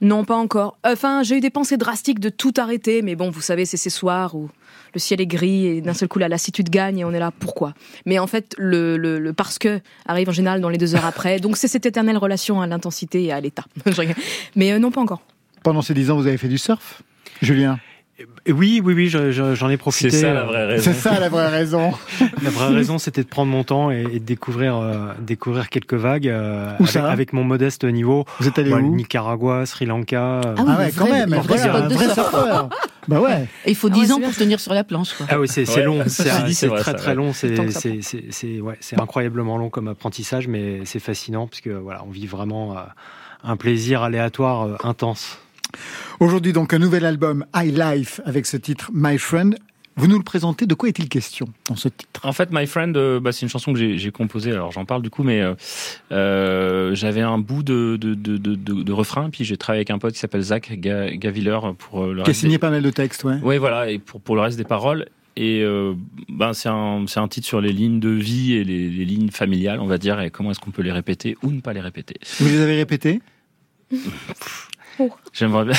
Non, 0.00 0.24
pas 0.24 0.34
encore. 0.36 0.76
Enfin, 0.84 1.22
j'ai 1.22 1.36
eu 1.36 1.40
des 1.40 1.50
pensées 1.50 1.76
drastiques 1.76 2.18
de 2.20 2.28
tout 2.28 2.52
arrêter, 2.56 3.00
mais 3.02 3.14
bon, 3.14 3.30
vous 3.30 3.40
savez, 3.40 3.64
c'est 3.64 3.76
ces 3.76 3.90
soirs 3.90 4.34
où 4.34 4.50
le 4.94 5.00
ciel 5.00 5.20
est 5.20 5.26
gris 5.26 5.66
et 5.66 5.80
d'un 5.80 5.94
seul 5.94 6.08
coup 6.08 6.18
la 6.18 6.28
lassitude 6.28 6.70
gagne 6.70 6.98
et 7.00 7.04
on 7.04 7.12
est 7.12 7.18
là, 7.18 7.30
pourquoi? 7.38 7.74
Mais 8.06 8.18
en 8.18 8.26
fait, 8.26 8.54
le, 8.58 8.96
le, 8.96 9.18
le 9.18 9.32
parce 9.32 9.58
que 9.58 9.80
arrive 10.06 10.28
en 10.28 10.32
général 10.32 10.60
dans 10.60 10.68
les 10.68 10.78
deux 10.78 10.94
heures 10.94 11.04
après, 11.06 11.40
donc 11.40 11.56
c'est 11.56 11.68
cette 11.68 11.86
éternelle 11.86 12.16
relation 12.16 12.60
à 12.60 12.66
l'intensité 12.66 13.24
et 13.24 13.32
à 13.32 13.40
l'état. 13.40 13.64
Mais 14.56 14.72
euh, 14.72 14.78
non, 14.78 14.90
pas 14.90 15.00
encore. 15.00 15.20
Pendant 15.62 15.82
ces 15.82 15.94
dix 15.94 16.10
ans, 16.10 16.16
vous 16.16 16.26
avez 16.26 16.36
fait 16.36 16.48
du 16.48 16.58
surf 16.58 17.02
Julien? 17.42 17.78
Et 18.46 18.52
Oui, 18.52 18.80
oui, 18.84 18.94
oui, 18.94 19.08
je- 19.08 19.32
je- 19.32 19.54
j'en 19.56 19.68
ai 19.70 19.76
profité. 19.76 20.10
C'est 20.10 20.20
ça 20.20 20.32
la 20.32 20.42
euh, 20.42 20.44
vraie 20.44 20.66
raison. 20.66 20.84
C'est 20.92 20.98
ça 21.00 21.18
la 21.18 21.28
vraie 21.28 21.48
raison. 21.48 21.92
La 22.42 22.50
vraie 22.50 22.68
raison, 22.72 22.98
c'était 22.98 23.22
de 23.24 23.28
prendre 23.28 23.50
mon 23.50 23.64
temps 23.64 23.90
et, 23.90 24.04
de 24.04 24.18
découvrir, 24.18 24.76
euh, 24.76 25.12
découvrir 25.20 25.68
quelques 25.68 25.94
vagues 25.94 26.28
euh, 26.28 26.70
Où 26.78 26.82
avec, 26.84 26.88
ça? 26.92 27.10
avec 27.10 27.32
mon 27.32 27.42
modeste 27.42 27.82
niveau. 27.84 28.24
Vous 28.38 28.46
êtes 28.46 28.58
allé 28.58 28.72
Ouais, 28.72 28.80
où? 28.80 28.94
Nicaragua, 28.94 29.66
Sri 29.66 29.86
Lanka. 29.86 30.40
Ah 30.44 30.54
oui, 30.58 30.64
Ah 30.68 30.78
ouais, 30.78 30.92
quand 30.96 31.10
même, 31.10 31.32
un 31.32 31.40
vrai 31.40 31.60
un 31.60 32.14
surfeur. 32.14 32.68
Bah 33.08 33.20
ouais. 33.20 33.46
Il 33.66 33.74
faut 33.74 33.88
Ah 33.90 33.94
ouais, 33.94 34.00
10 34.00 34.06
c'est 34.06 34.12
ans 34.12 34.20
pour 34.20 34.34
tenir 34.34 34.60
sur 34.60 34.74
la 34.74 34.84
planche. 34.84 35.14
Quoi. 35.14 35.26
Ah 35.30 35.38
oui, 35.40 35.48
c'est 35.48 35.68
Ouais. 35.68 35.82
long, 35.82 36.02
c'est 36.06 36.66
vrai, 36.66 36.80
très 36.80 36.92
ça, 36.92 36.94
très 36.98 37.08
ouais. 37.10 37.14
long, 37.14 37.32
ouais, 38.60 38.76
c'est 38.80 39.00
incroyablement 39.00 39.56
long 39.58 39.70
comme 39.70 39.88
apprentissage, 39.88 40.48
mais 40.48 40.80
c'est 40.84 41.00
fascinant 41.00 41.46
parce 41.46 41.60
que 41.60 41.70
voilà, 41.70 42.02
on 42.06 42.10
vit 42.10 42.26
vraiment 42.26 42.76
euh, 42.76 42.82
un 43.42 43.56
plaisir 43.56 44.02
aléatoire 44.02 44.62
euh, 44.66 44.76
intense. 44.84 45.38
Aujourd'hui 46.20 46.52
donc 46.52 46.72
un 46.72 46.78
nouvel 46.78 47.04
album 47.04 47.44
High 47.54 47.76
Life 47.76 48.20
avec 48.24 48.46
ce 48.46 48.56
titre 48.56 48.90
My 48.94 49.18
Friend. 49.18 49.56
Vous 49.96 50.08
nous 50.08 50.16
le 50.18 50.24
présentez, 50.24 50.66
de 50.66 50.74
quoi 50.74 50.88
est-il 50.88 51.08
question 51.08 51.46
dans 51.68 51.76
ce 51.76 51.88
titre? 51.88 52.20
En 52.24 52.32
fait, 52.32 52.48
My 52.52 52.66
Friend, 52.66 52.96
euh, 52.96 53.20
bah, 53.20 53.30
c'est 53.32 53.42
une 53.42 53.48
chanson 53.48 53.72
que 53.72 53.96
j'ai 53.96 54.10
composée. 54.10 54.50
Alors 54.52 54.72
j'en 54.72 54.84
parle 54.84 55.02
du 55.02 55.10
coup, 55.10 55.22
mais 55.22 55.40
euh, 55.40 55.54
euh, 56.12 56.94
j'avais 56.94 57.20
un 57.20 57.38
bout 57.38 57.62
de, 57.62 57.96
de, 58.00 58.14
de, 58.14 58.36
de, 58.36 58.54
de- 58.56 58.82
de 58.82 58.92
refrain, 58.92 59.30
puis 59.30 59.44
j'ai 59.44 59.56
travaillé 59.56 59.78
avec 59.80 59.90
un 59.90 59.98
pote 59.98 60.14
qui 60.14 60.18
s'appelle 60.20 60.42
Zach 60.42 60.72
Ga- 60.80 61.14
Gaviller 61.16 61.58
pour 61.78 62.06
le 62.06 62.22
Qui 62.24 62.30
a 62.30 62.34
signé 62.34 62.54
des- 62.54 62.58
pas 62.58 62.70
mal 62.70 62.82
de 62.82 62.90
textes, 62.90 63.24
ouais. 63.24 63.38
Ouais, 63.42 63.58
voilà, 63.58 63.90
et 63.90 63.98
pour, 63.98 64.20
pour 64.20 64.34
le 64.34 64.40
reste 64.42 64.58
des 64.58 64.64
paroles. 64.64 65.06
Et 65.36 65.62
euh, 65.62 65.94
ben 66.28 66.52
c'est 66.54 66.68
un, 66.68 67.04
titre 67.28 67.46
sur 67.46 67.60
les 67.60 67.72
lignes 67.72 67.98
de 67.98 68.08
vie 68.10 68.52
et 68.54 68.62
les, 68.64 68.88
les 68.88 69.04
lignes 69.04 69.30
familiales, 69.30 69.80
on 69.80 69.86
va 69.86 69.98
dire, 69.98 70.20
et 70.20 70.30
comment 70.30 70.50
est-ce 70.52 70.60
qu'on 70.60 70.70
peut 70.70 70.82
les 70.82 70.92
répéter 70.92 71.36
ou 71.42 71.50
ne 71.50 71.60
pas 71.60 71.72
les 71.72 71.80
répéter. 71.80 72.14
Vous 72.38 72.46
les 72.46 72.60
avez 72.60 72.76
répétés 72.76 73.20
J'aimerais 75.32 75.64
bien, 75.64 75.74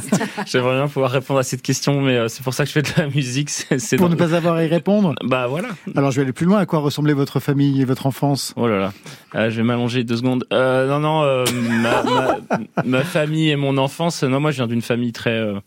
j'aimerais 0.46 0.76
bien 0.76 0.88
pouvoir 0.88 1.10
répondre 1.10 1.40
à 1.40 1.42
cette 1.42 1.62
question, 1.62 2.00
mais 2.00 2.16
euh, 2.16 2.28
c'est 2.28 2.42
pour 2.42 2.54
ça 2.54 2.64
que 2.64 2.68
je 2.68 2.72
fais 2.74 2.82
de 2.82 2.88
la 2.96 3.08
musique. 3.08 3.50
C'est, 3.50 3.78
c'est 3.78 3.96
Pour 3.96 4.08
dans- 4.08 4.14
ne 4.14 4.18
pas 4.18 4.34
avoir 4.34 4.54
à 4.54 4.64
y 4.64 4.68
répondre? 4.68 5.14
Bah 5.24 5.46
voilà. 5.48 5.68
Alors 5.96 6.10
je 6.10 6.16
vais 6.16 6.22
aller 6.22 6.32
plus 6.32 6.46
loin. 6.46 6.58
À 6.58 6.66
quoi 6.66 6.78
ressemblait 6.80 7.12
votre 7.12 7.40
famille 7.40 7.80
et 7.80 7.84
votre 7.84 8.06
enfance? 8.06 8.52
Oh 8.56 8.68
là 8.68 8.78
là, 8.78 8.92
Ah, 9.32 9.50
je 9.50 9.56
vais 9.56 9.62
m'allonger 9.62 10.04
deux 10.04 10.16
secondes. 10.16 10.46
Euh, 10.52 10.86
non, 10.88 11.00
non, 11.00 11.22
euh, 11.24 11.44
ma, 11.82 12.02
ma, 12.04 12.36
ma 12.84 13.04
famille 13.04 13.50
et 13.50 13.56
mon 13.56 13.76
enfance. 13.78 14.22
Non, 14.22 14.38
moi, 14.40 14.50
je 14.52 14.56
viens 14.58 14.66
d'une 14.68 14.82
famille 14.82 15.12
très 15.12 15.30
euh, 15.38 15.58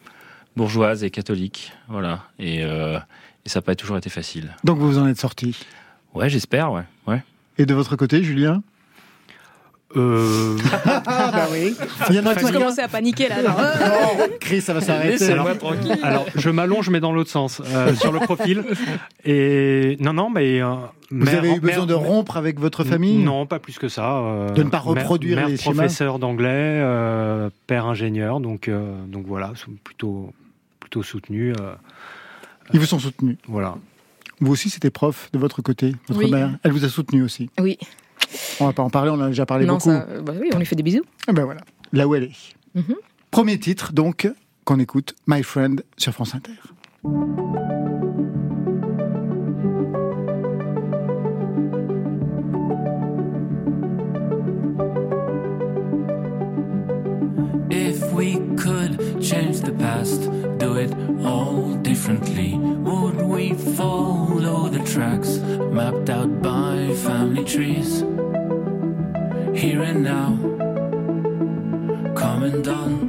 bourgeoise 0.56 1.04
et 1.04 1.10
catholique, 1.10 1.74
voilà. 1.89 2.24
Et, 2.39 2.64
euh, 2.64 2.97
et 3.45 3.49
ça 3.49 3.60
n'a 3.60 3.64
pas 3.64 3.76
toujours 3.76 3.97
été 3.97 4.10
facile. 4.10 4.56
Donc 4.64 4.78
vous 4.78 4.88
vous 4.88 4.97
en 4.99 5.08
êtes 5.08 5.20
sorti? 5.20 5.58
Ouais, 6.14 6.30
j'espère, 6.30 6.72
ouais, 6.72 6.84
ouais. 7.08 7.24
Et 7.58 7.66
de 7.66 7.74
votre 7.74 7.95
côté, 7.95 8.24
Julien? 8.24 8.62
Euh, 9.96 10.58
Ah 11.06 11.32
bah 11.34 11.48
oui. 11.52 11.76
Il 12.10 12.16
y 12.16 12.20
en 12.20 12.26
a 12.26 12.36
qui 12.36 12.52
commencez 12.52 12.82
à 12.82 12.88
paniquer 12.88 13.30
là. 13.30 13.36
alors. 13.38 13.60
Oh, 14.18 14.22
Chris, 14.39 14.62
ça 14.62 14.74
va 14.74 14.82
s'arrêter. 14.82 15.34
Tranquille. 15.60 15.98
alors, 16.04 16.26
je 16.36 16.50
m'allonge, 16.50 16.89
mais 16.89 17.00
dans 17.00 17.12
l'autre 17.12 17.30
sens, 17.30 17.62
euh, 17.66 17.94
sur 17.96 18.12
le 18.12 18.20
profil. 18.20 18.64
Et 19.26 19.98
non, 20.00 20.14
non, 20.14 20.30
mais 20.30 20.62
euh, 20.62 20.74
Vous 21.12 21.26
mère- 21.26 21.38
avez 21.39 21.54
eu 21.56 21.60
besoin 21.60 21.78
mère- 21.78 21.86
de 21.88 21.94
rompre 21.94 22.38
avec 22.38 22.60
votre 22.60 22.84
famille? 22.84 23.18
Non, 23.24 23.46
pas 23.46 23.60
plus 23.60 23.78
que 23.80 23.88
ça. 23.88 24.18
euh, 24.18 24.50
De 24.52 24.64
ne 24.64 24.70
pas 24.70 24.80
reproduire 24.80 25.38
mère 25.38 25.48
les 25.48 25.58
schémas 25.58 25.76
professeur 25.84 26.20
d'anglais, 26.20 26.48
euh, 26.50 27.50
père 27.68 27.86
ingénieur, 27.86 28.39
donc 28.39 28.68
euh, 28.68 28.96
donc 29.08 29.26
voilà, 29.28 29.54
plutôt 29.84 30.34
plutôt 30.80 31.04
soutenu. 31.04 31.52
euh, 31.60 31.74
Ils 32.74 32.80
vous 32.80 32.86
sont 32.86 33.00
soutenus. 33.00 33.38
voilà. 33.48 33.76
Vous 34.39 34.52
aussi, 34.52 34.70
c'était 34.70 34.89
prof 34.89 35.30
de 35.32 35.38
votre 35.39 35.62
côté, 35.62 35.94
votre 36.10 36.20
Oui. 36.20 36.32
mère. 36.32 36.52
Elle 36.64 36.72
vous 36.72 36.84
a 36.84 36.89
soutenu 36.89 37.24
aussi. 37.24 37.50
Oui. 37.60 37.78
On 38.59 38.65
va 38.67 38.73
pas 38.73 38.84
en 38.84 38.89
parler, 38.89 39.11
on 39.11 39.15
en 39.15 39.21
a 39.21 39.27
déjà 39.29 39.45
parlé 39.45 39.65
non, 39.65 39.73
beaucoup. 39.73 39.89
ça, 39.89 40.05
bah 40.23 40.34
oui, 40.39 40.49
on 40.53 40.59
lui 40.59 40.65
fait 40.65 40.75
des 40.75 40.84
bisous. 40.84 41.03
Ah 41.27 41.34
ben 41.34 41.43
voilà, 41.45 41.61
là 41.91 42.07
où 42.07 42.15
elle 42.15 42.23
est. 42.23 42.31
Mhm. 42.75 42.95
Premier 43.31 43.59
titre, 43.59 43.93
donc, 43.93 44.31
qu'on 44.65 44.79
écoute, 44.79 45.15
My 45.27 45.43
Friend, 45.43 45.84
sur 45.97 46.13
France 46.13 46.36
Inter. 46.36 46.53
If 57.69 58.11
we 58.13 58.36
could 58.57 59.23
change 59.23 59.61
the 59.61 59.73
past, 59.73 60.29
do 60.59 60.77
it 60.77 60.93
all 61.25 61.73
differently, 61.81 62.55
would 62.55 63.21
we 63.21 63.53
follow 63.75 64.67
the 64.69 64.84
tracks 64.84 65.38
mapped 65.71 66.09
out 66.09 66.32
trees? 67.44 68.02
Here 69.60 69.82
and 69.82 70.04
now, 70.04 70.38
come 72.16 72.44
and 72.44 72.64
done, 72.64 73.03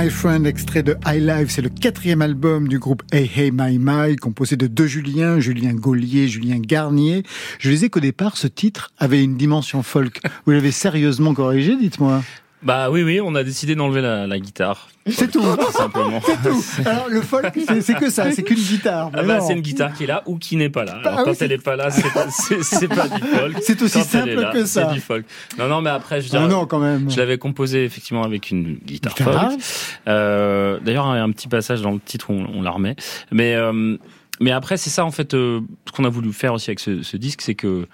My 0.00 0.10
Friend, 0.10 0.46
extrait 0.46 0.84
de 0.84 0.96
High 1.04 1.20
Life, 1.20 1.50
c'est 1.50 1.62
le 1.62 1.70
quatrième 1.70 2.22
album 2.22 2.68
du 2.68 2.78
groupe 2.78 3.02
Hey 3.10 3.28
Hey 3.34 3.50
My 3.52 3.78
My, 3.80 4.14
composé 4.14 4.54
de 4.56 4.68
deux 4.68 4.86
Julien, 4.86 5.40
Julien 5.40 5.72
Gaulier, 5.72 6.28
Julien 6.28 6.60
Garnier. 6.60 7.24
Je 7.58 7.68
disais 7.68 7.88
qu'au 7.88 7.98
départ, 7.98 8.36
ce 8.36 8.46
titre 8.46 8.92
avait 8.98 9.24
une 9.24 9.36
dimension 9.36 9.82
folk. 9.82 10.20
Vous 10.46 10.52
l'avez 10.52 10.70
sérieusement 10.70 11.34
corrigé, 11.34 11.76
dites-moi. 11.76 12.22
Bah 12.62 12.90
oui, 12.90 13.04
oui, 13.04 13.20
on 13.22 13.34
a 13.36 13.44
décidé 13.44 13.76
d'enlever 13.76 14.00
la, 14.00 14.26
la 14.26 14.38
guitare. 14.40 14.88
C'est 15.06 15.30
tout. 15.30 15.42
Simplement. 15.70 16.20
C'est 16.26 16.42
tout. 16.48 16.62
Alors 16.84 17.08
le 17.08 17.22
folk, 17.22 17.46
c'est- 17.80 17.94
que 17.94 18.10
ça, 18.10 18.32
c'est 18.32 18.42
qu'une 18.42 18.58
guitare. 18.58 19.10
Ah 19.14 19.22
bah, 19.22 19.40
c'est 19.40 19.52
une 19.54 19.60
guitare 19.60 19.92
qui 19.94 20.04
est 20.04 20.06
là 20.08 20.22
ou 20.26 20.38
qui 20.38 20.56
n'est 20.56 20.68
pas 20.68 20.84
là. 20.84 20.98
Ah 21.04 21.08
Alors 21.08 21.24
quand 21.24 21.40
elle 21.40 21.52
est 21.52 21.62
pas 21.62 21.76
là, 21.76 21.90
c'est 21.90 22.12
pas, 22.12 22.26
c'est, 22.30 22.62
c'est 22.64 22.88
pas 22.88 23.08
du 23.08 23.22
folk. 23.22 23.56
C'est 23.62 23.80
aussi 23.80 23.98
Quand 23.98 24.04
simple 24.04 24.34
là, 24.34 24.50
que 24.52 24.64
ça. 24.66 24.88
C'est 24.88 24.94
du 24.94 25.00
folk. 25.00 25.24
Non, 25.56 25.68
non, 25.68 25.80
mais 25.80 25.90
après, 25.90 26.20
je 26.20 26.26
Ah 26.28 26.38
dirais, 26.38 26.48
non, 26.48 26.66
quand 26.66 26.80
même. 26.80 27.08
je 27.10 27.16
l'avais 27.16 27.38
composé 27.38 27.84
effectivement 27.84 28.24
avec 28.24 28.50
une 28.50 28.74
guitare 28.84 29.14
Guitare. 29.14 29.50
folk. 29.52 29.60
Euh, 30.08 30.78
d'ailleurs, 30.84 31.06
il 31.14 31.16
y 31.16 31.20
a 31.20 31.24
un 31.24 31.30
petit 31.30 31.48
passage 31.48 31.80
dans 31.80 31.92
le 31.92 32.00
titre 32.00 32.30
où 32.30 32.34
on, 32.34 32.58
on 32.58 32.62
la 32.62 32.70
remet. 32.72 32.96
Mais, 33.30 33.54
euh, 33.54 33.96
mais 34.40 34.50
après, 34.52 34.76
c'est 34.76 34.90
ça 34.90 35.04
en 35.04 35.10
fait. 35.10 35.32
euh, 35.34 35.60
ce 35.86 35.92
qu'on 35.92 36.04
a 36.04 36.08
voulu 36.10 36.32
faire 36.32 36.52
aussi 36.54 36.70
avec 36.70 36.80
ce, 36.80 37.02
ce 37.02 37.16
disque, 37.16 37.40
c'est 37.40 37.54
que 37.54 37.86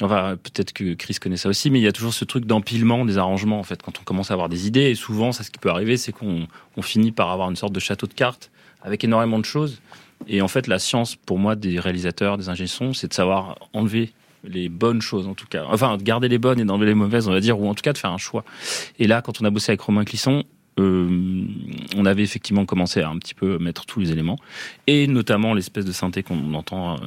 Enfin, 0.00 0.36
peut-être 0.42 0.72
que 0.72 0.94
Chris 0.94 1.16
connaît 1.20 1.36
ça 1.36 1.48
aussi, 1.48 1.70
mais 1.70 1.78
il 1.78 1.82
y 1.82 1.88
a 1.88 1.92
toujours 1.92 2.14
ce 2.14 2.24
truc 2.24 2.46
d'empilement 2.46 3.04
des 3.04 3.18
arrangements, 3.18 3.58
en 3.58 3.62
fait, 3.62 3.82
quand 3.82 3.98
on 4.00 4.04
commence 4.04 4.30
à 4.30 4.34
avoir 4.34 4.48
des 4.48 4.66
idées. 4.66 4.90
Et 4.90 4.94
souvent, 4.94 5.32
ça, 5.32 5.44
ce 5.44 5.50
qui 5.50 5.58
peut 5.58 5.70
arriver, 5.70 5.96
c'est 5.96 6.12
qu'on 6.12 6.46
on 6.76 6.82
finit 6.82 7.12
par 7.12 7.30
avoir 7.30 7.50
une 7.50 7.56
sorte 7.56 7.72
de 7.72 7.80
château 7.80 8.06
de 8.06 8.14
cartes 8.14 8.50
avec 8.82 9.04
énormément 9.04 9.38
de 9.38 9.44
choses. 9.44 9.80
Et 10.26 10.42
en 10.42 10.48
fait, 10.48 10.66
la 10.66 10.78
science, 10.78 11.16
pour 11.16 11.38
moi, 11.38 11.56
des 11.56 11.78
réalisateurs, 11.80 12.38
des 12.38 12.48
ingénieurs, 12.48 12.94
c'est 12.94 13.08
de 13.08 13.14
savoir 13.14 13.58
enlever 13.72 14.12
les 14.44 14.68
bonnes 14.68 15.02
choses, 15.02 15.26
en 15.26 15.34
tout 15.34 15.46
cas. 15.46 15.64
Enfin, 15.68 15.96
de 15.96 16.02
garder 16.02 16.28
les 16.28 16.38
bonnes 16.38 16.60
et 16.60 16.64
d'enlever 16.64 16.86
les 16.86 16.94
mauvaises, 16.94 17.28
on 17.28 17.32
va 17.32 17.40
dire, 17.40 17.60
ou 17.60 17.68
en 17.68 17.74
tout 17.74 17.82
cas 17.82 17.92
de 17.92 17.98
faire 17.98 18.10
un 18.10 18.18
choix. 18.18 18.44
Et 18.98 19.06
là, 19.06 19.22
quand 19.22 19.40
on 19.40 19.44
a 19.44 19.50
bossé 19.50 19.72
avec 19.72 19.80
Romain 19.82 20.04
Clisson, 20.04 20.44
euh, 20.80 21.44
on 21.96 22.06
avait 22.06 22.22
effectivement 22.22 22.64
commencé 22.66 23.00
à 23.02 23.08
un 23.08 23.18
petit 23.18 23.34
peu 23.34 23.58
mettre 23.58 23.86
tous 23.86 24.00
les 24.00 24.10
éléments 24.12 24.38
et 24.86 25.06
notamment 25.06 25.54
l'espèce 25.54 25.84
de 25.84 25.92
synthé 25.92 26.22
qu'on 26.22 26.54
entend 26.54 26.94
euh, 26.96 26.98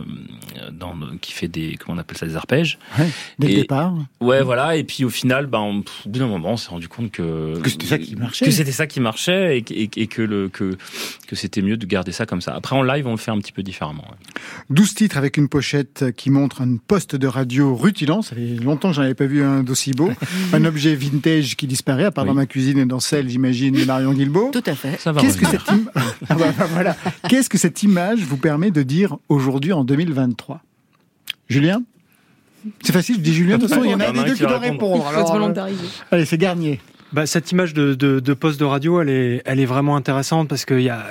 dans, 0.72 0.94
qui 1.22 1.32
fait 1.34 1.48
des 1.48 1.78
comment 1.80 1.98
on 1.98 2.00
appelle 2.00 2.18
ça 2.18 2.26
des 2.26 2.36
arpèges 2.36 2.78
Ouais, 3.00 3.08
dès 3.40 3.48
le 3.48 3.54
départ. 3.56 3.94
Ouais, 4.22 4.42
voilà. 4.44 4.76
Et 4.76 4.84
puis 4.84 5.04
au 5.06 5.10
final, 5.10 5.48
ben, 5.48 5.60
on- 5.60 5.80
au 5.80 6.10
bout 6.10 6.20
d'un 6.20 6.28
moment, 6.28 6.52
on 6.54 6.58
s'est 6.58 6.70
rendu 6.70 6.88
compte 6.88 7.12
que 7.12 7.60
Que 7.62 7.70
c'était 7.70 7.86
ça 7.88 7.98
qui 7.98 8.16
marchait. 8.16 8.46
que 8.46 8.52
c'était 8.52 8.72
ça 8.72 8.88
qui 8.88 9.00
marchait, 9.00 9.58
et, 9.58 9.62
que- 9.64 9.74
et, 9.74 9.90
et 9.96 10.08
que 10.08 10.22
le 10.22 10.50
que 10.50 10.78
que 11.28 11.36
c'était 11.36 11.62
mieux 11.62 11.78
de 11.78 11.86
garder 11.86 12.12
ça 12.12 12.26
comme 12.26 12.42
ça. 12.42 12.54
Après 12.56 12.76
en 12.76 12.84
live, 12.84 13.08
on 13.08 13.12
le 13.12 13.18
fait 13.18 13.32
un 13.32 13.40
petit 13.40 13.52
peu 13.52 13.64
différemment. 13.64 14.04
ouais. 14.10 14.42
12 14.70 14.94
titres 14.96 15.18
avec 15.18 15.38
une 15.38 15.50
pochette 15.50 16.06
qui 16.16 16.30
montre 16.30 16.62
un 16.62 16.78
poste 16.78 17.16
de 17.16 17.28
radio 17.28 17.76
rutilant. 17.76 18.22
Ça 18.22 18.36
fait 18.36 18.56
longtemps 18.56 18.90
que 18.90 18.96
j'en 18.96 19.02
avais 19.04 19.14
pas 19.16 19.26
vu 19.26 19.44
un 19.44 19.64
d'aussi 19.64 19.92
beau. 19.92 20.12
un 20.54 20.66
objet 20.66 20.96
vintage 20.96 21.56
qui 21.56 21.68
disparaît, 21.68 22.06
à 22.06 22.12
part 22.12 22.24
Oui. 22.26 22.30
dans 22.30 22.34
ma 22.36 22.46
cuisine 22.46 22.78
et 22.78 22.86
dans 22.86 23.00
celle, 23.00 23.30
j'imagine, 23.30 23.54
de 23.72 23.86
Marion 23.86 24.14
Guilbault. 24.14 24.50
Tout 24.52 24.64
à 24.66 24.76
fait. 24.76 25.00
Ça 25.00 25.12
va. 25.12 25.22
Qu'est-ce 25.22 25.38
que, 25.38 25.46
cette 25.48 25.70
im- 25.70 25.86
Ah 26.30 26.36
bah, 26.36 26.46
bah, 26.58 26.66
voilà. 26.72 26.96
Qu'est-ce 27.30 27.50
que 27.50 27.58
cette 27.58 27.84
image 27.84 28.20
vous 28.22 28.38
permet 28.38 28.72
de 28.72 28.84
dire 28.84 29.18
aujourd'hui 29.30 29.74
en 29.74 29.84
2023 29.84 30.62
Julien? 31.50 31.82
C'est 32.82 32.94
facile, 32.94 33.16
je 33.16 33.22
dis 33.22 33.34
Julien, 33.34 33.58
de 33.58 33.62
toute 33.62 33.70
façon, 33.72 33.84
il 33.84 33.92
y 33.92 33.94
en 33.96 34.00
a 34.00 34.06
a 34.06 34.12
des 34.12 34.20
un 34.20 34.24
deux 34.24 34.34
qui 34.36 34.44
doivent 34.44 34.62
répondre. 34.62 35.06
Alors, 35.08 35.36
euh, 35.36 35.54
allez, 36.12 36.26
c'est 36.26 36.38
Garnier. 36.38 36.80
Bah, 37.12 37.26
cette 37.26 37.52
image 37.52 37.74
de, 37.74 37.94
de, 37.94 38.20
de 38.20 38.34
poste 38.34 38.60
de 38.60 38.66
radio, 38.66 39.02
elle 39.02 39.10
est, 39.10 39.42
elle 39.46 39.60
est 39.60 39.66
vraiment 39.66 39.96
intéressante 39.96 40.48
parce 40.48 40.66
que 40.66 40.74
il 40.74 40.84
y 40.84 40.90
a, 40.90 41.06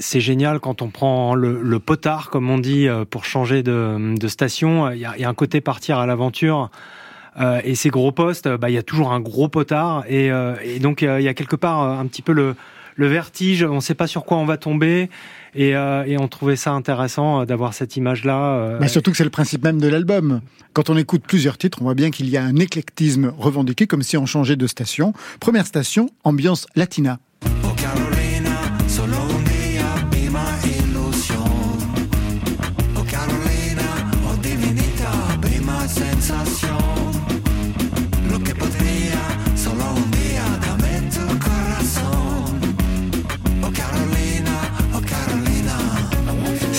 c'est 0.00 0.20
génial 0.20 0.58
quand 0.60 0.82
on 0.82 0.88
prend 0.88 1.34
le, 1.34 1.60
le 1.62 1.78
potard, 1.78 2.30
comme 2.30 2.48
on 2.50 2.58
dit, 2.58 2.88
euh, 2.88 3.04
pour 3.04 3.24
changer 3.24 3.62
de, 3.62 4.16
de 4.18 4.28
station. 4.28 4.90
Il 4.90 4.98
y, 4.98 5.04
a, 5.04 5.12
il 5.16 5.20
y 5.20 5.24
a 5.24 5.28
un 5.28 5.34
côté 5.34 5.60
partir 5.60 5.98
à 5.98 6.06
l'aventure. 6.06 6.70
Euh, 7.40 7.60
et 7.64 7.74
ces 7.74 7.90
gros 7.90 8.12
postes, 8.12 8.48
bah, 8.48 8.70
il 8.70 8.74
y 8.74 8.78
a 8.78 8.82
toujours 8.82 9.12
un 9.12 9.20
gros 9.20 9.48
potard. 9.48 10.04
Et, 10.08 10.30
euh, 10.30 10.54
et 10.62 10.78
donc, 10.78 11.02
euh, 11.02 11.20
il 11.20 11.24
y 11.24 11.28
a 11.28 11.34
quelque 11.34 11.56
part 11.56 11.82
euh, 11.82 11.98
un 11.98 12.06
petit 12.06 12.22
peu 12.22 12.32
le, 12.32 12.54
le 12.96 13.06
vertige. 13.08 13.64
On 13.64 13.76
ne 13.76 13.80
sait 13.80 13.94
pas 13.94 14.06
sur 14.06 14.24
quoi 14.24 14.36
on 14.38 14.44
va 14.44 14.56
tomber. 14.56 15.10
Et, 15.56 15.74
euh, 15.76 16.04
et 16.06 16.18
on 16.18 16.28
trouvait 16.28 16.56
ça 16.56 16.72
intéressant 16.72 17.40
euh, 17.40 17.44
d'avoir 17.44 17.74
cette 17.74 17.96
image-là. 17.96 18.38
euh, 18.56 18.78
Bah, 18.78 18.88
surtout 18.88 19.10
que 19.10 19.16
c'est 19.16 19.24
le 19.24 19.30
principe 19.30 19.64
même 19.64 19.80
de 19.80 19.88
l'album. 19.88 20.40
Quand 20.72 20.90
on 20.90 20.96
écoute 20.96 21.22
plusieurs 21.26 21.58
titres, 21.58 21.78
on 21.80 21.84
voit 21.84 21.94
bien 21.94 22.10
qu'il 22.10 22.28
y 22.28 22.36
a 22.36 22.42
un 22.44 22.56
éclectisme 22.56 23.32
revendiqué, 23.36 23.86
comme 23.86 24.02
si 24.02 24.16
on 24.16 24.26
changeait 24.26 24.56
de 24.56 24.66
station. 24.66 25.12
Première 25.40 25.66
station, 25.66 26.08
ambiance 26.24 26.66
latina. 26.76 27.18
Oh 27.64 28.13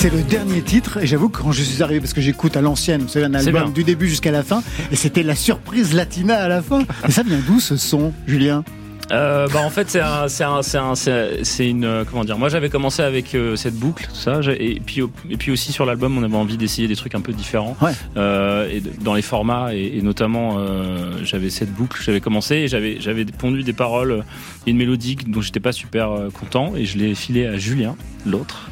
C'est 0.05 0.11
le 0.11 0.21
dernier 0.21 0.61
titre, 0.61 0.99
et 1.01 1.07
j'avoue 1.07 1.29
que 1.29 1.41
quand 1.41 1.51
je 1.51 1.63
suis 1.63 1.81
arrivé, 1.81 1.99
parce 1.99 2.13
que 2.13 2.21
j'écoute 2.21 2.55
à 2.55 2.61
l'ancienne, 2.61 3.01
vous 3.01 3.07
savez, 3.07 3.25
un 3.25 3.33
album 3.33 3.73
du 3.73 3.83
début 3.83 4.07
jusqu'à 4.07 4.29
la 4.29 4.43
fin, 4.43 4.61
et 4.91 4.95
c'était 4.95 5.23
la 5.23 5.33
surprise 5.33 5.95
latina 5.95 6.35
à 6.35 6.47
la 6.47 6.61
fin. 6.61 6.83
Mais 7.03 7.09
ça 7.09 7.23
vient 7.23 7.39
d'où 7.47 7.59
ce 7.59 7.75
son, 7.75 8.13
Julien? 8.27 8.63
Euh, 9.11 9.47
bah 9.53 9.59
en 9.61 9.69
fait 9.69 9.87
c'est 9.89 9.99
un, 10.01 10.27
c'est 10.27 10.43
un, 10.43 10.63
c'est 10.63 10.79
un, 10.79 10.95
c'est 10.95 11.43
c'est 11.43 11.69
une 11.69 11.85
euh, 11.85 12.03
comment 12.09 12.23
dire 12.23 12.39
moi 12.39 12.49
j'avais 12.49 12.69
commencé 12.69 13.03
avec 13.03 13.35
euh, 13.35 13.55
cette 13.55 13.75
boucle 13.75 14.07
tout 14.07 14.15
ça 14.15 14.39
et 14.59 14.81
puis 14.83 15.03
au- 15.03 15.11
et 15.29 15.37
puis 15.37 15.51
aussi 15.51 15.71
sur 15.71 15.85
l'album 15.85 16.17
on 16.17 16.23
avait 16.23 16.35
envie 16.35 16.57
d'essayer 16.57 16.87
des 16.87 16.95
trucs 16.95 17.13
un 17.13 17.21
peu 17.21 17.31
différents 17.31 17.77
Ouais. 17.83 17.91
euh, 18.17 18.67
et 18.67 18.81
dans 19.03 19.13
les 19.13 19.21
formats 19.21 19.75
et, 19.75 19.97
et 19.97 20.01
notamment 20.01 20.55
euh, 20.57 21.11
j'avais 21.23 21.51
cette 21.51 21.71
boucle 21.71 22.01
j'avais 22.03 22.19
commencé 22.19 22.55
et 22.55 22.67
j'avais 22.67 22.97
j'avais 22.99 23.25
pondu 23.25 23.61
des 23.61 23.73
paroles 23.73 24.23
et 24.65 24.71
une 24.71 24.77
mélodie 24.77 25.17
dont 25.27 25.41
j'étais 25.41 25.59
pas 25.59 25.71
super 25.71 26.09
euh, 26.11 26.29
content 26.31 26.73
et 26.75 26.85
je 26.85 26.97
l'ai 26.97 27.13
filé 27.13 27.45
à 27.45 27.57
Julien 27.57 27.95
l'autre 28.25 28.69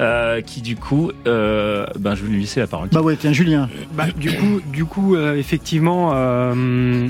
euh, 0.00 0.40
qui 0.42 0.60
du 0.60 0.76
coup 0.76 1.10
euh, 1.26 1.86
ben 1.98 2.14
je 2.14 2.22
vais 2.22 2.28
lui 2.30 2.40
laisser 2.42 2.60
la 2.60 2.68
parole 2.68 2.88
Bah 2.92 3.00
ouais, 3.02 3.16
tiens, 3.16 3.32
Julien. 3.32 3.68
Bah, 3.94 4.06
du 4.16 4.30
coup, 4.32 4.60
du 4.72 4.84
coup 4.84 5.16
euh, 5.16 5.34
effectivement, 5.36 6.12
euh, 6.14 7.08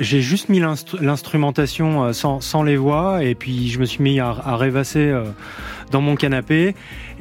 j'ai 0.00 0.20
juste 0.20 0.48
mis 0.48 0.58
l'instru- 0.58 0.98
l'instrumentation 1.00 2.04
euh, 2.04 2.12
sans, 2.12 2.62
les 2.62 2.76
voix 2.76 3.22
et 3.22 3.34
puis 3.34 3.68
je 3.68 3.78
me 3.78 3.84
suis 3.84 4.02
mis 4.02 4.18
à, 4.18 4.32
rêvasser 4.56 4.98
euh, 4.98 5.24
dans 5.90 6.00
mon 6.00 6.16
canapé. 6.16 6.68
Et 6.68 6.74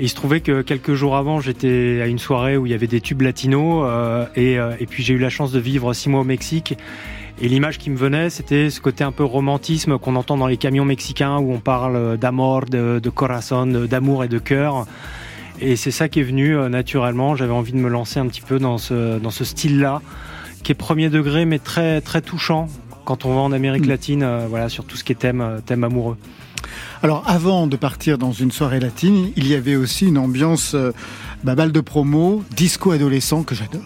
il 0.04 0.10
se 0.10 0.16
trouvait 0.16 0.42
que 0.42 0.62
quelques 0.62 0.94
jours 0.94 1.16
avant, 1.16 1.42
j'étais 1.42 2.00
à 2.02 2.08
une 2.08 2.20
soirée 2.20 2.58
où 2.58 2.66
il 2.66 2.72
y 2.72 2.76
avait 2.76 2.88
des 2.88 3.02
tubes 3.02 3.22
latinos 3.22 3.86
euh, 3.88 4.26
et, 4.80 4.86
puis 4.88 5.04
j'ai 5.04 5.14
eu 5.14 5.20
la 5.20 5.30
chance 5.30 5.52
de 5.52 5.60
vivre 5.60 5.94
six 5.94 6.10
mois 6.10 6.22
au 6.22 6.26
Mexique. 6.26 6.76
Et 7.42 7.48
l'image 7.48 7.78
qui 7.78 7.90
me 7.90 7.96
venait, 7.96 8.30
c'était 8.30 8.70
ce 8.70 8.82
côté 8.82 9.04
un 9.04 9.14
peu 9.14 9.24
romantisme 9.24 9.98
qu'on 9.98 10.18
entend 10.18 10.36
dans 10.36 10.48
les 10.48 10.58
camions 10.58 10.84
mexicains 10.84 11.38
où 11.38 11.54
on 11.54 11.60
parle 11.60 12.18
d'amour, 12.18 12.66
de, 12.66 13.10
corazon, 13.10 13.66
d'amour 13.66 14.26
et 14.26 14.28
de 14.28 14.40
cœur. 14.40 14.86
Et 15.62 15.78
c'est 15.78 15.92
ça 15.92 16.10
qui 16.10 16.20
est 16.20 16.24
venu 16.24 16.58
naturellement. 16.70 17.38
J'avais 17.38 17.54
envie 17.54 17.72
de 17.72 17.78
me 17.78 17.88
lancer 17.88 18.20
un 18.20 18.28
petit 18.28 18.42
peu 18.42 18.60
dans 18.60 18.78
ce 18.78 19.44
style-là, 19.44 20.02
qui 20.64 20.72
est 20.72 20.76
premier 20.76 21.10
degré, 21.10 21.46
mais 21.46 21.60
très, 21.60 22.02
très 22.02 22.22
touchant 22.22 22.68
quand 23.06 23.26
on 23.26 23.34
va 23.34 23.42
en 23.42 23.52
Amérique 23.52 23.86
Mm. 23.86 23.90
latine, 23.90 24.24
euh, 24.24 24.46
voilà, 24.50 24.70
sur 24.70 24.86
tout 24.86 24.96
ce 24.96 25.04
qui 25.04 25.14
est 25.14 25.16
thème, 25.16 25.42
euh, 25.42 25.60
thème 25.66 25.84
amoureux. 25.84 26.18
Alors, 27.02 27.24
avant 27.26 27.66
de 27.68 27.76
partir 27.76 28.18
dans 28.18 28.34
une 28.34 28.52
soirée 28.52 28.80
latine, 28.80 29.32
il 29.36 29.48
y 29.48 29.56
avait 29.56 29.76
aussi 29.76 30.06
une 30.08 30.18
ambiance 30.18 30.76
euh, 30.76 30.92
balle 31.44 31.72
de 31.72 31.80
promo, 31.82 32.44
disco 32.56 32.92
adolescent 32.92 33.44
que 33.44 33.56
j'adore. 33.56 33.82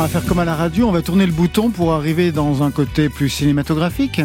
On 0.00 0.04
va 0.04 0.08
faire 0.08 0.24
comme 0.24 0.38
à 0.38 0.46
la 0.46 0.54
radio, 0.54 0.88
on 0.88 0.92
va 0.92 1.02
tourner 1.02 1.26
le 1.26 1.32
bouton 1.32 1.68
pour 1.68 1.92
arriver 1.92 2.32
dans 2.32 2.62
un 2.62 2.70
côté 2.70 3.10
plus 3.10 3.28
cinématographique. 3.28 4.22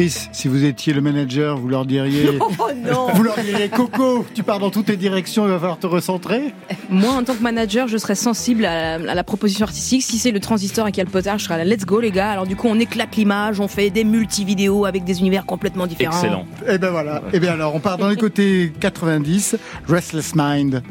Chris, 0.00 0.28
si 0.32 0.48
vous 0.48 0.64
étiez 0.64 0.94
le 0.94 1.02
manager, 1.02 1.58
vous 1.58 1.68
leur 1.68 1.84
diriez, 1.84 2.38
Oh 2.58 2.70
non 2.74 3.08
vous 3.12 3.22
leur 3.22 3.36
diriez 3.36 3.68
Coco, 3.68 4.24
tu 4.32 4.42
pars 4.42 4.58
dans 4.58 4.70
toutes 4.70 4.88
les 4.88 4.96
directions, 4.96 5.44
il 5.44 5.50
va 5.50 5.58
falloir 5.58 5.78
te 5.78 5.86
recentrer. 5.86 6.54
Moi, 6.88 7.12
en 7.12 7.22
tant 7.22 7.34
que 7.34 7.42
manager, 7.42 7.86
je 7.86 7.98
serais 7.98 8.14
sensible 8.14 8.64
à 8.64 8.96
la, 8.96 9.10
à 9.10 9.14
la 9.14 9.24
proposition 9.24 9.64
artistique. 9.64 10.02
Si 10.02 10.16
c'est 10.16 10.30
le 10.30 10.40
transistor 10.40 10.88
et 10.88 10.92
qu'il 10.92 11.00
y 11.00 11.00
a 11.02 11.04
le 11.04 11.10
potard, 11.10 11.38
je 11.38 11.44
serais 11.44 11.62
là, 11.62 11.66
let's 11.66 11.84
go 11.84 12.00
les 12.00 12.12
gars. 12.12 12.30
Alors 12.30 12.46
du 12.46 12.56
coup, 12.56 12.66
on 12.70 12.80
éclate 12.80 13.14
l'image, 13.14 13.60
on 13.60 13.68
fait 13.68 13.90
des 13.90 14.04
multi-vidéos 14.04 14.86
avec 14.86 15.04
des 15.04 15.20
univers 15.20 15.44
complètement 15.44 15.86
différents. 15.86 16.14
excellent 16.14 16.46
Et 16.66 16.78
ben 16.78 16.88
voilà. 16.88 17.20
Et 17.34 17.38
bien 17.38 17.52
alors, 17.52 17.74
on 17.74 17.80
part 17.80 17.98
dans 17.98 18.08
les 18.08 18.16
côtés 18.16 18.72
90, 18.80 19.58
Restless 19.86 20.32
Mind. 20.34 20.82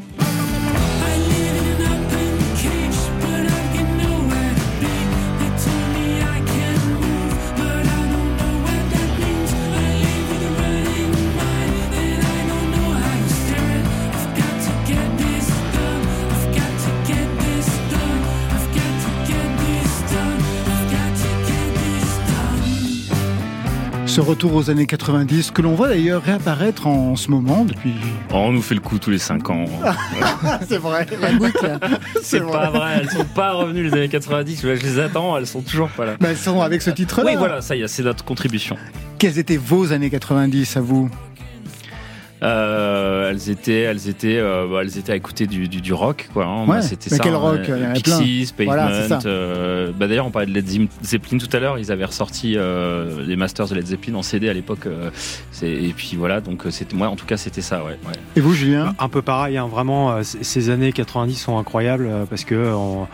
Ce 24.10 24.20
retour 24.20 24.56
aux 24.56 24.70
années 24.70 24.86
90, 24.88 25.52
que 25.52 25.62
l'on 25.62 25.76
voit 25.76 25.86
d'ailleurs 25.88 26.22
réapparaître 26.24 26.88
en 26.88 27.14
ce 27.14 27.30
moment 27.30 27.64
depuis. 27.64 27.94
Oh, 28.32 28.38
on 28.46 28.52
nous 28.52 28.60
fait 28.60 28.74
le 28.74 28.80
coup 28.80 28.98
tous 28.98 29.10
les 29.10 29.18
5 29.18 29.48
ans 29.50 29.64
c'est 30.68 30.78
vrai. 30.78 31.06
La 31.20 31.30
boucle. 31.32 31.78
c'est 32.22 32.40
pas 32.40 32.70
vrai 32.70 32.96
elles 33.02 33.10
sont 33.10 33.24
pas 33.24 33.52
revenues 33.52 33.84
les 33.84 33.92
années 33.92 34.08
90 34.08 34.62
je 34.62 34.68
les 34.68 34.98
attends 34.98 35.36
elles 35.38 35.46
sont 35.46 35.60
toujours 35.62 35.88
pas 35.90 36.06
là 36.06 36.16
Ben, 36.18 36.30
elles 36.30 36.36
sont 36.36 36.60
avec 36.60 36.82
ce 36.82 36.90
titre-là. 36.90 37.30
oui 37.30 37.36
voilà 37.38 37.60
ça 37.60 37.76
y 37.76 37.82
est 37.82 37.88
c'est 37.88 38.02
notre 38.02 38.24
contribution 38.24 38.76
Quelles 39.18 39.38
étaient 39.38 39.56
vos 39.56 39.92
années 39.92 40.10
90 40.10 40.76
à 40.76 40.80
vous? 40.80 41.08
Euh, 42.42 43.30
elles 43.30 43.50
étaient, 43.50 43.80
elles 43.80 44.08
étaient, 44.08 44.38
euh, 44.38 44.66
bah, 44.70 44.78
elles 44.82 44.96
étaient 44.98 45.12
à 45.12 45.16
écouter 45.16 45.46
du, 45.46 45.68
du, 45.68 45.80
du 45.80 45.92
rock, 45.92 46.28
quoi. 46.32 46.46
hein. 46.46 46.62
Ouais, 46.62 46.76
Bah, 46.76 46.82
c'était 46.82 47.08
mais 47.10 47.16
ça. 47.18 47.22
quel 47.22 47.34
hein. 47.34 47.38
rock 47.38 47.60
Il 47.68 47.82
y 47.82 47.86
en 47.86 47.92
Pixies, 47.92 48.52
plein. 48.56 48.66
Pavement. 48.66 48.82
Voilà, 48.86 49.02
c'est 49.02 49.08
ça. 49.08 49.18
euh, 49.28 49.90
bah, 49.98 50.08
d'ailleurs, 50.08 50.26
on 50.26 50.30
parlait 50.30 50.46
de 50.46 50.52
Led 50.54 50.88
Zeppelin 51.04 51.38
tout 51.38 51.54
à 51.54 51.60
l'heure. 51.60 51.78
Ils 51.78 51.92
avaient 51.92 52.04
ressorti 52.04 52.54
euh, 52.56 53.22
les 53.26 53.36
masters 53.36 53.68
de 53.68 53.74
Led 53.74 53.86
Zeppelin 53.86 54.14
en 54.14 54.22
CD 54.22 54.48
à 54.48 54.52
l'époque. 54.54 54.86
euh, 54.86 55.10
c'est- 55.52 55.70
et 55.70 55.92
puis 55.94 56.14
voilà, 56.16 56.40
donc 56.40 56.64
euh, 56.66 56.70
c'était 56.70 56.96
moi. 56.96 57.08
En 57.08 57.16
tout 57.16 57.26
cas, 57.26 57.36
c'était 57.36 57.60
ça, 57.62 57.84
ouais. 57.84 57.98
ouais. 58.06 58.14
Et 58.36 58.40
vous, 58.40 58.54
Julien? 58.54 58.94
Un 58.98 59.08
peu 59.08 59.20
pareil, 59.22 59.58
hein, 59.58 59.66
vraiment, 59.70 60.12
euh, 60.12 60.22
ces 60.22 60.70
années 60.70 60.92
90 60.92 61.34
sont 61.34 61.58
incroyables 61.58 62.06
euh, 62.10 62.24
parce 62.24 62.44
que 62.44 62.54
euh, 62.54 62.74
on- 62.74 63.06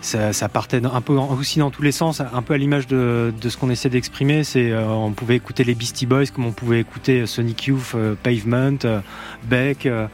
ça, 0.00 0.32
ça 0.32 0.48
partait 0.48 0.80
un 0.84 1.00
peu 1.00 1.16
en- 1.18 1.34
aussi 1.38 1.58
dans 1.58 1.70
tous 1.70 1.82
les 1.82 1.92
sens, 1.92 2.20
un 2.20 2.42
peu 2.42 2.54
à 2.54 2.58
l'image 2.58 2.86
de, 2.86 3.32
de 3.40 3.48
ce 3.48 3.56
qu'on 3.56 3.70
essaie 3.70 3.88
d'exprimer. 3.90 4.44
C'est, 4.44 4.70
euh, 4.70 4.88
on 4.88 5.12
pouvait 5.12 5.36
écouter 5.36 5.64
les 5.64 5.74
Beastie 5.74 6.06
Boys 6.06 6.26
comme 6.34 6.46
on 6.46 6.52
pouvait 6.52 6.80
écouter 6.80 7.26
Sonic 7.26 7.66
Youth, 7.66 7.92
euh, 7.94 8.14
Pavement, 8.22 8.76
euh, 8.84 9.00
Beck. 9.44 9.86
euh, 9.86 10.06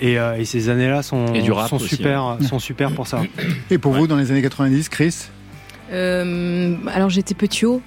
et, 0.00 0.18
euh, 0.18 0.36
et 0.38 0.44
ces 0.44 0.68
années-là 0.68 1.02
sont, 1.02 1.34
Et 1.34 1.42
du 1.42 1.50
rap 1.52 1.68
sont 1.68 1.76
aussi, 1.76 1.96
super, 1.96 2.38
sont 2.48 2.58
super 2.60 2.92
pour 2.92 3.06
ça. 3.08 3.22
Et 3.70 3.78
pour 3.78 3.92
vous, 3.92 4.06
dans 4.06 4.16
les 4.16 4.30
années 4.30 4.42
90, 4.42 4.88
Chris? 4.88 5.26
Euh, 5.92 6.76
alors 6.94 7.08
j'étais 7.10 7.34
petio. 7.34 7.80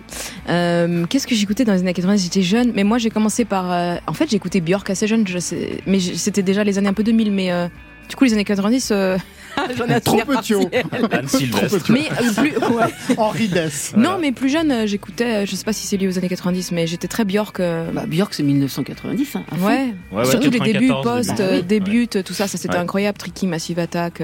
Euh, 0.50 1.06
Qu'est-ce 1.08 1.28
que 1.28 1.36
j'écoutais 1.36 1.64
dans 1.66 1.74
les 1.74 1.80
années 1.82 1.94
90 1.94 2.24
J'étais 2.24 2.42
jeune, 2.42 2.72
mais 2.76 2.84
moi 2.84 2.98
j'ai 2.98 3.10
commencé 3.12 3.46
par. 3.46 3.72
euh, 3.72 3.96
en 4.08 4.14
fait, 4.14 4.30
j'écoutais 4.30 4.60
Björk 4.60 4.90
assez 4.90 5.08
jeune, 5.08 5.28
je 5.28 5.38
sais, 5.38 5.82
mais 5.86 6.00
c'était 6.00 6.42
déjà 6.44 6.64
les 6.64 6.78
années 6.78 6.90
un 6.90 6.94
peu 6.94 7.04
2000. 7.04 7.32
Mais 7.32 7.52
euh, 7.52 7.68
du 8.12 8.16
coup, 8.18 8.26
les 8.26 8.34
années 8.34 8.44
90, 8.44 8.90
euh, 8.92 9.18
j'en 9.78 9.86
ai 9.86 10.02
Trop 10.02 10.18
petio. 10.18 10.70
Mais 11.90 12.10
euh, 12.12 12.34
plus. 12.36 12.54
Henri 13.18 13.48
Dess. 13.48 13.94
Non, 13.96 14.18
mais 14.20 14.34
plus 14.34 14.50
jeune, 14.50 14.70
euh, 14.70 14.86
j'écoutais. 14.86 15.44
euh, 15.44 15.46
Je 15.46 15.56
sais 15.56 15.64
pas 15.64 15.72
si 15.72 15.88
c'est 15.88 15.96
lié 15.96 16.10
aux 16.10 16.18
années 16.18 16.28
90, 16.28 16.74
mais 16.74 16.88
j'étais 16.88 17.08
très 17.08 17.24
Björk. 17.24 17.60
Bah, 17.94 18.04
Björk, 18.06 18.34
c'est 18.34 18.44
1990. 18.44 19.36
Hein. 19.38 19.44
Ouais. 19.62 19.94
Ouais, 20.12 20.26
Surtout 20.26 20.50
les 20.50 20.60
débuts 20.60 20.90
94, 20.90 21.04
post, 21.28 21.30
début. 21.38 21.42
euh, 21.42 21.56
Ouais. 21.56 21.62
début, 21.64 22.08
tout 22.10 22.34
ça, 22.34 22.48
ça 22.50 22.58
c'était 22.58 22.76
incroyable. 22.76 23.18
Tricky, 23.18 23.48
Massive 23.48 23.80
Attack. 23.80 24.22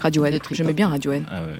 Radiohead. 0.00 0.40
J'aimais 0.52 0.72
bien 0.74 0.88
Radiohead. 0.88 1.24
Ah 1.30 1.40
ouais. 1.42 1.58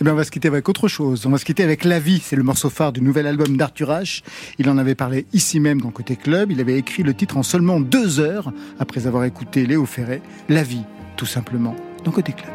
Eh 0.00 0.04
bien, 0.04 0.14
on 0.14 0.16
va 0.16 0.24
se 0.24 0.30
quitter 0.30 0.48
avec 0.48 0.66
autre 0.66 0.88
chose. 0.88 1.26
On 1.26 1.30
va 1.30 1.36
se 1.36 1.44
quitter 1.44 1.62
avec 1.62 1.84
La 1.84 2.00
Vie. 2.00 2.22
C'est 2.24 2.34
le 2.34 2.42
morceau 2.42 2.70
phare 2.70 2.90
du 2.90 3.02
nouvel 3.02 3.26
album 3.26 3.58
d'Arthur 3.58 3.90
H. 3.90 4.22
Il 4.58 4.70
en 4.70 4.78
avait 4.78 4.94
parlé 4.94 5.26
ici 5.34 5.60
même 5.60 5.82
dans 5.82 5.90
Côté 5.90 6.16
Club. 6.16 6.50
Il 6.50 6.58
avait 6.58 6.78
écrit 6.78 7.02
le 7.02 7.12
titre 7.12 7.36
en 7.36 7.42
seulement 7.42 7.80
deux 7.80 8.18
heures 8.18 8.50
après 8.78 9.06
avoir 9.06 9.24
écouté 9.24 9.66
Léo 9.66 9.84
Ferré. 9.84 10.22
La 10.48 10.62
Vie, 10.62 10.84
tout 11.16 11.26
simplement, 11.26 11.76
dans 12.02 12.12
Côté 12.12 12.32
Club. 12.32 12.50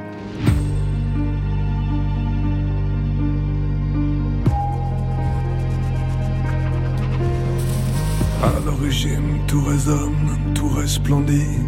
À 8.41 8.65
l'origine, 8.65 9.37
tout 9.45 9.63
résonne, 9.63 10.53
tout 10.55 10.69
resplendit. 10.69 11.59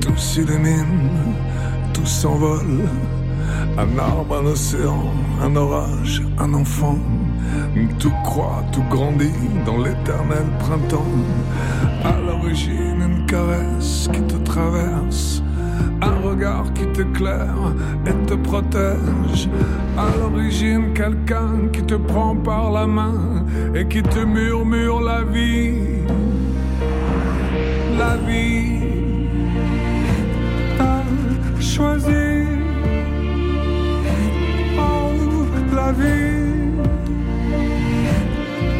Tout 0.00 0.16
s'illumine, 0.16 1.34
tout 1.94 2.06
s'envole. 2.06 2.88
Un 3.78 3.98
arbre, 3.98 4.38
un 4.42 4.46
océan, 4.46 5.04
un 5.42 5.54
orage, 5.56 6.22
un 6.38 6.54
enfant. 6.54 6.98
Tout 7.98 8.12
croît, 8.24 8.64
tout 8.72 8.84
grandit 8.90 9.32
dans 9.64 9.78
l'éternel 9.78 10.46
printemps. 10.58 11.04
À 12.04 12.14
l'origine, 12.20 13.00
une 13.00 13.26
caresse 13.26 14.08
qui 14.12 14.20
te 14.22 14.36
traverse. 14.44 15.42
Un 16.02 16.28
regard 16.28 16.72
qui 16.74 16.86
t'éclaire 16.88 17.74
et 18.06 18.26
te 18.26 18.34
protège. 18.34 19.48
À 19.96 20.06
l'origine, 20.18 20.92
quelqu'un 20.94 21.68
qui 21.72 21.82
te 21.82 21.94
prend 21.94 22.34
par 22.36 22.70
la 22.70 22.86
main 22.86 23.44
et 23.74 23.86
qui 23.86 24.02
te 24.02 24.20
murmure 24.20 25.00
la 25.00 25.22
vie. 25.22 26.04
La 27.98 28.16
vie. 28.26 28.80
T'as 30.76 31.60
choisi. 31.60 32.35
La 35.86 35.92
vie. 35.92 36.72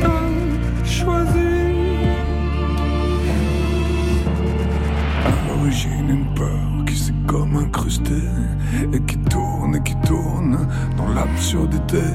T'as 0.00 0.84
choisi. 0.84 1.52
À 5.24 5.30
l'origine, 5.48 6.08
une 6.08 6.34
peur 6.34 6.84
qui 6.86 6.96
s'est 6.96 7.20
comme 7.26 7.56
incrustée 7.56 8.30
et 8.92 9.00
qui 9.02 9.18
tourne 9.18 9.76
et 9.76 9.82
qui 9.82 9.96
tourne 10.06 10.66
dans 10.96 11.08
l'absurdité. 11.08 12.06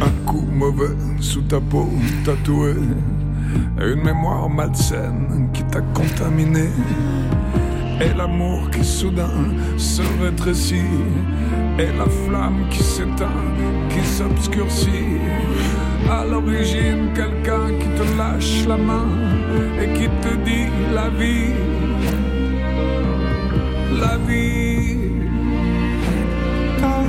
Un 0.00 0.30
coup 0.30 0.46
mauvais 0.50 0.96
sous 1.20 1.42
ta 1.42 1.60
peau 1.60 1.88
tatouée. 2.24 2.74
Et 3.80 3.92
une 3.92 4.02
mémoire 4.02 4.48
malsaine 4.48 5.48
qui 5.52 5.62
t'a 5.64 5.80
contaminé. 5.80 6.68
Et 8.00 8.12
l'amour 8.16 8.70
qui 8.70 8.84
soudain 8.84 9.54
se 9.76 10.02
rétrécit. 10.22 10.92
Et 11.78 11.90
la 11.98 12.06
flamme 12.06 12.66
qui 12.70 12.82
s'éteint, 12.82 13.42
qui 13.88 14.04
s'obscurcit. 14.04 15.18
À 16.10 16.24
l'origine, 16.24 17.12
quelqu'un 17.14 17.68
qui 17.78 17.88
te 17.98 18.18
lâche 18.18 18.66
la 18.66 18.76
main 18.76 19.08
et 19.80 19.88
qui 19.98 20.08
te 20.22 20.34
dit 20.44 20.68
la 20.94 21.08
vie. 21.08 21.54
La 24.00 24.16
vie 24.26 24.98
t'a 26.80 27.02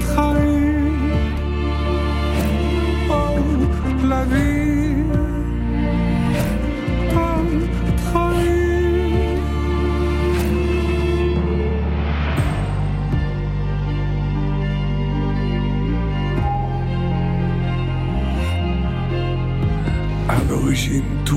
trahi. 0.00 0.56
Oh, 3.08 4.08
la 4.08 4.24
vie 4.24 4.55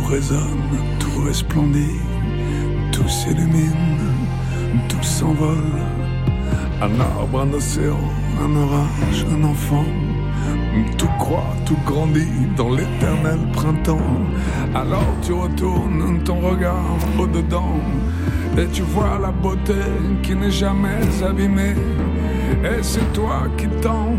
résonne, 0.09 0.63
tout 0.99 1.21
resplendit, 1.25 1.99
tout 2.91 3.07
s'illumine, 3.07 3.99
tout 4.87 5.03
s'envole. 5.03 5.77
Un 6.81 6.99
arbre, 6.99 7.41
un 7.41 7.53
océan, 7.53 7.99
un 8.43 8.55
orage, 8.55 9.25
un 9.31 9.43
enfant. 9.43 9.85
Tout 10.97 11.13
croît, 11.19 11.53
tout 11.65 11.77
grandit 11.85 12.47
dans 12.55 12.69
l'éternel 12.69 13.39
printemps. 13.53 14.11
Alors 14.73 15.13
tu 15.21 15.33
retournes 15.33 16.19
ton 16.23 16.39
regard 16.39 16.97
au-dedans 17.17 17.75
et 18.57 18.65
tu 18.67 18.81
vois 18.81 19.19
la 19.21 19.31
beauté 19.31 19.81
qui 20.23 20.35
n'est 20.35 20.51
jamais 20.51 21.01
abîmée. 21.23 21.75
Et 22.63 22.81
c'est 22.81 23.11
toi 23.13 23.47
qui 23.57 23.67
tends, 23.81 24.15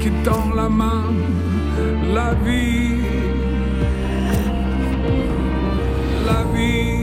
qui 0.00 0.10
tends 0.24 0.54
la 0.54 0.68
main, 0.68 1.04
la 2.12 2.34
vie. 2.34 3.19
La 6.30 6.44
vie 6.44 6.99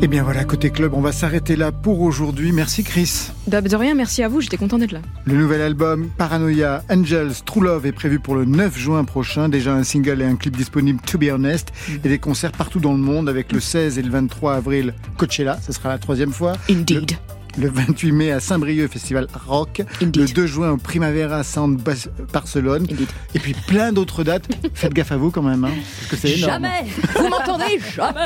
Et 0.00 0.06
bien 0.06 0.22
voilà, 0.22 0.44
côté 0.44 0.70
club, 0.70 0.94
on 0.94 1.00
va 1.00 1.10
s'arrêter 1.10 1.56
là 1.56 1.72
pour 1.72 2.02
aujourd'hui. 2.02 2.52
Merci 2.52 2.84
Chris. 2.84 3.30
De 3.48 3.58
de 3.58 3.76
rien, 3.76 3.94
merci 3.94 4.22
à 4.22 4.28
vous, 4.28 4.40
j'étais 4.40 4.56
content 4.56 4.78
d'être 4.78 4.92
là. 4.92 5.00
Le 5.24 5.34
nouvel 5.34 5.60
album 5.60 6.08
Paranoia 6.16 6.84
Angels 6.88 7.32
True 7.44 7.62
Love 7.62 7.84
est 7.84 7.92
prévu 7.92 8.20
pour 8.20 8.36
le 8.36 8.44
9 8.44 8.78
juin 8.78 9.02
prochain. 9.02 9.48
Déjà 9.48 9.74
un 9.74 9.82
single 9.82 10.22
et 10.22 10.24
un 10.24 10.36
clip 10.36 10.56
disponible 10.56 11.00
To 11.00 11.18
Be 11.18 11.24
Honest. 11.32 11.72
Et 12.04 12.08
des 12.08 12.20
concerts 12.20 12.52
partout 12.52 12.78
dans 12.78 12.92
le 12.92 12.98
monde 12.98 13.28
avec 13.28 13.50
le 13.50 13.58
16 13.58 13.98
et 13.98 14.02
le 14.02 14.10
23 14.10 14.54
avril 14.54 14.94
Coachella. 15.16 15.58
Ce 15.66 15.72
sera 15.72 15.88
la 15.88 15.98
troisième 15.98 16.32
fois. 16.32 16.52
Indeed. 16.70 17.10
Le, 17.10 17.16
le 17.58 17.68
28 17.68 18.12
mai 18.12 18.30
à 18.32 18.40
Saint-Brieuc, 18.40 18.88
Festival 18.90 19.26
Rock. 19.46 19.82
Indeed. 20.02 20.16
Le 20.16 20.28
2 20.28 20.46
juin 20.46 20.70
au 20.70 20.76
Primavera 20.76 21.42
Sound 21.42 21.80
Bas- 21.80 22.08
Barcelone. 22.32 22.84
Indeed. 22.90 23.08
Et 23.34 23.38
puis 23.38 23.54
plein 23.66 23.92
d'autres 23.92 24.22
dates. 24.24 24.48
Faites 24.74 24.92
gaffe 24.94 25.12
à 25.12 25.16
vous 25.16 25.30
quand 25.30 25.42
même, 25.42 25.64
hein, 25.64 25.70
parce 26.00 26.10
que 26.10 26.16
c'est 26.28 26.36
énorme. 26.38 26.52
Jamais 26.52 26.84
Vous 27.16 27.28
m'entendez 27.28 27.80
Jamais 27.94 28.20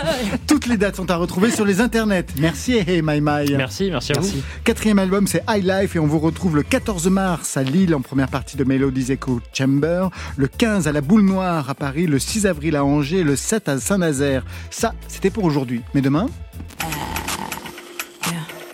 Toutes 0.47 0.67
les 0.67 0.77
dates 0.77 0.97
sont 0.97 1.11
à 1.11 1.17
retrouver 1.17 1.51
sur 1.51 1.65
les 1.65 1.81
internets. 1.81 2.27
Merci, 2.39 2.73
hey, 2.75 2.85
hey, 2.89 3.03
my, 3.03 3.21
my. 3.21 3.57
Merci, 3.57 3.91
merci 3.91 4.13
à 4.13 4.21
vous. 4.21 4.29
Quatrième 4.65 4.99
album, 4.99 5.27
c'est 5.27 5.43
High 5.49 5.65
Life 5.65 5.97
et 5.97 5.99
on 5.99 6.07
vous 6.07 6.19
retrouve 6.19 6.57
le 6.57 6.63
14 6.63 7.09
mars 7.09 7.57
à 7.57 7.63
Lille 7.63 7.95
en 7.95 8.01
première 8.01 8.29
partie 8.29 8.57
de 8.57 8.65
Melodies 8.65 9.13
Echo 9.13 9.41
Chamber, 9.53 10.09
le 10.37 10.47
15 10.47 10.89
à 10.89 10.93
la 10.93 11.01
Boule 11.01 11.23
Noire 11.23 11.71
à 11.71 11.75
Paris, 11.75 12.07
le 12.07 12.19
6 12.19 12.47
avril 12.47 12.77
à 12.77 12.85
Angers, 12.85 13.23
le 13.25 13.37
7 13.37 13.69
à 13.69 13.79
Saint-Nazaire. 13.79 14.45
Ça, 14.71 14.95
c'était 15.09 15.31
pour 15.31 15.45
aujourd'hui. 15.45 15.81
Mais 15.95 16.01
demain? 16.01 16.27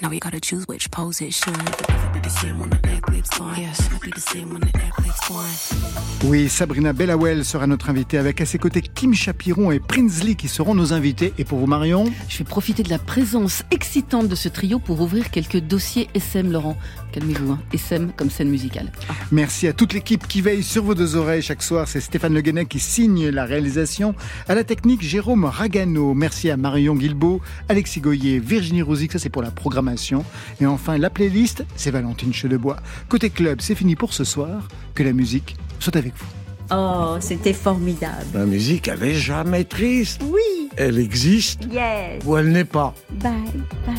Now 0.00 0.10
we 0.10 0.20
gotta 0.20 0.38
choose 0.40 0.64
which 0.68 0.88
pose 0.92 1.20
it 1.20 1.32
should. 1.32 1.56
Never 1.56 2.12
be 2.12 2.20
the 2.20 2.30
same 2.30 2.60
when 2.60 2.70
the 2.70 2.78
leg 2.86 3.08
lifts 3.10 3.36
gone. 3.36 3.56
Yes, 3.58 3.80
never 3.90 3.98
be 3.98 4.12
the 4.12 4.20
same 4.20 4.50
when 4.52 4.60
the 4.60 4.70
leg 4.78 4.92
lifts 5.04 5.28
gone. 5.28 6.28
oui, 6.30 6.48
Sabrina 6.48 6.92
Bellawell 6.92 7.44
sera 7.44 7.66
notre 7.66 7.90
invitée 7.90 8.16
avec 8.16 8.40
à 8.40 8.46
ses 8.46 8.58
côtés 8.58 8.80
Kim 8.80 9.12
Chapiron 9.12 9.72
et 9.72 9.80
Prinsley 9.80 10.36
qui 10.36 10.46
seront 10.46 10.76
nos 10.76 10.92
invités. 10.92 11.32
Et 11.38 11.44
pour 11.44 11.58
vous, 11.58 11.66
Marion? 11.66 12.04
Je 12.28 12.38
vais 12.38 12.44
profiter 12.44 12.84
de 12.84 12.90
la 12.90 12.98
présence 13.00 13.64
excitante 13.72 14.28
de 14.28 14.36
ce 14.36 14.48
trio 14.48 14.78
pour 14.78 15.00
ouvrir 15.00 15.30
quelques 15.32 15.58
dossiers 15.58 16.08
SM, 16.14 16.52
Laurent. 16.52 16.76
Calmez-vous, 17.12 17.52
hein. 17.52 17.58
SM 17.72 18.12
comme 18.16 18.30
scène 18.30 18.48
musicale. 18.50 18.92
Merci 19.32 19.66
à 19.66 19.72
toute 19.72 19.92
l'équipe 19.94 20.26
qui 20.26 20.40
veille 20.42 20.62
sur 20.62 20.84
vos 20.84 20.94
deux 20.94 21.16
oreilles 21.16 21.42
chaque 21.42 21.62
soir. 21.62 21.88
C'est 21.88 22.00
Stéphane 22.00 22.34
Le 22.34 22.40
Guenec 22.42 22.68
qui 22.68 22.80
signe 22.80 23.28
la 23.28 23.44
réalisation. 23.44 24.14
À 24.48 24.54
la 24.54 24.62
technique, 24.64 25.02
Jérôme 25.02 25.44
Ragano. 25.44 26.12
Merci 26.14 26.50
à 26.50 26.56
Marion 26.56 26.94
Guilbeault, 26.94 27.40
Alexis 27.68 28.00
Goyer, 28.00 28.38
Virginie 28.40 28.82
Rosic. 28.82 29.12
Ça, 29.12 29.18
c'est 29.18 29.30
pour 29.30 29.42
la 29.42 29.50
programmation. 29.50 30.24
Et 30.60 30.66
enfin, 30.66 30.98
la 30.98 31.10
playlist, 31.10 31.64
c'est 31.76 31.90
Valentine 31.90 32.32
Chedebois. 32.34 32.76
Côté 33.08 33.30
club, 33.30 33.60
c'est 33.60 33.74
fini 33.74 33.96
pour 33.96 34.12
ce 34.12 34.24
soir. 34.24 34.68
Que 34.94 35.02
la 35.02 35.12
musique 35.12 35.56
soit 35.78 35.96
avec 35.96 36.12
vous. 36.16 36.26
Oh, 36.70 37.16
c'était 37.20 37.54
formidable. 37.54 38.26
La 38.34 38.44
musique, 38.44 38.88
elle 38.88 39.02
est 39.02 39.14
jamais 39.14 39.64
triste. 39.64 40.20
Oui. 40.24 40.68
Elle 40.76 40.98
existe 40.98 41.66
Yes. 41.72 42.22
ou 42.26 42.36
elle 42.36 42.50
n'est 42.52 42.64
pas. 42.66 42.94
Bye, 43.10 43.32
bye. 43.86 43.96